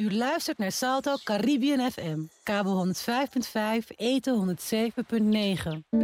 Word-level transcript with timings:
U 0.00 0.14
luistert 0.14 0.58
naar 0.58 0.72
Salto 0.72 1.16
Caribbean 1.24 1.90
FM, 1.90 2.18
kabel 2.42 2.86
105.5, 2.86 3.96
eten 3.96 4.56
107.9. 4.58 5.98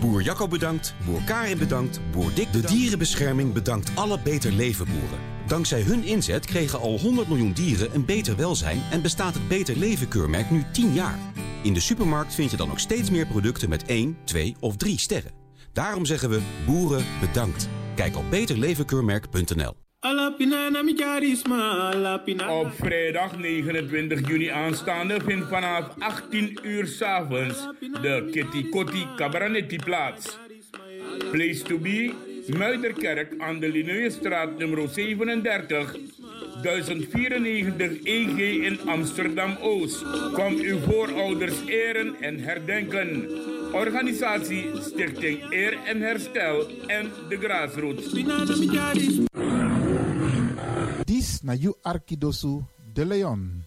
Boer 0.00 0.22
Jacco 0.22 0.48
bedankt, 0.48 0.94
boer 1.06 1.22
Karin 1.24 1.58
bedankt, 1.58 2.00
boer 2.10 2.34
Dick 2.34 2.52
De 2.52 2.60
dierenbescherming 2.60 3.52
bedankt 3.52 3.90
alle 3.94 4.18
Beter 4.18 4.52
Leven 4.52 4.86
boeren. 4.86 5.18
Dankzij 5.46 5.82
hun 5.82 6.04
inzet 6.04 6.46
kregen 6.46 6.80
al 6.80 6.98
100 6.98 7.28
miljoen 7.28 7.52
dieren 7.52 7.94
een 7.94 8.04
beter 8.04 8.36
welzijn 8.36 8.82
en 8.90 9.02
bestaat 9.02 9.34
het 9.34 9.48
Beter 9.48 9.76
Leven 9.76 10.08
keurmerk 10.08 10.50
nu 10.50 10.64
10 10.72 10.92
jaar. 10.92 11.18
In 11.62 11.74
de 11.74 11.80
supermarkt 11.80 12.34
vind 12.34 12.50
je 12.50 12.56
dan 12.56 12.70
ook 12.70 12.78
steeds 12.78 13.10
meer 13.10 13.26
producten 13.26 13.68
met 13.68 13.84
1, 13.84 14.16
2 14.24 14.56
of 14.60 14.76
3 14.76 14.98
sterren. 14.98 15.32
Daarom 15.72 16.06
zeggen 16.06 16.30
we 16.30 16.42
boeren 16.66 17.04
bedankt. 17.20 17.68
Kijk 17.94 18.16
op 18.16 18.30
beterlevenkeurmerk.nl. 18.30 19.81
Op 22.48 22.72
vrijdag 22.74 23.36
29 23.38 24.28
juni 24.28 24.46
aanstaande 24.46 25.20
vindt 25.24 25.48
vanaf 25.48 25.84
18 25.98 26.58
uur 26.62 26.86
s'avonds 26.86 27.68
de 27.80 28.28
Kitty 28.32 28.68
Kotti 28.68 29.06
Cabaretti 29.16 29.76
plaats. 29.76 30.38
Place 31.30 31.62
to 31.62 31.78
be, 31.78 32.12
Muiderkerk 32.46 33.34
aan 33.38 33.60
de 33.60 33.68
Linnaeusstraat 33.68 34.58
nummer 34.58 34.88
37, 34.88 35.96
1094 36.62 38.02
EG 38.02 38.38
in 38.38 38.78
Amsterdam-Oost. 38.86 40.04
Kom 40.32 40.54
uw 40.54 40.78
voorouders 40.78 41.66
eren 41.66 42.14
en 42.20 42.38
herdenken. 42.40 43.28
Organisatie 43.72 44.70
Stichting 44.80 45.42
Eer 45.50 45.78
en 45.84 46.00
Herstel 46.00 46.66
en 46.86 47.10
de 47.28 47.36
Grassroots. 47.36 48.12
Dis 51.12 51.42
na 51.42 51.52
you 51.52 51.74
Arkidosu 51.82 52.64
de 52.92 53.04
Leon. 53.04 53.64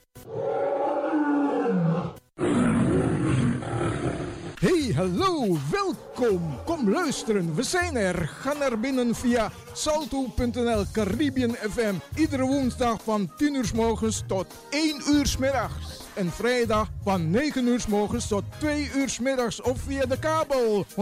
Hey, 4.59 4.93
hallo, 4.95 5.57
welkom. 5.71 6.57
Kom 6.65 6.89
luisteren, 6.89 7.55
we 7.55 7.63
zijn 7.63 7.95
er. 7.95 8.27
Ga 8.27 8.53
naar 8.53 8.79
binnen 8.79 9.15
via 9.15 9.51
salto.nl 9.73 10.85
Caribbean 10.91 11.55
FM. 11.55 11.95
Iedere 12.15 12.45
woensdag 12.45 13.03
van 13.03 13.31
10 13.37 13.55
uur 13.55 13.65
s 13.65 13.71
morgens 13.71 14.23
tot 14.27 14.47
1 14.69 15.01
uur 15.07 15.25
s 15.25 15.37
middags. 15.37 16.04
En 16.15 16.31
vrijdag 16.31 16.89
van 17.03 17.29
9 17.29 17.67
uur 17.67 17.79
s 17.79 17.87
morgens 17.87 18.27
tot 18.27 18.43
2 18.59 18.91
uur 18.95 19.09
s 19.09 19.19
middags 19.19 19.61
of 19.61 19.79
via 19.87 20.05
de 20.05 20.19
kabel 20.19 20.85
105.5 20.89 20.95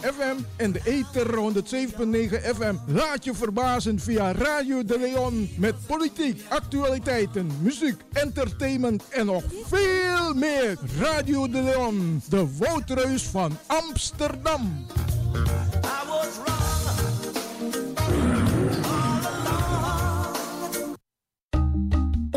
FM 0.00 0.36
en 0.56 0.72
de 0.72 0.80
ether 0.84 1.26
107.9 1.26 2.56
FM. 2.56 2.74
Laat 2.86 3.24
je 3.24 3.34
verbazen 3.34 3.98
via 3.98 4.32
Radio 4.32 4.84
de 4.84 4.98
Leon 4.98 5.50
met 5.58 5.74
politiek, 5.86 6.42
actualiteiten, 6.48 7.50
muziek, 7.60 8.00
entertainment 8.12 9.08
en 9.08 9.26
nog 9.26 9.44
veel 9.66 10.34
meer. 10.34 10.78
Radio 11.00 11.48
de 11.48 11.62
Leon, 11.62 12.22
de 12.28 12.56
woudreus 12.58 13.22
van 13.22 13.58
Amsterdam. 13.66 14.86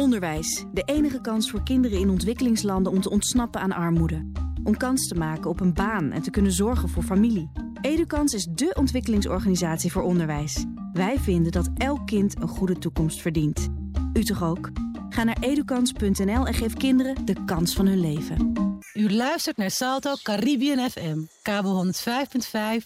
Onderwijs, 0.07 0.65
de 0.73 0.83
enige 0.85 1.21
kans 1.21 1.49
voor 1.49 1.63
kinderen 1.63 1.99
in 1.99 2.09
ontwikkelingslanden 2.09 2.91
om 2.91 3.01
te 3.01 3.09
ontsnappen 3.09 3.61
aan 3.61 3.71
armoede. 3.71 4.31
Om 4.63 4.77
kans 4.77 5.07
te 5.07 5.15
maken 5.15 5.49
op 5.49 5.59
een 5.59 5.73
baan 5.73 6.11
en 6.11 6.21
te 6.21 6.29
kunnen 6.29 6.51
zorgen 6.51 6.89
voor 6.89 7.03
familie. 7.03 7.51
Edukans 7.81 8.33
is 8.33 8.45
dé 8.45 8.71
ontwikkelingsorganisatie 8.73 9.91
voor 9.91 10.01
onderwijs. 10.01 10.65
Wij 10.93 11.19
vinden 11.19 11.51
dat 11.51 11.69
elk 11.77 12.07
kind 12.07 12.41
een 12.41 12.47
goede 12.47 12.77
toekomst 12.77 13.21
verdient. 13.21 13.67
U 14.13 14.23
toch 14.23 14.43
ook? 14.43 14.69
Ga 15.09 15.23
naar 15.23 15.37
edukans.nl 15.39 16.47
en 16.47 16.53
geef 16.53 16.73
kinderen 16.73 17.25
de 17.25 17.43
kans 17.45 17.73
van 17.73 17.87
hun 17.87 17.99
leven. 17.99 18.53
U 18.93 19.13
luistert 19.13 19.57
naar 19.57 19.71
Salto 19.71 20.13
Caribbean 20.23 20.89
FM, 20.89 21.17
kabel 21.41 21.85
105.5, 21.85 21.91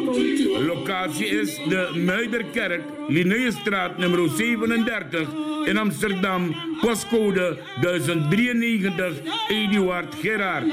Locatie 0.66 1.28
is 1.28 1.56
de 1.56 2.02
Muiderkerk, 2.06 2.82
Linnaeusstraat 3.08 3.98
nummer 3.98 4.30
37 4.30 5.28
in 5.66 5.78
Amsterdam, 5.78 6.56
postcode 6.82 7.58
1093 7.82 9.22
Eduard 9.48 10.16
Gerard. 10.22 10.66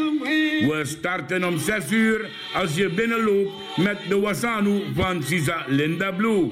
We 0.68 0.80
starten 0.84 1.44
om 1.44 1.58
6 1.58 1.90
uur 1.90 2.30
als 2.54 2.74
je 2.74 2.88
binnenloopt 2.88 3.50
met 3.76 3.98
de 4.08 4.20
Wasanu 4.20 4.82
van 4.94 5.22
Sisa 5.22 5.64
Linda 5.68 6.12
Blue. 6.12 6.50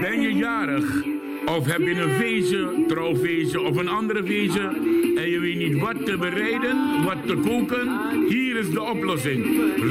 Ben 0.00 0.20
je 0.20 0.32
jarig? 0.34 0.84
Of 1.46 1.66
heb 1.66 1.80
je 1.80 2.00
een 2.00 2.16
feestje, 2.18 2.84
trouwfeestje 2.88 3.60
of 3.60 3.76
een 3.76 3.88
andere 3.88 4.24
feestje 4.24 4.70
niet 5.58 5.78
wat 5.78 6.06
te 6.06 6.16
bereiden, 6.16 7.04
wat 7.04 7.26
te 7.26 7.34
koken? 7.34 7.88
Hier 8.28 8.56
is 8.56 8.70
de 8.70 8.82
oplossing. 8.82 9.46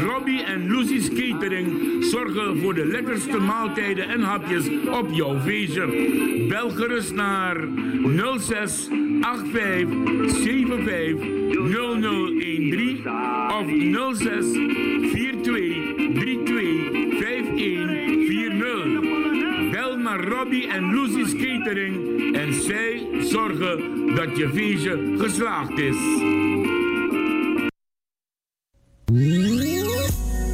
Robbie 0.05 0.43
en 0.43 0.71
Lucy's 0.71 1.09
Catering 1.09 2.03
zorgen 2.03 2.57
voor 2.57 2.73
de 2.73 2.85
lekkerste 2.85 3.39
maaltijden 3.39 4.09
en 4.09 4.21
hapjes 4.21 4.69
op 4.89 5.07
jouw 5.11 5.39
feestje. 5.39 5.85
Bel 6.49 6.69
gerust 6.69 7.15
naar 7.15 7.57
06 8.37 8.87
85 9.21 10.37
75 10.43 11.37
0013 11.71 13.01
of 13.49 13.65
06 14.15 14.45
42 15.11 15.76
En 20.47 20.93
Lucy's 20.93 21.33
Catering 21.33 22.35
en 22.35 22.53
zij 22.53 23.07
zorgen 23.19 24.05
dat 24.15 24.37
je 24.37 24.49
feestje 24.53 25.15
geslaagd 25.17 25.77
is. 25.79 25.95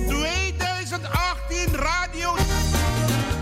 2018 0.07 1.75
Radio 1.75 2.35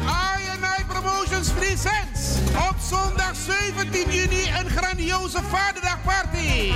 INI 0.06 0.86
Promotions 0.88 1.50
Presents. 1.50 2.38
Op 2.70 2.76
zondag 2.90 3.36
17 3.36 4.12
juni 4.12 4.44
een 4.60 4.70
grandioze 4.70 5.42
vaderdagparty. 5.44 6.72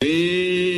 Peace. 0.00 0.69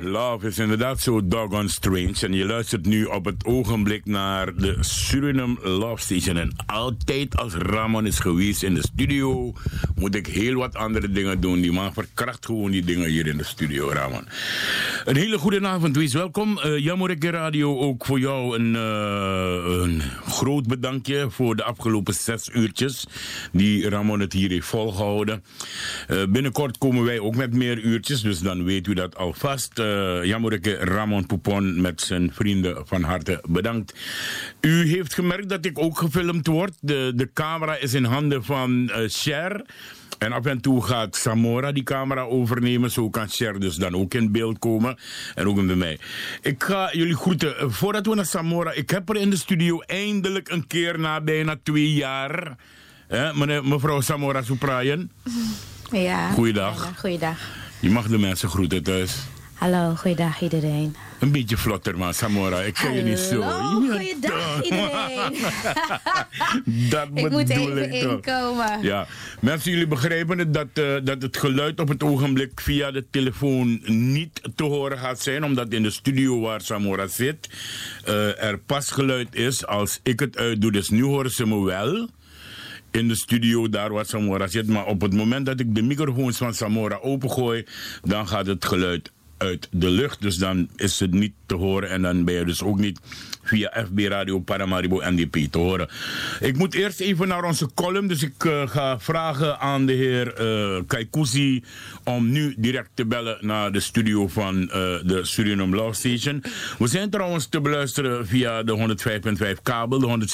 Love 0.00 0.46
is 0.46 0.58
inderdaad 0.58 1.00
zo 1.00 1.26
doggone 1.26 1.68
strange. 1.68 2.14
En 2.20 2.32
je 2.32 2.44
luistert 2.44 2.86
nu 2.86 3.04
op 3.04 3.24
het 3.24 3.44
ogenblik 3.44 4.04
naar 4.04 4.54
de 4.54 4.76
Suriname 4.80 5.68
Love 5.68 6.02
Station. 6.02 6.36
En 6.36 6.52
altijd 6.66 7.36
als 7.36 7.54
Ramon 7.54 8.06
is 8.06 8.18
geweest 8.18 8.62
in 8.62 8.74
de 8.74 8.82
studio, 8.82 9.52
moet 9.94 10.14
ik 10.14 10.26
heel 10.26 10.54
wat 10.54 10.74
andere 10.74 11.10
dingen 11.10 11.40
doen. 11.40 11.60
Die 11.60 11.72
man 11.72 11.92
verkracht 11.92 12.46
gewoon 12.46 12.70
die 12.70 12.84
dingen 12.84 13.08
hier 13.08 13.26
in 13.26 13.36
de 13.36 13.44
studio, 13.44 13.90
Ramon. 13.92 14.24
Een 15.04 15.16
hele 15.16 15.38
goede 15.38 15.66
avond, 15.66 15.96
wees 15.96 16.12
welkom. 16.12 16.58
Uh, 16.64 16.78
Jammerike 16.78 17.30
Radio, 17.30 17.78
ook 17.78 18.06
voor 18.06 18.18
jou 18.18 18.58
een, 18.58 18.76
eh, 18.76 19.82
een 19.82 20.02
groot 20.26 20.66
bedankje 20.66 21.30
voor 21.30 21.56
de 21.56 21.64
afgelopen 21.64 22.14
zes 22.14 22.50
uurtjes 22.52 23.06
die 23.52 23.88
Ramon 23.88 24.20
het 24.20 24.32
hier 24.32 24.50
heeft 24.50 24.66
volgehouden. 24.66 25.44
Eh, 26.08 26.22
binnenkort 26.28 26.78
komen 26.78 27.04
wij 27.04 27.18
ook 27.18 27.36
met 27.36 27.54
meer 27.54 27.78
uurtjes, 27.78 28.20
dus 28.20 28.40
dan 28.40 28.64
weet 28.64 28.86
u 28.86 28.94
dat 28.94 29.16
alvast. 29.16 29.78
Uh, 29.78 30.24
Jammerike 30.24 30.74
Ramon 30.74 31.26
Poupon 31.26 31.80
met 31.80 32.00
zijn 32.00 32.32
vrienden 32.32 32.86
van 32.86 33.02
harte 33.02 33.42
bedankt. 33.48 33.94
U 34.60 34.88
heeft 34.88 35.14
gemerkt 35.14 35.48
dat 35.48 35.64
ik 35.64 35.78
ook 35.78 35.98
gefilmd 35.98 36.46
word. 36.46 36.72
De, 36.80 37.12
de 37.14 37.30
camera 37.32 37.76
is 37.76 37.94
in 37.94 38.04
handen 38.04 38.44
van 38.44 38.82
uh, 38.82 39.08
Cher. 39.08 39.64
En 40.18 40.32
af 40.32 40.44
en 40.44 40.60
toe 40.60 40.82
gaat 40.82 41.16
Samora 41.16 41.72
die 41.72 41.82
camera 41.82 42.20
overnemen. 42.22 42.90
Zo 42.90 43.10
kan 43.10 43.28
Cher 43.28 43.60
dus 43.60 43.76
dan 43.76 43.94
ook 43.94 44.14
in 44.14 44.32
beeld 44.32 44.58
komen. 44.58 44.98
En 45.34 45.48
ook 45.48 45.66
bij 45.66 45.74
mij. 45.74 45.98
Ik 46.40 46.62
ga 46.62 46.90
jullie 46.92 47.16
groeten. 47.16 47.72
Voordat 47.72 48.06
we 48.06 48.14
naar 48.14 48.26
Samora. 48.26 48.72
Ik 48.72 48.90
heb 48.90 49.08
er 49.08 49.16
in 49.16 49.30
de 49.30 49.36
studio 49.36 49.80
eindelijk 49.80 50.48
een 50.48 50.66
keer 50.66 50.98
na 50.98 51.20
bijna 51.20 51.56
twee 51.62 51.92
jaar. 51.92 52.56
Hè, 53.08 53.34
meneer, 53.34 53.64
mevrouw 53.64 54.00
Samora 54.00 54.42
Soeprayen. 54.42 55.10
Ja. 55.90 56.30
Goeiedag. 56.30 56.84
Ja, 56.84 56.92
goeiedag. 56.98 57.38
Je 57.80 57.90
mag 57.90 58.06
de 58.06 58.18
mensen 58.18 58.48
groeten 58.48 58.82
thuis. 58.82 59.16
Hallo, 59.62 59.94
goeiedag 59.94 60.40
iedereen. 60.40 60.96
Een 61.18 61.32
beetje 61.32 61.56
vlotter, 61.56 61.98
maar 61.98 62.14
Samora, 62.14 62.60
ik 62.60 62.74
ken 62.74 62.94
je 62.94 63.02
niet 63.02 63.18
zo. 63.18 63.40
Hallo, 63.40 63.88
goeiedag 63.88 64.62
iedereen. 64.62 65.32
dat 66.90 67.08
ik 67.14 67.30
moet 67.30 67.48
even 67.48 67.92
ik 67.92 68.02
inkomen. 68.02 68.82
Ja, 68.82 69.06
mensen, 69.40 69.70
jullie 69.70 69.86
begrijpen 69.86 70.38
het 70.38 70.54
dat, 70.54 70.66
uh, 70.74 70.94
dat 71.04 71.22
het 71.22 71.36
geluid 71.36 71.80
op 71.80 71.88
het 71.88 72.02
ogenblik 72.02 72.60
via 72.60 72.90
de 72.90 73.04
telefoon 73.10 73.80
niet 73.84 74.40
te 74.54 74.64
horen 74.64 74.98
gaat 74.98 75.20
zijn, 75.20 75.44
omdat 75.44 75.72
in 75.72 75.82
de 75.82 75.90
studio 75.90 76.40
waar 76.40 76.60
Samora 76.60 77.06
zit 77.06 77.48
uh, 78.08 78.42
er 78.42 78.58
pas 78.58 78.90
geluid 78.90 79.34
is 79.34 79.66
als 79.66 80.00
ik 80.02 80.20
het 80.20 80.36
uitdoe. 80.36 80.72
Dus 80.72 80.88
nu 80.88 81.02
horen 81.02 81.30
ze 81.30 81.46
me 81.46 81.64
wel 81.64 82.08
in 82.90 83.08
de 83.08 83.16
studio 83.16 83.68
daar 83.68 83.92
waar 83.92 84.06
Samora 84.06 84.46
zit. 84.46 84.66
Maar 84.66 84.86
op 84.86 85.00
het 85.00 85.14
moment 85.14 85.46
dat 85.46 85.60
ik 85.60 85.74
de 85.74 85.82
microfoons 85.82 86.36
van 86.36 86.54
Samora 86.54 86.98
opengooi, 87.02 87.64
dan 88.02 88.28
gaat 88.28 88.46
het 88.46 88.64
geluid 88.64 89.10
uit 89.42 89.68
de 89.70 89.90
lucht. 89.90 90.22
Dus 90.22 90.36
dan 90.36 90.68
is 90.76 91.00
het 91.00 91.12
niet 91.12 91.32
te 91.46 91.54
horen 91.54 91.90
en 91.90 92.02
dan 92.02 92.24
ben 92.24 92.34
je 92.34 92.44
dus 92.44 92.62
ook 92.62 92.78
niet 92.78 93.00
via 93.42 93.84
FB 93.86 93.98
Radio 93.98 94.40
Paramaribo 94.40 95.00
NDP 95.04 95.36
te 95.50 95.58
horen. 95.58 95.88
Ik 96.40 96.56
moet 96.56 96.74
eerst 96.74 97.00
even 97.00 97.28
naar 97.28 97.44
onze 97.44 97.68
column, 97.74 98.08
dus 98.08 98.22
ik 98.22 98.44
uh, 98.44 98.68
ga 98.68 99.00
vragen 99.00 99.58
aan 99.58 99.86
de 99.86 99.92
heer 99.92 100.40
uh, 100.40 100.80
om 102.04 102.30
nu 102.30 102.54
direct 102.58 102.90
te 102.94 103.06
bellen 103.06 103.38
naar 103.40 103.72
de 103.72 103.80
studio 103.80 104.28
van 104.28 104.62
uh, 104.62 104.70
de 105.04 105.20
Suriname 105.22 105.76
Love 105.76 105.94
Station. 105.94 106.42
We 106.78 106.86
zijn 106.86 107.10
trouwens 107.10 107.46
te 107.46 107.60
beluisteren 107.60 108.26
via 108.26 108.62
de 108.62 108.96
105.5 109.56 109.62
kabel, 109.62 109.98
de 109.98 110.28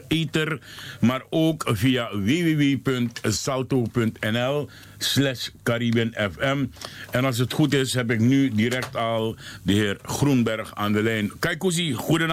107.9 0.00 0.06
ether, 0.08 0.58
maar 1.00 1.22
ook 1.30 1.64
via 1.72 2.10
www.salto.nl 2.12 4.68
slash 4.98 5.48
Caribbean 5.62 6.14
FM. 6.32 6.64
En 7.10 7.24
als 7.24 7.38
het 7.38 7.52
goed 7.52 7.74
is, 7.74 7.94
heb 7.94 8.10
ik 8.10 8.20
nu 8.20 8.50
direct 8.54 8.96
al 8.96 9.36
de 9.62 9.72
heer 9.72 9.98
Groenberg 10.02 10.74
aan 10.74 10.92
de 10.92 11.02
lijn. 11.02 11.32
Kaikousi, 11.38 11.92
goedenavond. 11.92 12.29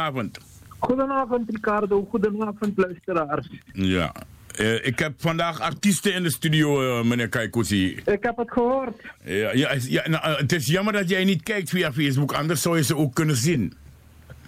Goedenavond 0.80 1.50
Ricardo, 1.50 2.08
goedenavond 2.10 2.74
luisteraars. 2.76 3.50
Ja, 3.74 4.12
uh, 4.60 4.86
ik 4.86 5.00
heb 5.00 5.14
vandaag 5.18 5.60
artiesten 5.60 6.14
in 6.14 6.24
de 6.24 6.30
studio, 6.30 7.00
uh, 7.00 7.06
meneer 7.06 7.30
Kaikousi. 7.30 8.00
Ik 8.06 8.18
heb 8.24 8.38
het 8.38 8.52
gehoord. 8.52 9.02
Ja, 9.24 9.54
ja, 9.54 9.76
ja 9.80 10.10
nou, 10.10 10.30
uh, 10.30 10.38
het 10.38 10.52
is 10.52 10.66
jammer 10.66 10.94
dat 10.94 11.10
jij 11.10 11.24
niet 11.24 11.44
kijkt 11.44 11.70
via 11.70 11.94
Facebook, 11.94 12.34
anders 12.34 12.62
zou 12.62 12.78
je 12.78 12.84
ze 12.84 12.96
ook 12.96 13.14
kunnen 13.14 13.36
zien. 13.36 13.74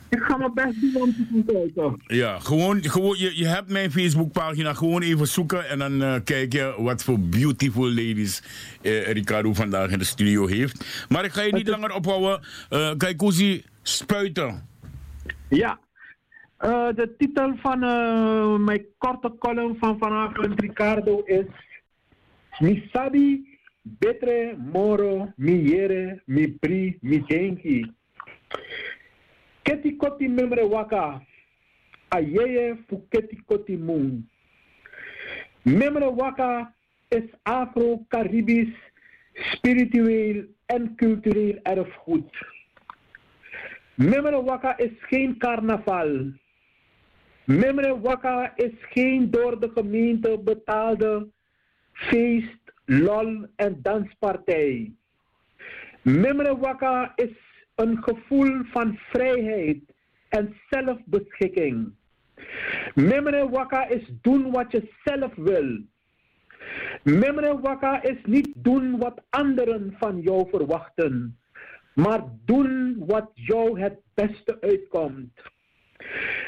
Ik 0.10 0.20
ga 0.20 0.38
mijn 0.38 0.54
best 0.54 0.82
doen 0.82 1.02
om 1.02 1.14
te 1.14 1.26
gaan 1.32 1.46
kijken. 1.46 2.16
Ja, 2.18 2.40
gewoon, 2.40 2.84
gewoon 2.84 3.18
je, 3.20 3.38
je 3.38 3.48
hebt 3.48 3.70
mijn 3.70 3.92
Facebookpagina, 3.92 4.74
gewoon 4.74 5.02
even 5.02 5.28
zoeken 5.28 5.70
en 5.70 5.80
dan 5.80 6.02
uh, 6.02 6.16
kijk 6.24 6.54
je 6.54 6.76
wat 6.78 7.04
voor 7.04 7.20
beautiful 7.20 7.88
ladies 7.88 8.44
Ricardo 8.82 9.54
vandaag 9.54 9.90
in 9.90 10.00
de 10.00 10.06
studio 10.06 10.48
heeft. 10.48 10.86
Maar 11.10 11.26
ik 11.26 11.32
ga 11.32 11.42
je 11.42 11.54
niet 11.54 11.68
langer 11.68 11.92
ophouden. 11.92 12.42
Uh, 12.70 13.60
spuiten. 13.84 14.69
Ja, 15.50 15.80
uh, 16.62 16.94
de 16.96 17.16
titel 17.18 17.56
van 17.56 17.84
uh, 17.84 18.58
mijn 18.58 18.86
korte 18.98 19.36
column 19.38 19.78
van 19.78 19.98
vanavond, 19.98 20.60
Ricardo, 20.60 21.22
is 21.26 21.46
Misabi 22.60 23.58
betre 23.82 24.56
moro 24.58 25.34
miere 25.38 26.22
mi 26.26 26.48
pri 26.48 26.98
mi 27.02 27.24
denki. 27.28 27.86
Keti 29.64 29.96
koti 29.96 30.28
memre 30.28 30.68
waka, 30.68 31.22
ayeye 32.10 32.78
fu 32.88 33.08
keti 33.10 33.42
koti 33.46 33.78
mung. 33.78 34.22
Memre 35.64 36.14
waka 36.16 36.74
is 37.10 37.26
Afro-Caribisch, 37.44 38.76
spiritueel 39.54 40.46
en 40.66 40.96
cultureel 40.96 41.60
erfgoed. 41.64 42.30
Memre 44.00 44.44
waka 44.44 44.78
is 44.78 44.96
geen 45.10 45.38
carnaval. 45.38 46.32
Memre 47.44 48.00
waka 48.00 48.54
is 48.56 48.72
geen 48.80 49.32
door 49.32 49.60
de 49.60 49.70
gemeente 49.74 50.40
betaalde 50.44 51.28
feest, 51.92 52.72
lol 52.86 53.46
en 53.56 53.80
danspartij. 53.82 54.92
Memre 56.02 56.58
waka 56.58 57.12
is 57.16 57.36
een 57.76 58.04
gevoel 58.04 58.64
van 58.64 58.98
vrijheid 59.10 59.82
en 60.30 60.56
zelfbeschikking. 60.70 61.92
Memre 62.96 63.50
waka 63.50 63.88
is 63.88 64.12
doen 64.22 64.52
wat 64.52 64.72
je 64.72 64.90
zelf 65.04 65.36
wil. 65.36 65.80
Memre 67.04 67.60
waka 67.60 68.02
is 68.02 68.18
niet 68.24 68.50
doen 68.56 68.98
wat 68.98 69.22
anderen 69.30 69.96
van 69.98 70.22
jou 70.22 70.50
verwachten, 70.50 71.39
maar 72.02 72.24
doen 72.46 72.96
wat 73.08 73.32
jou 73.34 73.80
het 73.80 73.98
beste 74.14 74.58
uitkomt. 74.62 75.42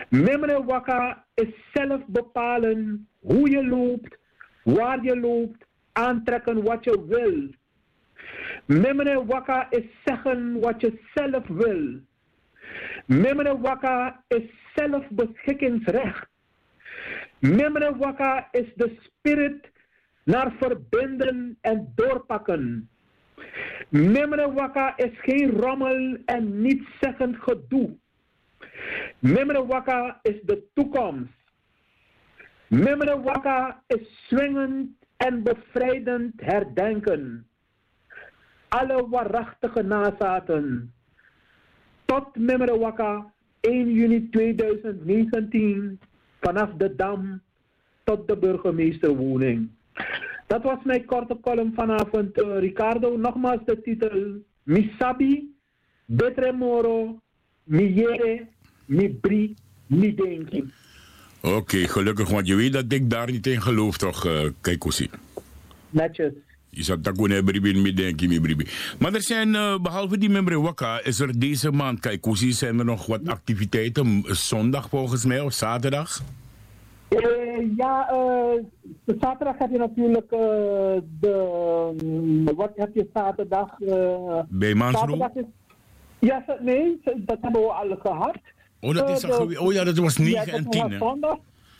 Memre 0.10 0.64
waka 0.64 1.26
is 1.34 1.54
zelf 1.74 2.02
bepalen 2.08 3.08
hoe 3.20 3.50
je 3.50 3.68
loopt, 3.68 4.18
waar 4.64 5.04
je 5.04 5.20
loopt, 5.20 5.66
aantrekken 5.92 6.64
wat 6.64 6.84
je 6.84 7.06
wil. 7.08 7.50
Memre 8.66 9.26
waka 9.26 9.68
is 9.70 9.84
zeggen 10.06 10.60
wat 10.60 10.82
je 10.82 11.00
zelf 11.14 11.48
wil. 11.48 12.00
Memre 13.06 13.60
waka 13.60 14.24
is 14.28 14.44
zelfbeschikkingsrecht. 14.76 16.28
Memre 17.40 17.98
waka 17.98 18.48
is 18.52 18.74
de 18.76 18.98
spirit 19.02 19.72
naar 20.24 20.52
verbinden 20.60 21.58
en 21.62 21.92
doorpakken. 21.96 22.91
Memre 23.90 24.54
waka 24.54 24.98
is 24.98 25.20
geen 25.20 25.52
rommel 25.52 26.18
en 26.26 26.62
niet 26.62 26.84
zeggend 27.02 27.36
gedoe. 27.38 27.90
Memre 29.20 29.66
waka 29.66 30.20
is 30.22 30.42
de 30.42 30.64
toekomst. 30.74 31.34
Memre 32.68 33.22
waka 33.22 33.84
is 33.88 34.26
swingend 34.28 34.90
en 35.18 35.44
bevrijdend 35.44 36.34
herdenken. 36.42 37.46
alle 38.72 39.08
waarachtige 39.10 39.84
nazaten. 39.84 40.94
Tot 42.06 42.36
Memrewaka 42.36 43.32
1 43.60 43.92
juni 43.92 44.30
2019 44.30 46.00
vanaf 46.42 46.70
de 46.78 46.96
Dam 46.96 47.42
tot 48.04 48.28
de 48.28 48.38
burgemeesterwoning. 48.38 49.70
Dat 50.52 50.64
was 50.64 50.78
mijn 50.84 51.06
korte 51.06 51.38
column 51.42 51.74
vanavond, 51.76 52.42
eh, 52.42 52.60
Ricardo. 52.60 53.18
Nogmaals 53.18 53.60
de 53.66 53.82
titel 53.82 54.44
Misabi, 54.64 55.56
Betremoro, 56.06 57.20
Miere, 57.64 58.48
Mibri, 58.86 59.56
Midenki. 59.88 60.64
Oké, 61.42 61.78
gelukkig, 61.78 62.30
want 62.30 62.48
je 62.48 62.56
weet 62.56 62.74
dat 62.74 62.92
ik 62.92 63.10
daar 63.10 63.32
niet 63.32 63.48
in 63.48 63.62
geloof, 63.62 63.98
toch, 63.98 64.26
uh, 64.26 64.50
Keikosi? 64.62 65.10
Netjes. 65.90 66.34
Je 66.70 66.84
zat 66.84 67.04
daar 67.04 67.14
gewoon 67.16 67.44
bribi 67.44 67.82
met 67.82 67.98
denk 67.98 68.20
je 68.20 68.42
bribi. 68.42 68.68
Maar 69.00 69.14
er 69.14 69.22
zijn, 69.22 69.54
uh, 69.54 69.80
behalve 69.80 70.18
die 70.18 70.30
membre 70.30 70.62
Wakka, 70.62 71.04
is 71.04 71.20
er 71.20 71.40
deze 71.40 71.72
maand, 71.72 72.00
Keikosi, 72.00 72.52
zijn 72.52 72.80
er 72.80 72.86
nog 72.86 73.06
wat 73.06 73.28
activiteiten. 73.28 74.24
Zondag 74.26 74.90
volgens 74.90 75.26
mij, 75.26 75.40
of 75.40 75.54
zaterdag? 75.54 76.22
Uh, 77.20 77.78
ja, 77.78 78.14
uh, 78.14 78.64
zaterdag 79.20 79.58
heb 79.58 79.72
je 79.72 79.78
natuurlijk 79.78 80.32
uh, 80.32 80.40
de. 81.20 82.52
wat 82.56 82.72
heb 82.76 82.94
je 82.94 83.10
zaterdag? 83.14 83.78
Bij 84.50 84.74
Mansroe? 84.74 85.30
Ja, 86.20 86.46
nee, 86.60 87.00
dat 87.04 87.38
hebben 87.42 87.62
we 87.62 87.68
al 87.68 87.96
gehad. 88.00 88.38
Oh, 88.80 88.94
dat 88.94 89.10
is 89.10 89.26
oh 89.58 89.74
ja, 89.74 89.84
dat 89.84 89.98
was 89.98 90.18
9 90.18 90.46
ja, 90.46 90.54
en 90.54 90.70
10. 90.70 90.92
Zondag. 90.98 91.38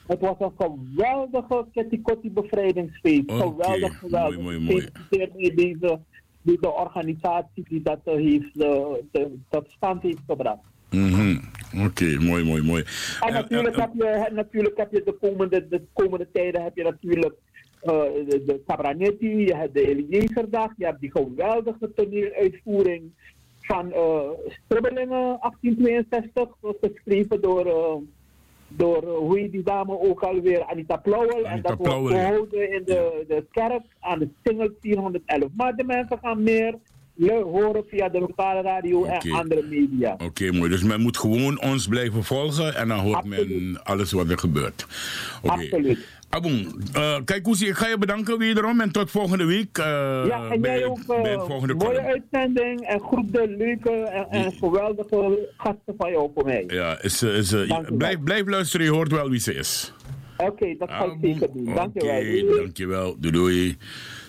Het 0.08 0.20
was 0.20 0.36
een 0.40 0.52
geweldige 0.58 1.66
Ketikotti 1.74 2.32
bevrijdingsfeest. 2.32 3.32
Okay. 3.32 3.40
Geweldig, 3.40 4.00
geweldig. 4.00 4.40
Mooi, 4.40 4.60
mooi, 4.60 4.90
mooi. 5.10 5.52
Deze, 5.56 6.00
deze 6.42 6.72
organisatie 6.72 7.66
die 7.70 7.82
dat 7.82 8.00
heeft, 8.04 8.54
de, 8.54 9.38
tot 9.50 9.72
stand 9.72 10.02
heeft 10.02 10.22
gebracht. 10.28 10.64
Mm 10.92 11.14
-hmm. 11.14 11.42
Oké, 11.76 11.86
okay, 11.86 12.16
mooi, 12.16 12.44
mooi, 12.44 12.62
mooi. 12.62 12.84
En 13.20 13.34
natuurlijk, 13.34 13.76
heb 13.76 13.90
je, 13.94 14.30
natuurlijk 14.32 14.78
heb 14.78 14.92
je 14.92 15.02
de 15.06 15.14
komende, 15.14 15.68
de 15.68 15.82
komende 15.94 16.28
tijden 16.32 16.64
heb 16.64 16.76
je 16.76 16.84
natuurlijk 16.84 17.34
uh, 17.84 18.04
de, 18.28 18.44
de 18.46 18.62
Cabranetti, 18.68 19.38
je 19.46 19.56
hebt 19.56 19.74
de 19.74 19.88
Eliezerdag, 19.88 20.72
je 20.78 20.86
hebt 20.86 21.00
die 21.00 21.12
geweldige 21.12 21.94
toneeluitvoering 21.96 23.12
van 23.62 23.88
uh, 23.88 24.30
Stribbelingen 24.48 25.38
1862, 25.42 26.48
geschreven 26.82 27.42
door, 27.42 27.66
uh, 27.66 27.96
door 28.68 29.04
hoe 29.04 29.40
heet 29.40 29.52
die 29.52 29.64
dame 29.64 30.00
ook 30.00 30.24
alweer, 30.24 30.64
Anita 30.64 30.98
Plauwel. 30.98 31.46
en 31.46 31.62
dat 31.62 31.78
wordt 31.78 32.08
gehouden 32.08 32.72
in 32.72 32.84
de, 32.86 33.26
de 33.28 33.46
kerk 33.52 33.84
aan 34.00 34.20
de 34.20 34.30
Singel 34.44 34.70
411. 34.80 35.50
Maar 35.56 35.76
de 35.76 35.84
mensen 35.84 36.18
gaan 36.22 36.44
meer 36.44 36.76
horen 37.30 37.84
via 37.88 38.10
de 38.10 38.20
lokale 38.20 38.62
radio 38.62 39.00
okay. 39.00 39.18
en 39.18 39.32
andere 39.32 39.64
media. 39.70 40.14
Oké, 40.14 40.24
okay, 40.24 40.50
mooi. 40.50 40.70
Dus 40.70 40.84
men 40.84 41.02
moet 41.02 41.18
gewoon 41.18 41.62
ons 41.62 41.88
blijven 41.88 42.24
volgen 42.24 42.76
en 42.76 42.88
dan 42.88 43.00
hoort 43.00 43.16
Absoluut. 43.16 43.62
men 43.62 43.84
alles 43.84 44.12
wat 44.12 44.30
er 44.30 44.38
gebeurt. 44.38 44.86
Okay. 45.42 45.64
Absoluut. 45.64 46.20
Abon, 46.30 46.84
uh, 46.96 47.16
kijk 47.26 47.44
Koesie, 47.44 47.68
ik 47.68 47.76
ga 47.76 47.88
je 47.88 47.98
bedanken 47.98 48.38
wederom 48.38 48.82
en 48.82 48.92
tot 48.92 49.12
volgende 49.12 49.46
week. 49.46 49.78
Uh, 49.78 49.86
ja, 50.28 50.50
en 50.50 50.62
bij, 50.62 50.78
jij 50.78 50.88
ook 50.88 51.00
uh, 51.00 51.22
bij 51.22 51.32
het 51.32 51.46
volgende 51.46 51.74
mooie 51.74 51.88
column. 51.88 52.06
uitzending 52.06 52.82
en 52.82 53.00
groep 53.00 53.34
de 53.34 53.56
leuke 53.58 53.92
en, 53.92 54.28
en 54.30 54.52
geweldige 54.52 55.50
gasten 55.58 55.94
van 55.98 56.12
jou 56.12 56.32
voor 56.36 56.46
mij. 56.46 56.64
Ja, 56.68 57.02
is, 57.02 57.24
is, 57.24 57.56
blijf, 57.98 58.24
blijf 58.24 58.48
luisteren, 58.48 58.86
je 58.86 58.92
hoort 58.92 59.12
wel 59.12 59.30
wie 59.30 59.40
ze 59.40 59.54
is. 59.54 59.94
Oké, 60.42 60.52
okay, 60.52 60.76
dat 60.78 60.90
ga 60.90 61.04
ik 61.04 61.18
zeker 61.22 61.50
doen. 61.54 61.76
Dankjewel. 61.76 62.18
Oké, 62.18 62.44
okay, 62.44 62.58
dankjewel. 62.58 63.16
Doei 63.20 63.34
doei. 63.34 63.78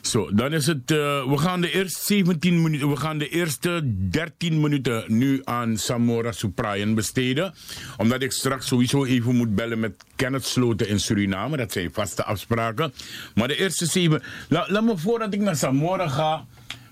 Zo, 0.00 0.34
dan 0.34 0.52
is 0.52 0.66
het. 0.66 0.90
Uh, 0.90 1.28
we 1.28 1.38
gaan 1.38 1.60
de 1.60 1.70
eerste 1.70 2.04
17 2.04 2.62
minuten. 2.62 2.88
We 2.88 2.96
gaan 2.96 3.18
de 3.18 3.28
eerste 3.28 3.80
13 4.10 4.60
minuten 4.60 5.04
nu 5.06 5.40
aan 5.44 5.76
Samora 5.76 6.32
Suprayan 6.32 6.94
besteden. 6.94 7.54
Omdat 7.96 8.22
ik 8.22 8.32
straks 8.32 8.66
sowieso 8.66 9.04
even 9.04 9.36
moet 9.36 9.54
bellen 9.54 9.80
met 9.80 10.04
Kenneth 10.16 10.44
Sloten 10.46 10.88
in 10.88 11.00
Suriname. 11.00 11.56
Dat 11.56 11.72
zijn 11.72 11.92
vaste 11.92 12.24
afspraken. 12.24 12.92
Maar 13.34 13.48
de 13.48 13.56
eerste 13.56 13.86
7. 13.86 14.22
La, 14.48 14.66
laat 14.68 14.84
me 14.84 14.98
voordat 14.98 15.34
ik 15.34 15.40
naar 15.40 15.56
Samora 15.56 16.08
ga. 16.08 16.46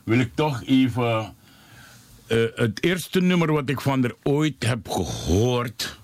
Wil 0.05 0.19
ik 0.19 0.31
toch 0.35 0.63
even. 0.67 1.35
Uh, 2.29 2.45
het 2.55 2.85
eerste 2.85 3.21
nummer 3.21 3.53
wat 3.53 3.69
ik 3.69 3.81
van 3.81 4.05
er 4.05 4.15
ooit 4.23 4.67
heb 4.67 4.89
gehoord. 4.89 6.00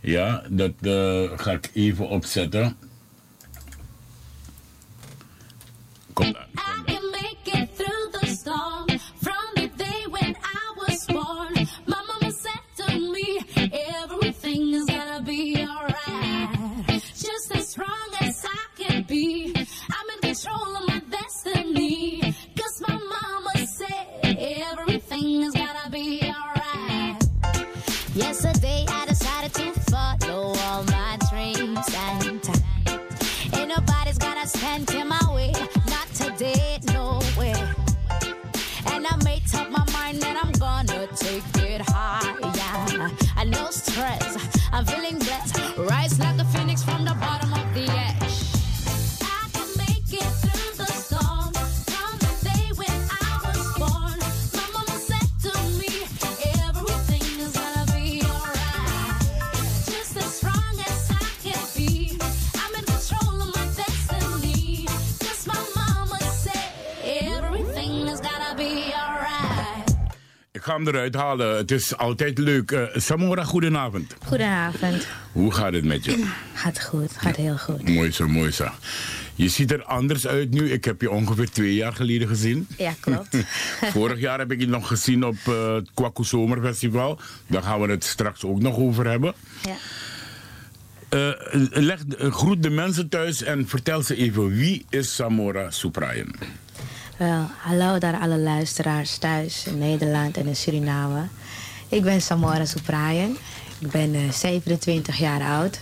Ja, 0.00 0.42
dat 0.48 0.72
uh, 0.80 1.30
ga 1.36 1.52
ik 1.52 1.70
even 1.74 2.08
opzetten. 2.08 2.76
Kom 6.12 6.32
daar. 6.32 6.48
Yesterday 28.18 28.54
I 28.54 28.57
stand 34.48 34.90
in 34.94 35.08
my 35.08 35.20
way, 35.34 35.52
not 35.88 36.08
today, 36.14 36.78
no 36.92 37.20
way. 37.36 37.54
And 38.86 39.06
I 39.06 39.16
made 39.24 39.42
up 39.54 39.70
my 39.70 39.84
mind 39.92 40.20
that 40.22 40.36
I'm 40.42 40.52
gonna 40.52 41.06
take 41.14 41.44
it 41.56 41.82
higher. 41.82 43.10
I 43.36 43.44
no 43.44 43.70
stress, 43.70 44.36
I'm 44.72 44.84
feeling 44.84 45.18
blessed, 45.18 45.76
rise 45.78 46.18
like 46.18 46.38
a 46.40 46.44
phoenix 46.44 46.82
from 46.82 47.04
the 47.04 47.14
bottom 47.14 47.52
of 47.52 47.74
the 47.74 47.86
ash. 47.90 48.27
Hem 70.78 70.88
eruit 70.88 71.14
halen. 71.14 71.56
Het 71.56 71.70
is 71.70 71.96
altijd 71.96 72.38
leuk. 72.38 72.70
Uh, 72.70 72.82
Samora, 72.94 73.44
goedenavond. 73.44 74.14
Goedenavond. 74.26 75.06
Hoe 75.32 75.52
gaat 75.52 75.72
het 75.72 75.84
met 75.84 76.04
je? 76.04 76.26
Gaat 76.54 76.84
goed, 76.84 77.12
gaat 77.16 77.36
heel 77.36 77.56
goed. 77.58 77.88
Mooi 77.88 78.12
zo, 78.12 78.28
mooi 78.28 78.50
zo. 78.50 78.68
Je 79.34 79.48
ziet 79.48 79.72
er 79.72 79.84
anders 79.84 80.26
uit 80.26 80.50
nu. 80.50 80.70
Ik 80.70 80.84
heb 80.84 81.00
je 81.00 81.10
ongeveer 81.10 81.50
twee 81.50 81.74
jaar 81.74 81.92
geleden 81.92 82.28
gezien. 82.28 82.66
Ja, 82.76 82.94
klopt. 83.00 83.36
Vorig 83.92 84.20
jaar 84.20 84.38
heb 84.38 84.52
ik 84.52 84.60
je 84.60 84.68
nog 84.68 84.88
gezien 84.88 85.24
op 85.24 85.36
uh, 85.48 85.74
het 85.74 85.90
Kwaku 85.94 86.24
Zomerfestival. 86.24 87.20
Daar 87.46 87.62
gaan 87.62 87.80
we 87.80 87.90
het 87.90 88.04
straks 88.04 88.44
ook 88.44 88.60
nog 88.60 88.76
over 88.76 89.06
hebben. 89.06 89.34
Ja. 89.64 89.76
Uh, 91.10 91.32
leg, 91.70 92.00
groet 92.18 92.62
de 92.62 92.70
mensen 92.70 93.08
thuis 93.08 93.42
en 93.42 93.68
vertel 93.68 94.02
ze 94.02 94.16
even 94.16 94.48
wie 94.48 94.86
is 94.88 95.14
Samora 95.14 95.70
Suprayan? 95.70 96.34
Wel, 97.18 97.46
hallo 97.58 97.98
daar 97.98 98.20
alle 98.20 98.38
luisteraars 98.38 99.18
thuis 99.18 99.66
in 99.66 99.78
Nederland 99.78 100.36
en 100.36 100.46
in 100.46 100.56
Suriname. 100.56 101.26
Ik 101.88 102.02
ben 102.02 102.20
Samora 102.20 102.64
Suprayan. 102.64 103.36
Ik 103.78 103.90
ben 103.90 104.14
uh, 104.14 104.30
27 104.30 105.18
jaar 105.18 105.42
oud. 105.42 105.80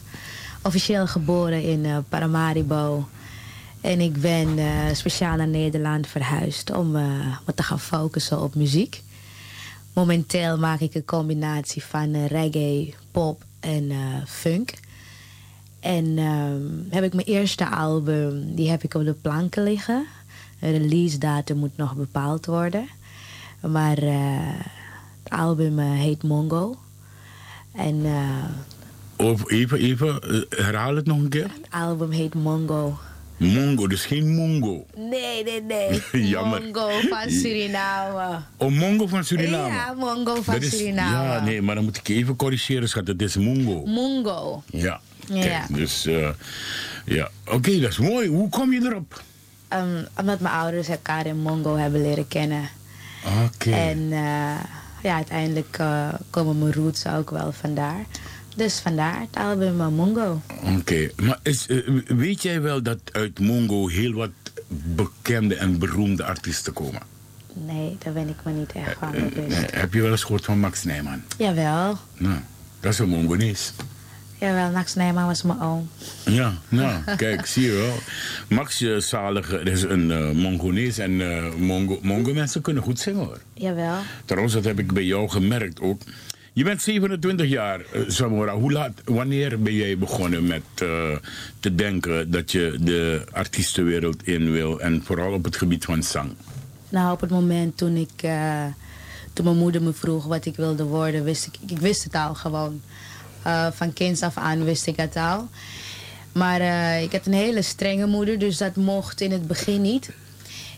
Officieel 0.62 1.06
geboren 1.06 1.62
in 1.62 1.84
uh, 1.84 1.98
Paramaribo. 2.08 3.08
En 3.80 4.00
ik 4.00 4.20
ben 4.20 4.58
uh, 4.58 4.66
speciaal 4.92 5.36
naar 5.36 5.48
Nederland 5.48 6.06
verhuisd 6.06 6.70
om 6.70 6.90
me 6.90 7.54
te 7.54 7.62
gaan 7.62 7.80
focussen 7.80 8.42
op 8.42 8.54
muziek. 8.54 9.02
Momenteel 9.92 10.58
maak 10.58 10.80
ik 10.80 10.94
een 10.94 11.04
combinatie 11.04 11.84
van 11.84 12.26
reggae, 12.26 12.94
pop 13.10 13.44
en 13.60 13.92
funk. 14.26 14.72
En 15.80 16.18
ehm, 16.18 16.94
heb 16.94 17.04
ik 17.04 17.14
mijn 17.14 17.26
eerste 17.26 17.68
album, 17.68 18.54
die 18.54 18.70
heb 18.70 18.82
ik 18.82 18.94
op 18.94 19.04
de 19.04 19.12
planken 19.12 19.62
liggen. 19.62 20.06
Release 20.60 21.18
datum 21.18 21.56
moet 21.56 21.76
nog 21.76 21.94
bepaald 21.94 22.46
worden. 22.46 22.88
Maar 23.60 24.02
uh, 24.02 24.38
het 25.22 25.32
album 25.32 25.78
uh, 25.78 25.92
heet 25.92 26.22
Mongo. 26.22 26.76
En, 27.72 28.04
of 29.16 29.50
even, 29.50 29.78
even, 29.78 30.18
herhaal 30.48 30.96
het 30.96 31.06
nog 31.06 31.18
een 31.18 31.28
keer. 31.28 31.42
Het 31.42 31.70
album 31.70 32.10
heet 32.10 32.34
Mongo. 32.34 32.98
Mongo, 33.36 33.86
dus 33.86 34.06
geen 34.06 34.34
Mongo. 34.34 34.86
Nee, 34.94 35.44
nee, 35.44 35.62
nee. 35.62 36.02
Jammer. 36.28 36.62
Mongo 36.62 36.88
van 37.08 37.30
Suriname. 37.30 38.40
Oh, 38.56 38.70
Mongo 38.70 39.06
van 39.06 39.24
Suriname? 39.24 39.74
Ja, 39.74 39.92
Mongo 39.92 40.42
van 40.42 40.56
is, 40.56 40.78
Suriname. 40.78 41.24
Ja, 41.24 41.44
nee, 41.44 41.62
maar 41.62 41.74
dan 41.74 41.84
moet 41.84 41.96
ik 41.96 42.08
even 42.08 42.36
corrigeren, 42.36 42.88
schat. 42.88 43.06
Het 43.06 43.22
is 43.22 43.36
Mongo. 43.36 43.86
Mongo. 43.86 44.62
Ja. 44.66 45.00
Ja. 45.32 45.66
Dus, 45.70 46.06
uh, 46.06 46.28
ja. 47.04 47.30
Oké, 47.44 47.54
okay, 47.54 47.80
dat 47.80 47.90
is 47.90 47.98
mooi. 47.98 48.28
Hoe 48.28 48.48
kom 48.48 48.72
je 48.72 48.80
erop? 48.84 49.22
Um, 49.72 50.06
omdat 50.18 50.40
mijn 50.40 50.54
ouders 50.54 50.88
elkaar 50.88 51.26
in 51.26 51.36
Mongo 51.38 51.76
hebben 51.76 52.02
leren 52.02 52.28
kennen. 52.28 52.68
Oké. 53.44 53.70
En 53.70 53.98
eh, 54.12 54.54
ja, 55.02 55.14
uiteindelijk 55.14 55.76
eh, 55.78 56.08
komen 56.30 56.58
mijn 56.58 56.72
roots 56.72 57.06
ook 57.06 57.30
wel 57.30 57.52
vandaar. 57.52 58.04
Dus 58.56 58.78
vandaar 58.78 59.20
het 59.20 59.36
album 59.36 59.80
uh, 59.80 59.88
Mongo. 59.88 60.40
Oké, 60.78 61.10
maar 61.16 61.38
is, 61.42 61.66
eh, 61.66 61.76
weet 62.06 62.42
jij 62.42 62.60
wel 62.60 62.82
dat 62.82 62.98
uit 63.12 63.38
Mongo 63.40 63.88
heel 63.88 64.12
wat 64.12 64.30
bekende 64.68 65.54
en 65.54 65.78
beroemde 65.78 66.24
artiesten 66.24 66.72
komen? 66.72 67.00
Nee, 67.52 67.96
daar 68.04 68.12
ben 68.12 68.28
ik 68.28 68.36
me 68.44 68.52
niet 68.52 68.72
echt 68.72 68.96
van 68.98 69.14
Eh, 69.14 69.22
bewust. 69.22 69.56
eh, 69.58 69.80
heb 69.80 69.92
je 69.94 70.00
wel 70.02 70.10
eens 70.10 70.22
gehoord 70.22 70.44
van 70.44 70.58
Max 70.58 70.84
Nijman? 70.84 71.22
Jawel, 71.38 71.98
Nou, 72.16 72.38
dat 72.80 72.92
is 72.92 72.98
een 72.98 73.08
Mongonees. 73.08 73.72
Jawel, 74.38 74.70
Max 74.70 74.94
Nijman 74.94 75.26
was 75.26 75.42
mijn 75.42 75.60
oom. 75.60 75.88
Ja, 76.24 76.52
nou, 76.68 77.00
kijk, 77.16 77.46
zie 77.46 77.64
je 77.64 77.72
wel. 77.72 77.98
Max 78.58 78.84
Zalige 78.98 79.58
is 79.58 79.82
een 79.82 80.36
Mongonees 80.36 80.98
en 80.98 81.20
eh 81.20 81.54
Mongo, 81.54 81.98
Mongo 82.02 82.32
mensen 82.32 82.60
kunnen 82.60 82.82
goed 82.82 82.98
zingen 82.98 83.24
hoor. 83.24 83.40
Jawel. 83.54 83.98
Trouwens, 84.24 84.54
dat 84.54 84.64
heb 84.64 84.78
ik 84.78 84.92
bij 84.92 85.04
jou 85.04 85.28
gemerkt 85.28 85.80
ook. 85.80 86.02
Je 86.56 86.64
bent 86.64 86.82
27 86.82 87.48
jaar, 87.48 87.80
eh, 87.80 88.00
Samora. 88.06 88.54
Hoe 88.54 88.72
laat, 88.72 88.92
wanneer 89.04 89.62
ben 89.62 89.72
jij 89.72 89.98
begonnen 89.98 90.46
met 90.46 90.62
eh, 90.74 90.88
te 91.60 91.74
denken 91.74 92.30
dat 92.30 92.52
je 92.52 92.76
de 92.80 93.24
artiestenwereld 93.32 94.26
in 94.26 94.52
wil 94.52 94.80
en 94.80 95.02
vooral 95.04 95.32
op 95.32 95.44
het 95.44 95.56
gebied 95.56 95.84
van 95.84 96.02
zang? 96.02 96.30
Nou, 96.88 97.12
op 97.12 97.20
het 97.20 97.30
moment 97.30 97.76
toen 97.76 97.96
ik, 97.96 98.22
eh, 98.22 98.64
toen 99.32 99.44
mijn 99.44 99.56
moeder 99.56 99.82
me 99.82 99.92
vroeg 99.92 100.24
wat 100.24 100.44
ik 100.46 100.56
wilde 100.56 100.84
worden, 100.84 101.24
wist 101.24 101.46
ik, 101.46 101.70
ik 101.70 101.78
wist 101.78 102.04
het 102.04 102.14
al 102.14 102.34
gewoon. 102.34 102.80
Eh, 103.46 103.66
van 103.72 103.92
kinds 103.92 104.22
af 104.22 104.36
aan 104.36 104.64
wist 104.64 104.86
ik 104.86 104.96
het 104.96 105.16
al. 105.16 105.48
Maar 106.32 106.60
eh, 106.60 107.02
ik 107.02 107.12
had 107.12 107.26
een 107.26 107.32
hele 107.32 107.62
strenge 107.62 108.06
moeder, 108.06 108.38
dus 108.38 108.56
dat 108.56 108.76
mocht 108.76 109.20
in 109.20 109.32
het 109.32 109.46
begin 109.46 109.82
niet. 109.82 110.10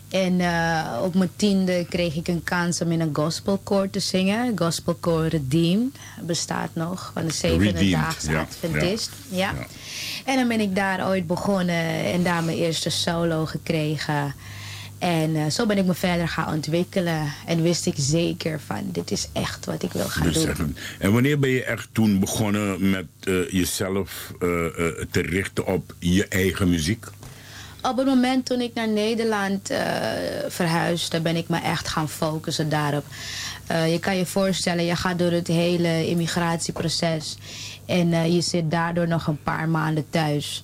En 0.09 0.39
eh, 0.39 1.01
op 1.03 1.15
mijn 1.15 1.29
tiende 1.35 1.85
kreeg 1.89 2.15
ik 2.15 2.27
een 2.27 2.43
kans 2.43 2.81
om 2.81 2.91
in 2.91 3.01
een 3.01 3.15
gospelkoor 3.15 3.89
te 3.89 3.99
zingen. 3.99 4.57
Gospelkoor 4.57 5.27
Redeemed 5.27 5.95
bestaat 6.21 6.69
nog, 6.73 7.11
van 7.13 7.25
de 7.25 7.33
zevende 7.33 7.89
daagse 7.89 8.31
ja, 8.31 8.39
Adventist. 8.39 9.11
Ja. 9.29 9.53
En 10.25 10.35
dan 10.35 10.47
ben 10.47 10.59
ik 10.59 10.75
daar 10.75 11.07
ooit 11.07 11.27
begonnen 11.27 12.03
en 12.03 12.23
daar 12.23 12.43
mijn 12.43 12.57
eerste 12.57 12.89
solo 12.89 13.45
gekregen. 13.45 14.33
En 14.99 15.35
eh, 15.35 15.49
zo 15.49 15.65
ben 15.65 15.77
ik 15.77 15.85
me 15.85 15.93
verder 15.93 16.27
gaan 16.27 16.53
ontwikkelen. 16.53 17.33
En 17.45 17.61
wist 17.61 17.85
ik 17.85 17.93
zeker 17.97 18.59
van, 18.65 18.89
dit 18.91 19.11
is 19.11 19.27
echt 19.33 19.65
wat 19.65 19.83
ik 19.83 19.91
wil 19.91 20.09
gaan 20.09 20.23
Dus 20.23 20.33
doen. 20.33 20.47
echt 20.47 20.59
en 20.99 21.13
wanneer 21.13 21.39
ben 21.39 21.49
je 21.49 21.63
echt 21.63 21.89
toen 21.91 22.19
begonnen 22.19 22.89
met 22.89 23.05
eh, 23.23 23.49
jezelf 23.51 24.31
eh, 24.33 24.47
te 25.11 25.21
richten 25.21 25.65
op 25.67 25.95
je 25.99 26.27
eigen 26.27 26.69
muziek? 26.69 27.05
Op 27.81 27.97
het 27.97 28.05
moment 28.05 28.45
toen 28.45 28.61
ik 28.61 28.73
naar 28.73 28.87
Nederland 28.87 29.71
verhuisde, 30.47 31.21
ben 31.21 31.35
ik 31.35 31.49
me 31.49 31.59
echt 31.59 31.87
gaan 31.87 32.09
focussen 32.09 32.69
daarop. 32.69 33.05
Je 33.67 33.97
kan 33.99 34.17
je 34.17 34.25
voorstellen, 34.25 34.85
je 34.85 34.95
gaat 34.95 35.19
door 35.19 35.31
het 35.31 35.47
hele 35.47 36.07
immigratieproces. 36.07 37.37
En 37.85 38.31
je 38.33 38.41
zit 38.41 38.71
daardoor 38.71 39.07
nog 39.07 39.27
een 39.27 39.43
paar 39.43 39.69
maanden 39.69 40.05
thuis. 40.09 40.63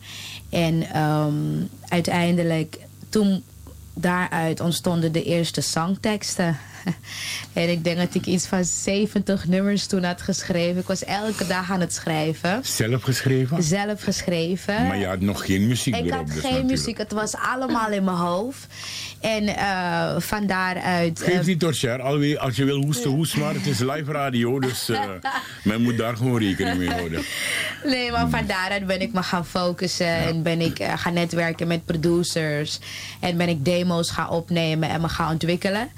En 0.50 0.90
ehm, 0.92 1.34
uiteindelijk, 1.88 2.78
toen 3.10 3.44
daaruit 3.96 4.60
ontstonden 4.60 5.12
de 5.12 5.24
eerste 5.24 5.62
zangteksten. 5.62 6.58
en 7.54 7.70
ik 7.70 7.84
denk 7.84 7.98
dat 7.98 8.16
ik 8.16 8.26
iets 8.26 8.48
van 8.48 8.64
70 8.66 9.48
nummers 9.48 9.86
toen 9.86 10.04
had 10.04 10.22
geschreven. 10.22 10.82
Ik 10.82 10.88
was 10.88 11.04
elke 11.04 11.48
dag 11.48 11.72
aan 11.72 11.80
het 11.80 11.94
schrijven. 11.94 12.60
Zelf 12.64 13.04
geschreven? 13.04 13.64
Zelf 13.64 14.02
geschreven. 14.04 14.88
Maar 14.88 14.98
je 14.98 15.06
had 15.08 15.20
nog 15.20 15.46
geen 15.46 15.68
muziek 15.68 15.96
Ik 15.96 16.12
had 16.12 16.26
dus 16.26 16.34
geen 16.34 16.42
natuurlijk. 16.44 16.70
muziek, 16.72 16.98
het 16.98 17.12
was 17.12 17.34
allemaal 17.36 17.90
in 17.92 18.04
mijn 18.04 18.18
hoofd. 18.18 18.68
En 19.20 19.48
eh 19.48 20.16
van 20.18 20.48
daaruit... 20.48 21.22
eh, 21.22 21.34
Geef 21.36 21.46
niet 21.46 21.60
door, 21.60 21.74
Cher. 21.74 22.02
Alweer, 22.02 22.40
als 22.40 22.56
je 22.56 22.66
wil 22.66 22.82
hoesten, 22.84 23.10
hoest 23.10 23.38
maar. 23.38 23.54
Het 23.54 23.66
is 23.66 23.80
live 23.80 24.12
radio, 24.12 24.60
dus 24.60 24.90
eh, 24.90 25.02
men 25.64 25.82
moet 25.82 25.98
daar 25.98 26.18
gewoon 26.18 26.40
rekening 26.40 26.78
mee 26.78 26.90
houden. 26.90 27.24
Nee, 27.84 28.12
maar 28.12 28.30
van 28.30 28.46
daaruit 28.48 28.86
ben 28.88 29.02
ik 29.02 29.14
me 29.14 29.24
gaan 29.24 29.46
focussen 29.46 30.08
en 30.08 30.44
ben 30.44 30.62
ik 30.62 30.80
eh, 30.80 30.94
gaan 30.98 31.14
netwerken 31.14 31.68
met 31.68 31.86
producers. 31.86 32.80
En 33.20 33.38
ben 33.38 33.50
ik 33.50 33.66
demo's 33.66 34.12
gaan 34.12 34.30
opnemen 34.30 34.90
en 34.90 35.02
me 35.02 35.10
gaan 35.10 35.32
ontwikkelen. 35.32 35.90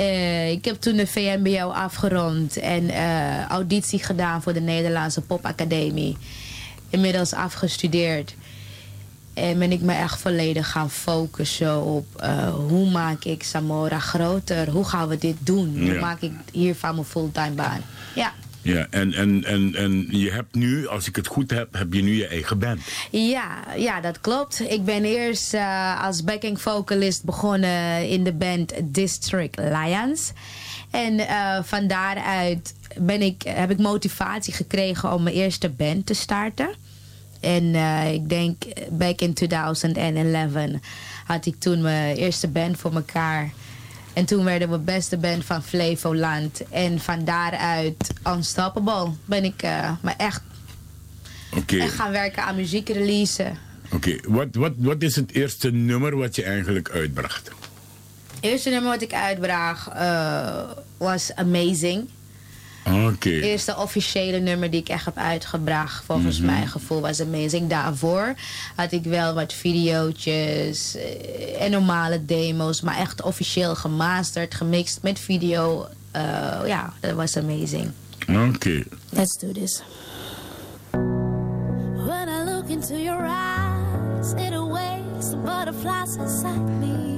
Eh, 0.00 0.50
ik 0.50 0.64
heb 0.64 0.76
toen 0.80 0.96
de 0.96 1.06
VMBO 1.06 1.68
afgerond 1.68 2.56
en 2.56 2.90
eh, 2.90 3.46
auditie 3.46 4.02
gedaan 4.04 4.42
voor 4.42 4.52
de 4.52 4.60
Nederlandse 4.60 5.20
Popacademie. 5.20 6.16
Inmiddels 6.90 7.32
afgestudeerd. 7.32 8.34
En 9.34 9.58
ben 9.58 9.72
ik 9.72 9.80
me 9.80 9.92
echt 9.92 10.20
volledig 10.20 10.70
gaan 10.70 10.90
focussen 10.90 11.82
op 11.82 12.06
eh, 12.16 12.54
hoe 12.54 12.90
maak 12.90 13.24
ik 13.24 13.42
Samora 13.42 13.98
groter? 13.98 14.70
Hoe 14.70 14.84
gaan 14.84 15.08
we 15.08 15.18
dit 15.18 15.36
doen? 15.38 15.78
Hoe 15.80 15.98
maak 15.98 16.20
ik 16.20 16.32
hiervan 16.52 16.94
mijn 16.94 17.06
fulltime 17.06 17.50
baan? 17.50 17.80
Ja. 18.14 18.32
Ja, 18.62 18.86
en, 18.90 19.12
en, 19.12 19.44
en, 19.44 19.74
en 19.74 20.06
je 20.10 20.30
hebt 20.30 20.54
nu, 20.54 20.86
als 20.86 21.08
ik 21.08 21.16
het 21.16 21.26
goed 21.26 21.50
heb, 21.50 21.68
heb 21.72 21.92
je 21.92 22.02
nu 22.02 22.16
je 22.16 22.26
eigen 22.26 22.58
band. 22.58 22.80
Ja, 23.10 23.76
ja, 23.76 24.00
dat 24.00 24.20
klopt. 24.20 24.60
Ik 24.60 24.84
ben 24.84 25.04
eerst 25.04 25.54
eh, 25.54 26.04
als 26.04 26.24
backing 26.24 26.60
vocalist 26.60 27.24
begonnen 27.24 28.08
in 28.08 28.24
de 28.24 28.32
band 28.32 28.72
District 28.84 29.58
Lions. 29.58 30.32
En 30.90 31.18
eh, 31.18 31.58
van 31.62 31.86
daaruit 31.86 32.74
ben 32.96 33.22
ik, 33.22 33.42
heb 33.42 33.70
ik 33.70 33.78
motivatie 33.78 34.52
gekregen 34.52 35.12
om 35.12 35.22
mijn 35.22 35.36
eerste 35.36 35.68
band 35.68 36.06
te 36.06 36.14
starten. 36.14 36.70
En 37.40 37.74
eh, 37.74 38.12
ik 38.12 38.28
denk 38.28 38.62
back 38.90 39.20
in 39.20 39.34
2011 39.34 40.52
had 41.24 41.46
ik 41.46 41.54
toen 41.58 41.80
mijn 41.80 42.16
eerste 42.16 42.48
band 42.48 42.78
voor 42.78 42.94
elkaar. 42.94 43.50
En 44.12 44.24
toen 44.24 44.44
werden 44.44 44.70
we 44.70 44.78
beste 44.78 45.16
band 45.16 45.44
van 45.44 45.62
Flevoland. 45.62 46.62
En 46.68 47.00
van 47.00 47.24
daaruit 47.24 48.12
Unstoppable 48.26 49.12
ben 49.24 49.44
ik 49.44 49.62
eh, 49.62 49.92
me 50.00 50.10
echt, 50.10 50.42
gaan 51.66 52.10
werken 52.10 52.44
aan 52.44 52.56
muziek 52.56 52.88
releasen. 52.88 53.58
oké. 53.92 54.16
Wat, 54.28 54.48
wat, 54.52 54.72
wat 54.76 55.02
is 55.02 55.16
het 55.16 55.32
eerste 55.32 55.70
nummer 55.70 56.16
wat 56.16 56.36
je 56.36 56.44
eigenlijk 56.44 56.90
uitbracht? 56.90 57.48
Het 58.34 58.50
eerste 58.50 58.70
nummer 58.70 58.90
wat 58.90 59.02
ik 59.02 59.12
uitbracht 59.12 59.88
eh, 59.88 60.62
was 60.96 61.34
Amazing. 61.34 62.08
Oké. 62.86 63.30
Het 63.30 63.44
eerste 63.44 63.76
officiële 63.76 64.38
nummer 64.38 64.70
die 64.70 64.80
ik 64.80 64.88
echt 64.88 65.04
heb 65.04 65.16
uitgebracht, 65.16 66.04
volgens 66.04 66.36
Mhm. 66.38 66.46
mijn 66.46 66.68
gevoel, 66.68 67.00
was 67.00 67.20
Amazing. 67.20 67.68
Daarvoor 67.68 68.34
had 68.76 68.92
ik 68.92 69.04
wel 69.04 69.34
wat 69.34 69.52
video's 69.52 70.26
eh, 70.26 71.62
en 71.62 71.70
normale 71.70 72.24
demo's, 72.24 72.80
maar 72.80 72.96
echt 72.96 73.22
officieel 73.22 73.74
gemasterd, 73.74 74.54
gemixt 74.54 74.98
met 75.02 75.18
video. 75.18 75.86
Eh, 76.10 76.22
ja, 76.66 76.92
dat 77.00 77.12
was 77.12 77.36
Amazing. 77.36 77.90
Oké. 78.48 78.82
Let's 79.10 79.38
do 79.38 79.52
this. 79.52 79.82
When 82.06 82.28
I 82.28 82.44
look 82.44 82.68
into 82.68 82.96
your 82.96 83.24
eyes, 83.24 84.32
it 84.46 84.52
awakes 84.54 85.28
the 85.30 85.36
butterflies 85.36 86.16
inside 86.16 86.58
me. 86.80 87.09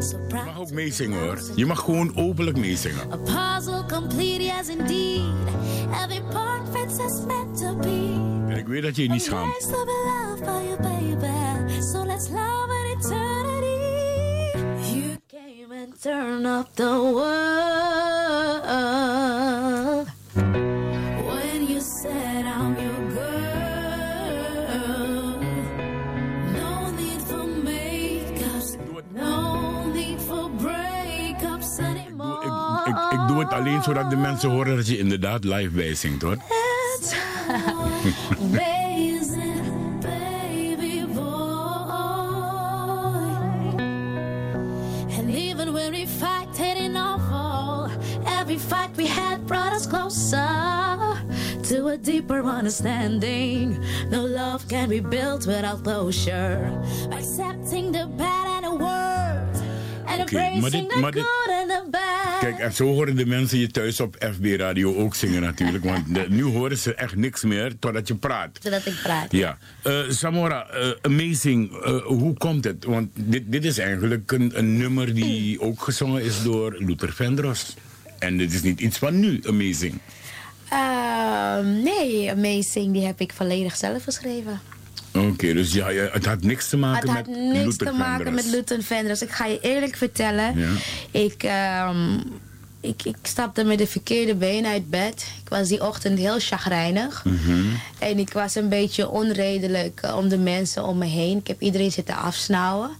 Je 0.00 0.18
proud. 0.28 0.44
mag 0.44 0.58
ook 0.58 0.70
meezingen 0.70 1.20
hoor. 1.20 1.38
Je 1.56 1.66
mag 1.66 1.80
gewoon 1.80 2.16
openlijk 2.16 2.56
meezingen. 2.56 3.12
A 3.12 3.16
puzzle 3.16 3.84
complete, 3.88 4.42
yes 4.42 4.68
indeed. 4.68 5.22
Every 6.04 6.22
part 6.30 6.68
fits 6.72 6.98
as 6.98 7.24
meant 7.26 7.58
to 7.58 7.76
be. 7.76 8.28
En 8.48 8.56
ik 8.56 8.66
weet 8.66 8.82
dat 8.82 8.96
je 8.96 9.02
je 9.02 9.08
niet 9.08 9.22
schaamt. 9.22 9.62
So 11.80 12.04
let's 12.04 12.28
love 12.28 12.70
in 12.70 12.98
eternity. 12.98 13.78
You 14.92 15.16
came 15.26 15.72
and 15.82 16.02
turned 16.02 16.46
up 16.46 16.68
the 16.74 16.84
world. 16.84 18.09
Het 33.50 33.58
alleen 33.58 33.82
zodat 33.82 34.10
de 34.10 34.16
mensen 34.16 34.50
horen 34.50 34.76
dat 34.76 34.86
je 34.86 34.98
inderdaad 34.98 35.44
live 35.44 35.70
bijzingt 35.70 36.22
hoor. 36.22 36.36
It's 36.98 37.14
amazing, 38.38 40.00
baby 40.00 41.06
boy. 41.14 41.22
And 45.18 45.28
even 45.34 45.72
when 45.72 45.90
we 45.90 46.06
fight, 46.06 46.56
hitting 46.56 46.96
our 46.96 47.20
fall, 47.28 47.88
every 48.40 48.58
fight 48.58 48.96
we 48.96 49.06
had 49.06 49.46
brought 49.46 49.72
us 49.72 49.86
closer 49.86 50.48
to 51.62 51.88
a 51.88 51.96
deeper 51.96 52.42
understanding. 52.44 53.78
No 54.10 54.26
love 54.26 54.66
can 54.66 54.88
be 54.88 55.00
built 55.00 55.46
without 55.46 55.82
closure. 55.82 56.72
Accepting 57.10 57.92
the 57.92 58.06
bad 58.16 58.39
embracing 60.18 60.60
maar 60.60 60.70
dit- 60.70 60.94
maar 61.00 61.12
dit-. 61.12 61.38
Kijk, 62.40 62.58
en 62.58 62.72
zo 62.72 62.86
horen 62.86 63.16
de 63.16 63.26
mensen 63.26 63.58
je 63.58 63.70
thuis 63.70 64.00
op 64.00 64.16
FB 64.34 64.44
Radio 64.60 64.94
ook 64.96 65.14
zingen 65.14 65.42
natuurlijk. 65.42 65.84
Want 65.84 66.14
de- 66.14 66.26
nu 66.28 66.42
horen 66.42 66.78
ze 66.78 66.94
echt 66.94 67.16
niks 67.16 67.42
meer 67.42 67.78
totdat 67.78 68.08
je 68.08 68.14
praat. 68.14 68.58
Zodat 68.62 68.86
ik 68.86 68.94
praat. 69.02 69.32
Ja. 69.32 69.58
Eh, 69.82 69.98
Samora, 70.08 70.68
eh, 70.68 70.90
amazing. 71.02 71.72
Eh, 71.82 72.02
hoe 72.02 72.34
komt 72.34 72.64
het? 72.64 72.84
Want 72.84 73.10
dit, 73.14 73.42
dit 73.46 73.64
is 73.64 73.78
eigenlijk 73.78 74.32
een, 74.32 74.58
een 74.58 74.76
nummer 74.76 75.14
die 75.14 75.60
ook 75.60 75.82
gezongen 75.82 76.22
is 76.22 76.42
door 76.42 76.76
Luther 76.78 77.12
Vandross. 77.12 77.74
En 78.18 78.36
dit 78.38 78.52
is 78.52 78.62
niet 78.62 78.80
iets 78.80 78.98
van 78.98 79.20
nu, 79.20 79.40
amazing. 79.46 79.98
Ehm, 80.68 81.82
nee, 81.82 82.30
Amazing, 82.30 82.92
die 82.92 83.04
heb 83.06 83.20
ik 83.20 83.32
volledig 83.32 83.76
zelf 83.76 84.04
geschreven. 84.04 84.60
Oké, 85.14 85.52
dus 85.52 85.72
ja, 85.72 85.88
ja, 85.88 86.08
het 86.12 86.26
had 86.26 86.42
niks 86.42 86.68
te 86.68 86.76
maken 86.76 87.08
Het 87.08 87.16
had 87.16 87.26
met 87.26 87.36
niks 87.36 87.76
te 87.76 87.92
maken 87.92 88.34
met 88.34 88.44
Luther 88.44 88.82
Vandross. 88.82 89.22
Ik 89.22 89.30
ga 89.30 89.46
je 89.46 89.60
eerlijk 89.60 89.96
vertellen. 89.96 90.58
Ja. 90.58 90.70
Ik, 91.10 91.42
ehm, 91.42 92.18
ik, 92.80 93.04
ik 93.04 93.16
stapte 93.22 93.64
met 93.64 93.78
de 93.78 93.86
verkeerde 93.86 94.34
been 94.34 94.66
uit 94.66 94.90
bed. 94.90 95.26
Ik 95.42 95.48
was 95.48 95.68
die 95.68 95.86
ochtend 95.86 96.18
heel 96.18 96.38
chagrijnig. 96.38 97.24
Mhm. 97.24 97.64
En 97.98 98.18
ik 98.18 98.32
was 98.32 98.54
een 98.54 98.68
beetje 98.68 99.08
onredelijk 99.08 100.00
eh, 100.02 100.16
om 100.16 100.28
de 100.28 100.38
mensen 100.38 100.84
om 100.84 100.98
me 100.98 101.06
heen. 101.06 101.38
Ik 101.38 101.46
heb 101.46 101.60
iedereen 101.60 101.92
zitten 101.92 102.16
afsnauwen. 102.16 102.90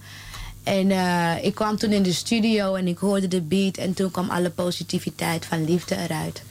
En 0.65 0.91
eh, 0.91 1.45
ik 1.45 1.55
kwam 1.55 1.77
toen 1.77 1.93
in 1.93 2.03
de 2.03 2.13
studio 2.13 2.75
en 2.75 2.89
ik 2.89 2.99
hoorde 2.99 3.29
de 3.29 3.41
beat. 3.41 3.77
En 3.77 3.95
toen 3.95 4.11
kwam 4.11 4.31
alle 4.31 4.51
positiviteit 4.51 5.47
van 5.47 5.65
liefde 5.65 5.97
eruit. 5.97 6.43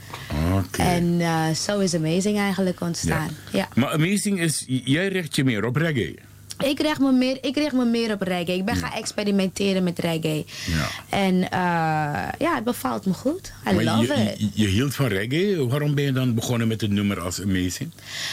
Oké. 0.55 0.81
En 0.81 1.21
eh, 1.21 1.49
zo 1.49 1.79
is 1.79 1.95
Amazing 1.95 2.37
eigenlijk 2.37 2.81
ontstaan. 2.81 3.29
Ja. 3.51 3.67
Maar 3.75 3.91
amazing 3.91 4.39
is, 4.39 4.63
jij 4.67 5.07
richt 5.07 5.35
je 5.35 5.43
meer 5.43 5.65
op 5.65 5.75
reggae. 5.75 6.15
Ik 6.63 6.79
richt, 6.79 6.99
me 6.99 7.11
meer, 7.11 7.37
ik 7.41 7.55
richt 7.55 7.73
me 7.73 7.85
meer 7.85 8.11
op 8.11 8.21
reggae. 8.21 8.55
Ik 8.55 8.65
ben 8.65 8.75
gaan 8.75 8.91
experimenteren 8.91 9.83
met 9.83 9.99
reggae. 9.99 10.45
Ja. 10.65 10.87
En 11.09 11.43
eh, 11.43 11.59
ja, 12.39 12.55
het 12.55 12.63
bevalt 12.63 13.05
me 13.05 13.13
goed. 13.13 13.51
I 13.69 13.73
maar 13.73 13.83
love 13.83 14.13
je, 14.13 14.21
it. 14.21 14.39
je, 14.39 14.49
je 14.53 14.67
hield 14.67 14.95
van 14.95 15.07
reggae. 15.07 15.67
Waarom 15.67 15.95
ben 15.95 16.03
je 16.03 16.11
dan 16.11 16.33
begonnen 16.33 16.67
met 16.67 16.81
het 16.81 16.91
nummer 16.91 17.19
als 17.19 17.41
amazing? 17.41 17.91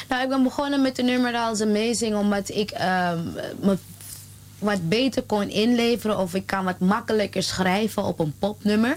Nou, 0.09 0.23
ik 0.23 0.29
ben 0.29 0.43
begonnen 0.43 0.83
met 0.83 0.97
de 0.97 1.03
nummer 1.03 1.35
als 1.35 1.61
Amazing 1.61 2.17
omdat 2.17 2.49
ik 2.49 2.71
ehm, 2.71 3.19
me 3.61 3.77
wat 4.59 4.89
beter 4.89 5.23
kon 5.23 5.49
inleveren 5.49 6.19
of 6.19 6.35
ik 6.35 6.47
kan 6.47 6.65
wat 6.65 6.79
makkelijker 6.79 7.43
schrijven 7.43 8.03
op 8.03 8.19
een 8.19 8.35
popnummer. 8.39 8.97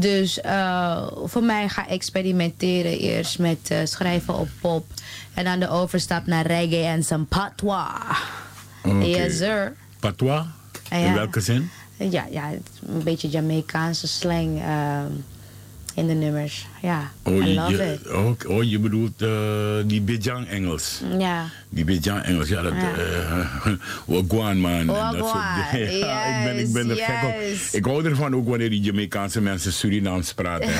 Dus 0.00 0.40
eh, 0.40 1.06
voor 1.24 1.42
mij 1.42 1.68
ga 1.68 1.88
experimenteren 1.88 2.98
eerst 2.98 3.38
met 3.38 3.70
eh, 3.70 3.78
schrijven 3.84 4.34
op 4.34 4.48
pop 4.60 4.86
en 5.34 5.44
dan 5.44 5.60
de 5.60 5.68
overstap 5.68 6.26
naar 6.26 6.46
reggae 6.46 6.84
en 6.84 7.02
zijn 7.02 7.26
patois. 7.26 7.88
Yes, 9.00 9.36
sir. 9.36 9.72
Patois? 10.00 10.44
In 10.90 11.14
welke 11.14 11.40
zin? 11.40 11.70
Ja, 11.96 12.26
ja, 12.30 12.50
een 12.86 13.02
beetje 13.02 13.28
Jamaicaanse 13.28 14.08
slang 14.08 14.60
ehm, 14.60 15.12
in 15.94 16.06
de 16.06 16.14
nummers. 16.14 16.66
Ja, 16.82 17.10
Oh, 17.22 17.34
I 17.34 17.48
je, 17.48 17.54
love 17.54 17.70
je- 17.76 17.92
it. 17.92 18.10
oh, 18.12 18.30
oh, 18.56 18.62
je 18.70 18.78
bedoelt 18.78 19.22
eh, 19.22 19.28
die 19.84 20.00
Bidjan 20.00 20.46
Engels. 20.46 21.00
Ja. 21.18 21.46
Die 21.68 21.84
Bidjan 21.84 22.22
Engels, 22.22 22.48
ja, 22.48 22.62
dat... 22.62 22.72
Ja. 22.72 23.50
Wagwan, 24.06 24.60
man. 24.60 24.86
Wagwan. 24.86 25.42
Ja, 25.88 26.24
ik 26.24 26.44
ben, 26.44 26.58
ik 26.58 26.72
ben 26.72 26.90
er 26.90 26.96
yes, 26.96 27.04
gek 27.04 27.28
op. 27.28 27.34
yes. 27.40 27.74
Ik 27.74 27.84
hou 27.84 28.04
ervan 28.04 28.34
ook 28.34 28.48
wanneer 28.48 28.70
die 28.70 28.80
Jamaicaanse 28.80 29.40
mensen 29.40 29.72
Surinaams 29.72 30.34
praten. 30.34 30.68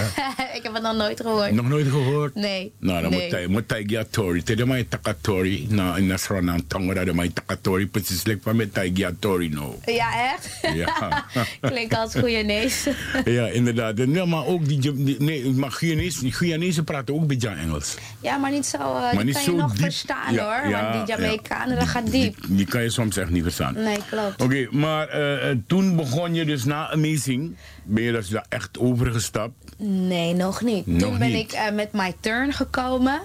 Ik 0.59 0.65
heb 0.65 0.75
het 0.75 0.83
nog 0.83 0.97
nooit 0.97 1.21
gehoord. 1.21 1.51
Nog 1.53 1.69
nooit 1.69 1.89
gehoord? 1.89 2.35
Nee. 2.35 2.73
Nou, 2.79 3.03
dan 3.03 3.11
nee. 3.11 3.49
moet 3.49 3.65
hij 3.67 3.85
ja 3.87 4.05
tori. 4.11 4.43
Tede 4.43 4.67
mij 4.67 4.85
takatori. 4.89 5.67
Nou, 5.69 5.99
in 5.99 6.07
Nasrana 6.07 6.57
tonga 6.67 7.05
dat 7.05 7.15
mij 7.15 7.29
takatori. 7.35 7.87
Precies, 7.87 8.25
like 8.25 8.41
van 8.43 8.57
met 8.57 8.81
ja 8.95 9.11
tori 9.19 9.49
no. 9.49 9.79
Ja, 9.85 10.33
echt? 10.33 10.75
Ja. 10.75 11.25
Klinkt 11.61 11.95
als 11.97 12.15
Goeienees. 12.15 12.87
Ja, 13.25 13.47
inderdaad. 13.47 13.99
En 13.99 14.13
Ja, 14.13 14.25
maar 14.25 14.47
ook 14.47 14.69
die, 14.69 15.17
nee, 15.19 15.51
maar 15.51 15.73
Guyanese, 15.89 16.21
die 16.21 16.33
Guyanese 16.33 16.83
praten 16.83 17.15
ook 17.15 17.27
Bidjan 17.27 17.57
Engels. 17.57 17.95
ja, 18.21 18.37
maar 18.37 18.51
niet 18.51 18.67
zo. 18.67 18.79
Maar 18.79 19.11
die 19.17 19.25
niet 19.25 19.35
kan 19.35 19.43
zo 19.45 19.51
je 19.51 19.57
nog 19.57 19.73
diep. 19.73 19.81
verstaan 19.81 20.33
Ja, 20.33 20.45
hoor. 20.45 20.71
ja, 20.71 20.83
want 20.83 21.07
die 21.07 21.17
ja. 21.17 21.23
Jamaicanen, 21.23 21.79
dat 21.79 21.89
gaat 21.89 22.11
diep. 22.11 22.37
Die 22.49 22.67
kan 22.67 22.83
je 22.83 22.91
soms 22.91 23.17
echt 23.17 23.31
niet 23.31 23.43
verstaan. 23.43 23.75
Nee, 23.75 23.99
klopt. 24.11 24.43
Oké, 24.43 24.69
maar 24.71 25.09
eh, 25.09 25.51
eh, 25.51 25.57
toen 25.67 25.97
begon 25.97 26.35
je 26.35 26.45
dus 26.45 26.65
na 26.65 26.91
Amazing. 26.91 27.57
Ben 27.85 28.03
je 28.03 28.13
dus 28.13 28.29
daar 28.29 28.47
echt 28.49 28.79
overgestapt? 28.79 29.55
Nee, 29.79 30.35
nog 30.35 30.63
niet. 30.63 30.87
Nog 30.87 31.01
Toen 31.01 31.19
ben 31.19 31.33
niet. 31.33 31.53
ik 31.53 31.73
met 31.73 31.93
My 31.93 32.15
Turn 32.21 32.53
gekomen. 32.53 33.21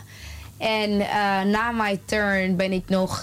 En 0.57 0.97
na 1.49 1.71
My 1.71 1.99
Turn 2.05 2.55
ben 2.55 2.71
ik 2.71 2.83
nog 2.87 3.21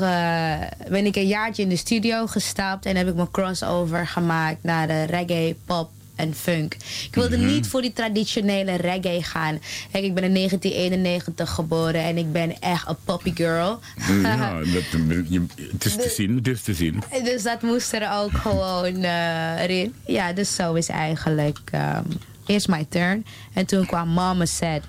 ben 0.88 1.06
ik 1.06 1.16
een 1.16 1.26
jaartje 1.26 1.62
in 1.62 1.68
de 1.68 1.76
studio 1.76 2.26
gestapt. 2.26 2.86
En 2.86 2.96
heb 2.96 3.08
ik 3.08 3.14
mijn 3.14 3.30
crossover 3.30 4.06
gemaakt 4.06 4.62
naar 4.62 4.86
de 4.86 5.02
reggae, 5.04 5.56
pop 5.66 5.90
en 6.20 6.34
funk. 6.34 6.74
Ik 7.06 7.14
wilde 7.14 7.36
Mhm. 7.36 7.46
niet 7.46 7.66
voor 7.66 7.80
die 7.82 7.92
traditionele 7.92 8.74
reggae 8.76 9.22
gaan. 9.22 9.58
Kijk, 9.92 10.04
ik 10.04 10.14
ben 10.14 10.24
in 10.24 10.32
1991 10.32 11.50
geboren 11.50 12.02
en 12.02 12.16
ik 12.18 12.32
ben 12.32 12.60
echt 12.60 12.88
een 12.88 12.96
poppy 13.04 13.32
girl. 13.34 13.78
ja, 14.22 14.52
dat, 14.74 14.84
je, 15.28 15.44
het 15.72 15.84
is 15.84 15.96
te 15.96 16.12
zien, 16.16 16.36
het 16.36 16.46
is 16.48 16.62
te 16.62 16.74
zien. 16.74 17.02
Dus 17.24 17.42
dat 17.42 17.62
moest 17.62 17.92
er 17.92 18.10
ook 18.12 18.32
gewoon 18.46 19.02
eh, 19.02 19.60
erin. 19.62 19.94
Ja, 20.06 20.32
dus 20.32 20.54
zo 20.54 20.74
is 20.74 20.88
eigenlijk 20.88 21.58
ehm, 21.70 22.02
eerst 22.46 22.68
my 22.68 22.86
turn. 22.88 23.24
En 23.52 23.66
toen 23.66 23.86
kwam 23.86 24.12
Mama 24.12 24.44
Said. 24.46 24.82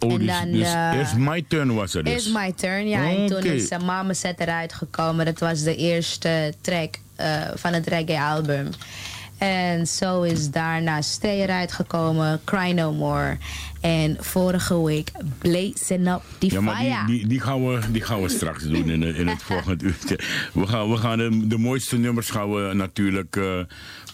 Oh, 0.00 0.12
En 0.12 0.18
dus, 0.18 0.26
dan, 0.26 0.52
dus 0.52 0.62
eh, 0.72 0.90
eerst 0.94 1.16
my 1.16 1.44
turn 1.48 1.74
was 1.74 1.94
er 1.94 2.04
dus. 2.04 2.12
Eerst 2.12 2.32
my 2.34 2.52
turn, 2.56 2.88
ja. 2.88 3.08
En 3.10 3.26
toen 3.26 3.42
is 3.42 3.70
uh, 3.70 3.78
Mama 3.78 4.12
Said 4.12 4.40
eruit 4.40 4.72
gekomen. 4.72 5.24
Dat 5.24 5.38
was 5.38 5.62
de 5.62 5.76
eerste 5.76 6.52
track 6.60 6.98
van 7.54 7.72
het 7.72 7.86
reggae 7.86 8.20
album. 8.20 8.68
En 9.38 9.86
zo 9.86 10.22
is 10.22 10.50
daarna 10.50 11.02
Stay 11.02 11.40
eruit 11.42 11.72
gekomen, 11.72 12.40
Cry 12.44 12.70
No 12.70 12.92
More. 12.92 13.36
En 13.80 14.16
vorige 14.20 14.82
week 14.84 15.10
Blazing 15.38 16.08
Up 16.08 16.22
the 16.38 16.46
Ja, 16.50 16.60
maar 16.60 16.78
die, 17.06 17.18
die, 17.18 17.26
die, 17.26 17.40
gaan 17.40 17.66
we, 17.68 17.80
die 17.92 18.02
gaan 18.02 18.22
we 18.22 18.28
straks 18.28 18.62
doen 18.62 18.90
in, 18.90 19.02
het- 19.02 19.16
in 19.16 19.28
het 19.28 19.42
volgende 19.52 19.84
uurtje. 19.84 20.18
We 20.52 20.66
gaan, 20.66 20.90
we 20.90 20.96
gaan 20.96 21.18
de, 21.18 21.46
de 21.46 21.58
mooiste 21.58 21.96
nummers 21.98 22.30
gaan 22.30 22.54
we 22.54 22.74
natuurlijk 22.74 23.36
eh, 23.36 23.60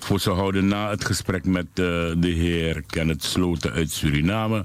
voor 0.01 0.21
ze 0.21 0.31
houden 0.31 0.67
na 0.69 0.91
het 0.91 1.05
gesprek 1.05 1.45
met 1.45 1.67
eh, 1.67 1.75
de 2.17 2.33
heer 2.37 2.83
Kenneth 2.87 3.25
Sloten 3.25 3.73
uit 3.73 3.91
Suriname. 3.91 4.65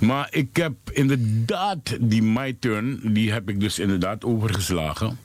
Maar 0.00 0.28
ik 0.30 0.56
heb 0.56 0.72
inderdaad 0.92 1.96
die 2.00 2.22
My 2.22 2.56
Turn, 2.60 3.00
die 3.02 3.32
heb 3.32 3.48
ik 3.48 3.60
dus 3.60 3.78
inderdaad 3.78 4.24
overgeslagen. 4.24 5.18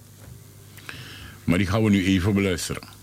Maar 1.43 1.57
die 1.57 1.67
gaan 1.67 1.83
we 1.83 1.89
nu 1.89 2.05
even 2.05 2.33
beluisteren. 2.33 2.97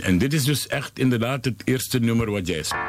En 0.00 0.18
dit 0.18 0.32
is 0.32 0.44
dus 0.44 0.66
echt 0.66 0.98
inderdaad 0.98 1.44
het 1.44 1.62
eerste 1.64 1.98
nummer 1.98 2.30
wat 2.30 2.46
jij 2.46 2.62
zegt. 2.62 2.80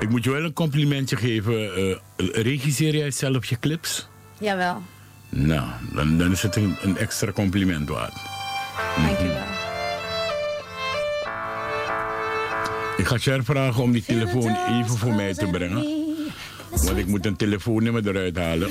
Ik 0.00 0.08
moet 0.10 0.24
je 0.24 0.30
wel 0.30 0.44
een 0.44 0.52
complimentje 0.52 1.16
geven. 1.16 1.74
eh, 1.74 1.96
regisseer 2.42 2.96
jij 2.96 3.10
zelf 3.10 3.44
je 3.46 3.58
clips? 3.58 4.08
Jawel, 4.38 4.82
Nou, 5.28 5.64
dan, 5.94 6.18
dan 6.18 6.32
is 6.32 6.42
het 6.42 6.56
een, 6.56 6.76
een 6.82 6.96
extra 6.96 7.32
compliment 7.32 7.88
waard. 7.88 8.14
dankjewel. 8.96 9.44
Ik 12.96 13.06
ga 13.06 13.18
Cher 13.18 13.44
vragen 13.44 13.82
om 13.82 13.92
die 13.92 14.02
telefoon 14.04 14.56
even 14.68 14.96
voor 14.98 15.14
mij 15.14 15.34
te 15.34 15.46
brengen. 15.46 15.86
Want 16.70 16.96
ik 16.98 17.06
moet 17.06 17.26
een 17.26 17.36
telefoonnummer 17.36 18.08
eruit 18.08 18.36
halen. 18.36 18.70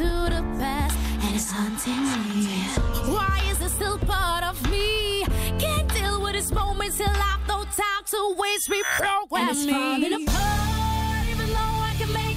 Into 0.00 0.12
the 0.30 0.42
past, 0.58 0.96
and 1.24 1.34
it's 1.34 1.50
haunting 1.50 2.02
me. 2.44 2.54
Why 3.12 3.40
is 3.50 3.60
it 3.60 3.70
still 3.70 3.98
part 3.98 4.44
of 4.44 4.70
me? 4.70 5.24
Can't 5.58 5.92
deal 5.92 6.22
with 6.22 6.32
this 6.34 6.52
moment 6.52 6.94
till 6.96 7.08
I've 7.08 7.46
no 7.48 7.64
time 7.64 8.04
to 8.06 8.34
waste, 8.38 8.70
reprogram 8.70 9.40
And 9.40 9.50
it's 9.50 9.64
me. 9.66 9.72
falling 9.72 10.12
apart, 10.12 11.28
even 11.30 11.48
though 11.48 11.54
I 11.90 11.94
can 11.98 12.12
make 12.12 12.27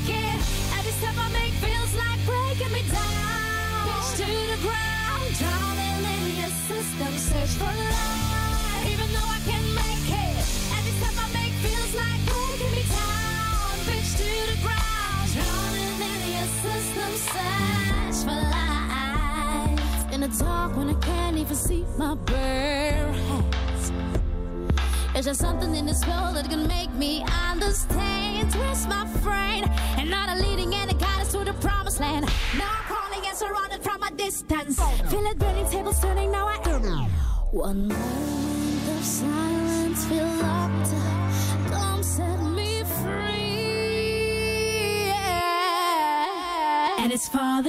In 20.21 20.29
the 20.29 20.37
dark 20.37 20.77
when 20.77 20.87
I 20.87 20.93
can't 20.99 21.35
even 21.35 21.55
see 21.55 21.83
my 21.97 22.13
bare 22.13 23.11
hands. 23.11 23.91
Is 25.15 25.25
there 25.25 25.33
something 25.33 25.75
in 25.75 25.87
this 25.87 26.05
world 26.05 26.35
that 26.35 26.47
can 26.47 26.67
make 26.67 26.93
me 26.93 27.23
understand? 27.49 28.53
Where's 28.53 28.85
my 28.85 29.07
friend? 29.23 29.67
And 29.97 30.11
not 30.11 30.29
a 30.29 30.35
leading 30.35 30.75
and 30.75 30.91
a 30.91 30.93
guidance 30.93 31.31
to 31.31 31.43
the 31.43 31.53
promised 31.53 31.99
land. 31.99 32.27
Now 32.55 32.69
I'm 32.69 32.83
crawling 32.83 33.25
and 33.27 33.35
surrounded 33.35 33.81
from 33.81 34.03
a 34.03 34.11
distance. 34.11 34.79
Feel 35.09 35.25
it 35.25 35.39
burning, 35.39 35.67
tables 35.71 35.99
turning, 35.99 36.31
now 36.31 36.45
I 36.45 36.59
am. 36.69 37.09
One 37.49 37.87
moment 37.87 38.89
of 38.89 39.03
silence, 39.03 40.05
feel 40.05 40.27
locked 40.27 40.93
up. 40.93 41.71
Come 41.71 42.03
set 42.03 42.39
me 42.43 42.83
free. 42.83 43.41
And 47.01 47.11
it's 47.11 47.27
apart, 47.27 47.65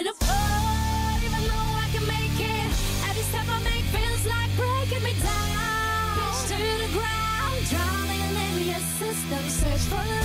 Follow 9.93 10.22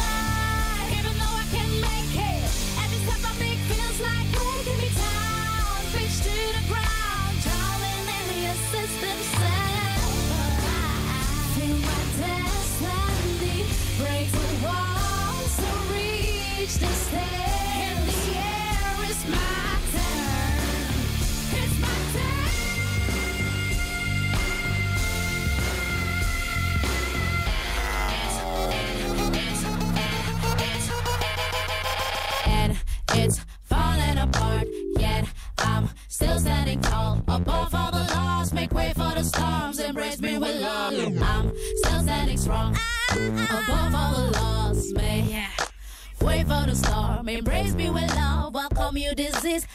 I'm 41.07 41.53
still 41.77 42.01
standing 42.01 42.37
strong 42.37 42.77
above 43.11 43.95
all 43.95 44.13
the 44.13 44.31
laws. 44.33 44.91
May 44.93 45.47
wait 46.19 46.41
for 46.41 46.65
the 46.65 46.75
storm, 46.75 47.29
embrace 47.29 47.73
me 47.75 47.89
with 47.89 48.13
love. 48.13 48.53
Welcome 48.53 48.97
you, 48.97 49.15
disease, 49.15 49.65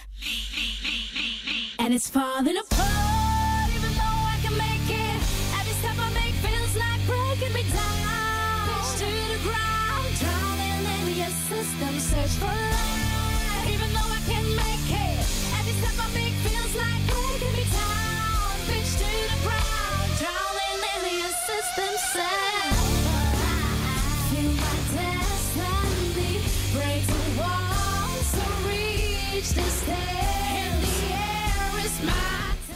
and 1.78 1.94
it's 1.94 2.10
falling 2.10 2.58
apart. 2.58 3.70
Even 3.74 3.92
though 3.94 4.20
I 4.34 4.38
can 4.42 4.56
make 4.58 4.90
it, 4.90 5.22
every 5.58 5.72
step 5.80 5.96
I 5.98 6.12
make 6.12 6.34
feels 6.44 6.76
like 6.76 7.00
breaking 7.06 7.54
me 7.54 7.62
down. 7.72 8.82
To 8.98 9.06
the 9.32 9.38
ground, 9.42 10.14
drowning 10.20 10.84
in 11.08 11.16
your 11.16 11.32
system. 11.48 11.98
Search 11.98 12.36
for 12.38 12.44
light. 12.44 13.01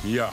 Ja. 0.02 0.30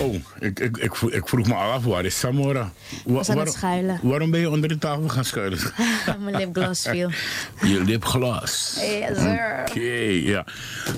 Oh, 0.00 0.14
ik, 0.40 0.60
ik, 0.60 0.76
ik, 0.76 0.94
vroeg, 0.96 1.10
ik 1.10 1.28
vroeg 1.28 1.46
me 1.46 1.54
af, 1.54 1.84
waar 1.84 2.04
is 2.04 2.18
Samora? 2.18 2.72
Wa- 3.04 3.12
Was 3.12 3.28
aan 3.30 3.38
het 3.38 3.52
schuilen. 3.52 3.98
Waarom 4.02 4.30
ben 4.30 4.40
je 4.40 4.50
onder 4.50 4.68
de 4.68 4.78
tafel 4.78 5.08
gaan 5.08 5.24
schuilen? 5.24 5.58
Mijn 6.24 6.36
lipgloss 6.36 6.88
viel. 6.88 7.10
Je 7.72 7.80
lipglas. 7.84 8.76
Yes, 8.80 9.18
sir. 9.18 9.64
Oké, 9.68 9.80
ja. 10.30 10.44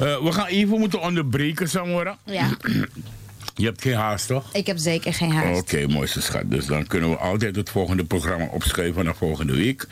Eh, 0.00 0.22
we 0.22 0.32
gaan 0.32 0.46
even 0.46 0.78
moeten 0.78 1.00
onderbreken, 1.00 1.68
Samora. 1.68 2.18
Ja, 2.24 2.48
Je 3.54 3.64
hebt 3.64 3.82
geen 3.82 3.94
haast, 3.94 4.26
toch? 4.26 4.52
ik 4.52 4.66
heb 4.66 4.78
zeker 4.78 5.14
geen 5.14 5.30
haast. 5.32 5.60
Oké, 5.60 5.86
mooiste 5.86 6.22
schat. 6.22 6.50
Dus 6.50 6.66
dan 6.66 6.86
kunnen 6.86 7.10
we 7.10 7.16
altijd 7.16 7.56
het 7.56 7.70
volgende 7.70 8.04
programma 8.04 8.48
opschuiven 8.50 9.04
naar 9.04 9.16
volgende 9.16 9.56
week. 9.56 9.86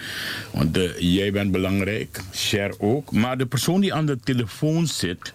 Want 0.52 0.78
jij 0.98 1.32
bent 1.32 1.52
belangrijk, 1.52 2.20
Cher 2.30 2.74
ook. 2.78 3.12
Maar 3.12 3.38
de 3.38 3.46
persoon 3.46 3.80
die 3.80 3.94
aan 3.94 4.06
de 4.06 4.20
telefoon 4.20 4.86
zit 4.86 5.32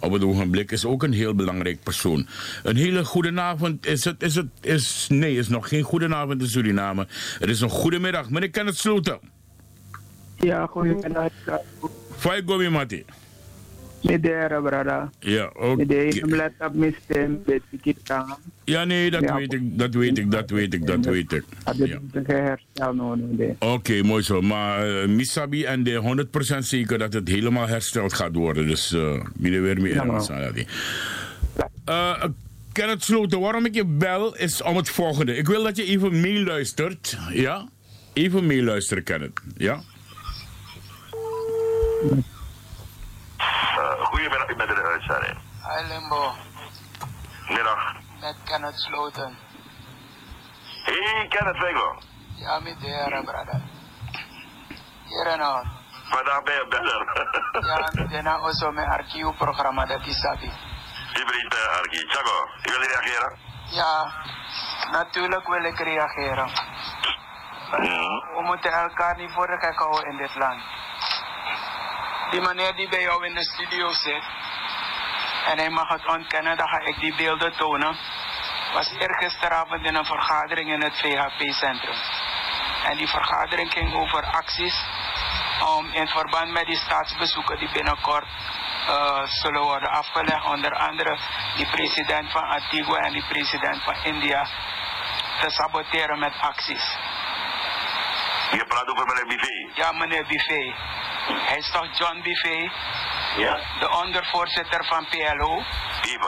op 0.00 0.12
het 0.12 0.24
ogenblik 0.24 0.70
is 0.70 0.84
ook 0.84 1.02
een 1.02 1.12
heel 1.12 1.34
belangrijk 1.34 1.82
persoon. 1.82 2.26
Een 2.62 2.76
hele 2.76 3.04
goede 3.04 3.40
avond. 3.40 3.86
Is 3.86 4.04
het, 4.04 4.22
is 4.22 4.34
het, 4.34 4.46
is, 4.60 5.06
nee, 5.08 5.36
is 5.36 5.48
nog 5.48 5.68
geen 5.68 5.82
goede 5.82 6.14
avond 6.14 6.42
in 6.42 6.48
Suriname. 6.48 7.06
Het 7.38 7.48
is 7.48 7.60
een 7.60 7.70
goede 7.70 7.98
middag. 7.98 8.30
Meneer 8.30 8.50
Kenneth 8.50 8.78
Sloten. 8.78 9.18
Ja, 10.36 10.66
goedemiddag. 10.66 11.32
Fai 12.16 12.42
gomi 12.46 12.68
mati. 12.68 13.04
Midera, 14.02 14.60
brada. 14.60 15.10
Ja, 15.20 15.50
beetje 17.44 17.78
kitang. 17.82 18.34
Ja, 18.64 18.84
nee, 18.84 19.10
dat 19.10 19.22
Ja. 19.22 19.34
weet 19.34 19.52
ik, 19.52 19.78
dat 19.78 19.94
weet 19.94 20.18
ik, 20.18 20.30
dat 20.30 20.50
weet 20.50 20.74
ik, 20.74 20.86
dat 20.86 21.04
weet 21.04 21.32
ik. 21.32 21.44
Nee. 23.36 23.56
Oké, 23.58 24.02
mooi 24.02 24.22
zo. 24.22 24.40
Maar 24.40 24.88
uh, 24.88 25.08
Misabi 25.08 25.64
en 25.64 25.82
de 25.82 26.26
100% 26.54 26.58
zeker 26.58 26.98
dat 26.98 27.12
het 27.12 27.28
helemaal 27.28 27.66
hersteld 27.66 28.12
gaat 28.12 28.34
worden. 28.34 28.66
Dus 28.66 28.90
wie 29.34 29.60
weer 29.60 29.80
mee 29.80 29.94
Ja, 29.94 30.00
in 30.02 30.06
man. 30.06 30.20
uh, 31.88 32.24
Kenneth 32.72 33.04
Sloten, 33.04 33.40
waarom 33.40 33.64
ik 33.66 33.74
je 33.74 33.84
bel 33.84 34.36
is 34.36 34.62
om 34.62 34.76
het 34.76 34.88
volgende. 34.90 35.36
Ik 35.36 35.46
wil 35.46 35.62
dat 35.62 35.76
je 35.76 35.84
even 35.84 36.20
meeluistert. 36.20 37.18
Ja? 37.32 37.68
Even 38.12 38.46
meeluisteren, 38.46 39.02
Kenneth. 39.02 39.40
Ja? 39.56 39.80
Goedemiddag, 44.18 44.48
ik 44.48 44.56
ben 44.56 44.68
in 44.68 44.74
de 44.74 44.82
uitzending. 44.82 45.38
Hi 45.68 45.86
Limbo, 45.88 46.34
Middag. 47.48 47.94
met 48.20 48.36
Kenneth 48.44 48.78
Sloten. 48.78 49.38
Hey, 50.84 51.26
Kenneth 51.28 51.58
Winkel. 51.58 52.02
Ja, 52.34 52.58
met 52.58 52.80
de 52.80 52.86
heren, 52.86 53.24
brother. 53.24 53.60
Hier 55.04 55.26
en 55.26 55.38
nou. 55.38 55.66
Vandaag 56.10 56.42
ben 56.42 56.54
je 56.54 56.66
beller. 56.68 57.26
Ja, 57.66 57.90
met 57.92 58.10
de 58.10 58.22
nou 58.22 58.40
also 58.42 58.72
mijn 58.72 58.88
archiefprogramma, 58.88 59.86
dat 59.86 60.06
is 60.06 60.20
dat. 60.20 60.38
Hybrid 60.38 61.54
uh. 61.54 62.10
Chago, 62.10 62.48
je 62.62 62.70
wil 62.70 62.80
reageren? 62.80 63.38
Ja, 63.70 64.12
natuurlijk 64.90 65.48
wil 65.48 65.64
ik 65.64 65.78
reageren. 65.78 66.50
We 68.34 68.42
moeten 68.42 68.72
elkaar 68.72 69.16
niet 69.16 69.32
voor 69.32 69.46
de 69.46 69.58
gek 69.58 69.78
houden 69.78 70.10
in 70.10 70.16
dit 70.16 70.34
land. 70.34 70.62
Die 72.30 72.40
meneer 72.40 72.74
die 72.76 72.88
bij 72.88 73.00
jou 73.00 73.26
in 73.26 73.34
de 73.34 73.44
studio 73.44 73.92
zit, 73.92 74.24
en 75.46 75.58
hij 75.58 75.70
mag 75.70 75.88
het 75.88 76.06
ontkennen, 76.06 76.56
dan 76.56 76.68
ga 76.68 76.78
ik 76.78 77.00
die 77.00 77.14
beelden 77.14 77.56
tonen, 77.56 77.96
was 78.72 78.90
eergisteravond 78.98 79.86
in 79.86 79.94
een 79.94 80.04
vergadering 80.04 80.72
in 80.72 80.82
het 80.82 80.94
VHP-centrum. 80.96 81.96
En 82.84 82.96
die 82.96 83.08
vergadering 83.08 83.72
ging 83.72 83.94
over 83.94 84.24
acties 84.24 84.84
om 85.76 85.92
in 85.92 86.08
verband 86.08 86.50
met 86.50 86.66
die 86.66 86.76
staatsbezoeken 86.76 87.58
die 87.58 87.72
binnenkort 87.72 88.26
eh, 88.86 89.22
zullen 89.24 89.62
worden 89.62 89.90
afgelegd, 89.90 90.44
onder 90.44 90.74
andere 90.74 91.18
die 91.56 91.66
president 91.66 92.30
van 92.30 92.42
Antigua 92.42 92.96
en 92.96 93.12
die 93.12 93.24
president 93.28 93.82
van 93.82 93.94
India, 94.02 94.48
te 95.40 95.50
saboteren 95.50 96.18
met 96.18 96.32
acties. 96.40 96.96
Je 98.50 98.64
praat 98.68 98.88
over 98.88 99.06
meneer 99.06 99.26
Bivé. 99.26 99.70
Ja, 99.74 99.92
meneer 99.92 100.26
Buffet. 100.26 100.74
Hij 101.32 101.56
is 101.58 101.70
toch 101.70 101.98
John 101.98 102.20
Buffet, 102.22 102.70
Ja? 103.36 103.58
de 103.80 103.90
ondervoorzitter 104.04 104.84
van 104.84 105.06
PLO? 105.08 105.62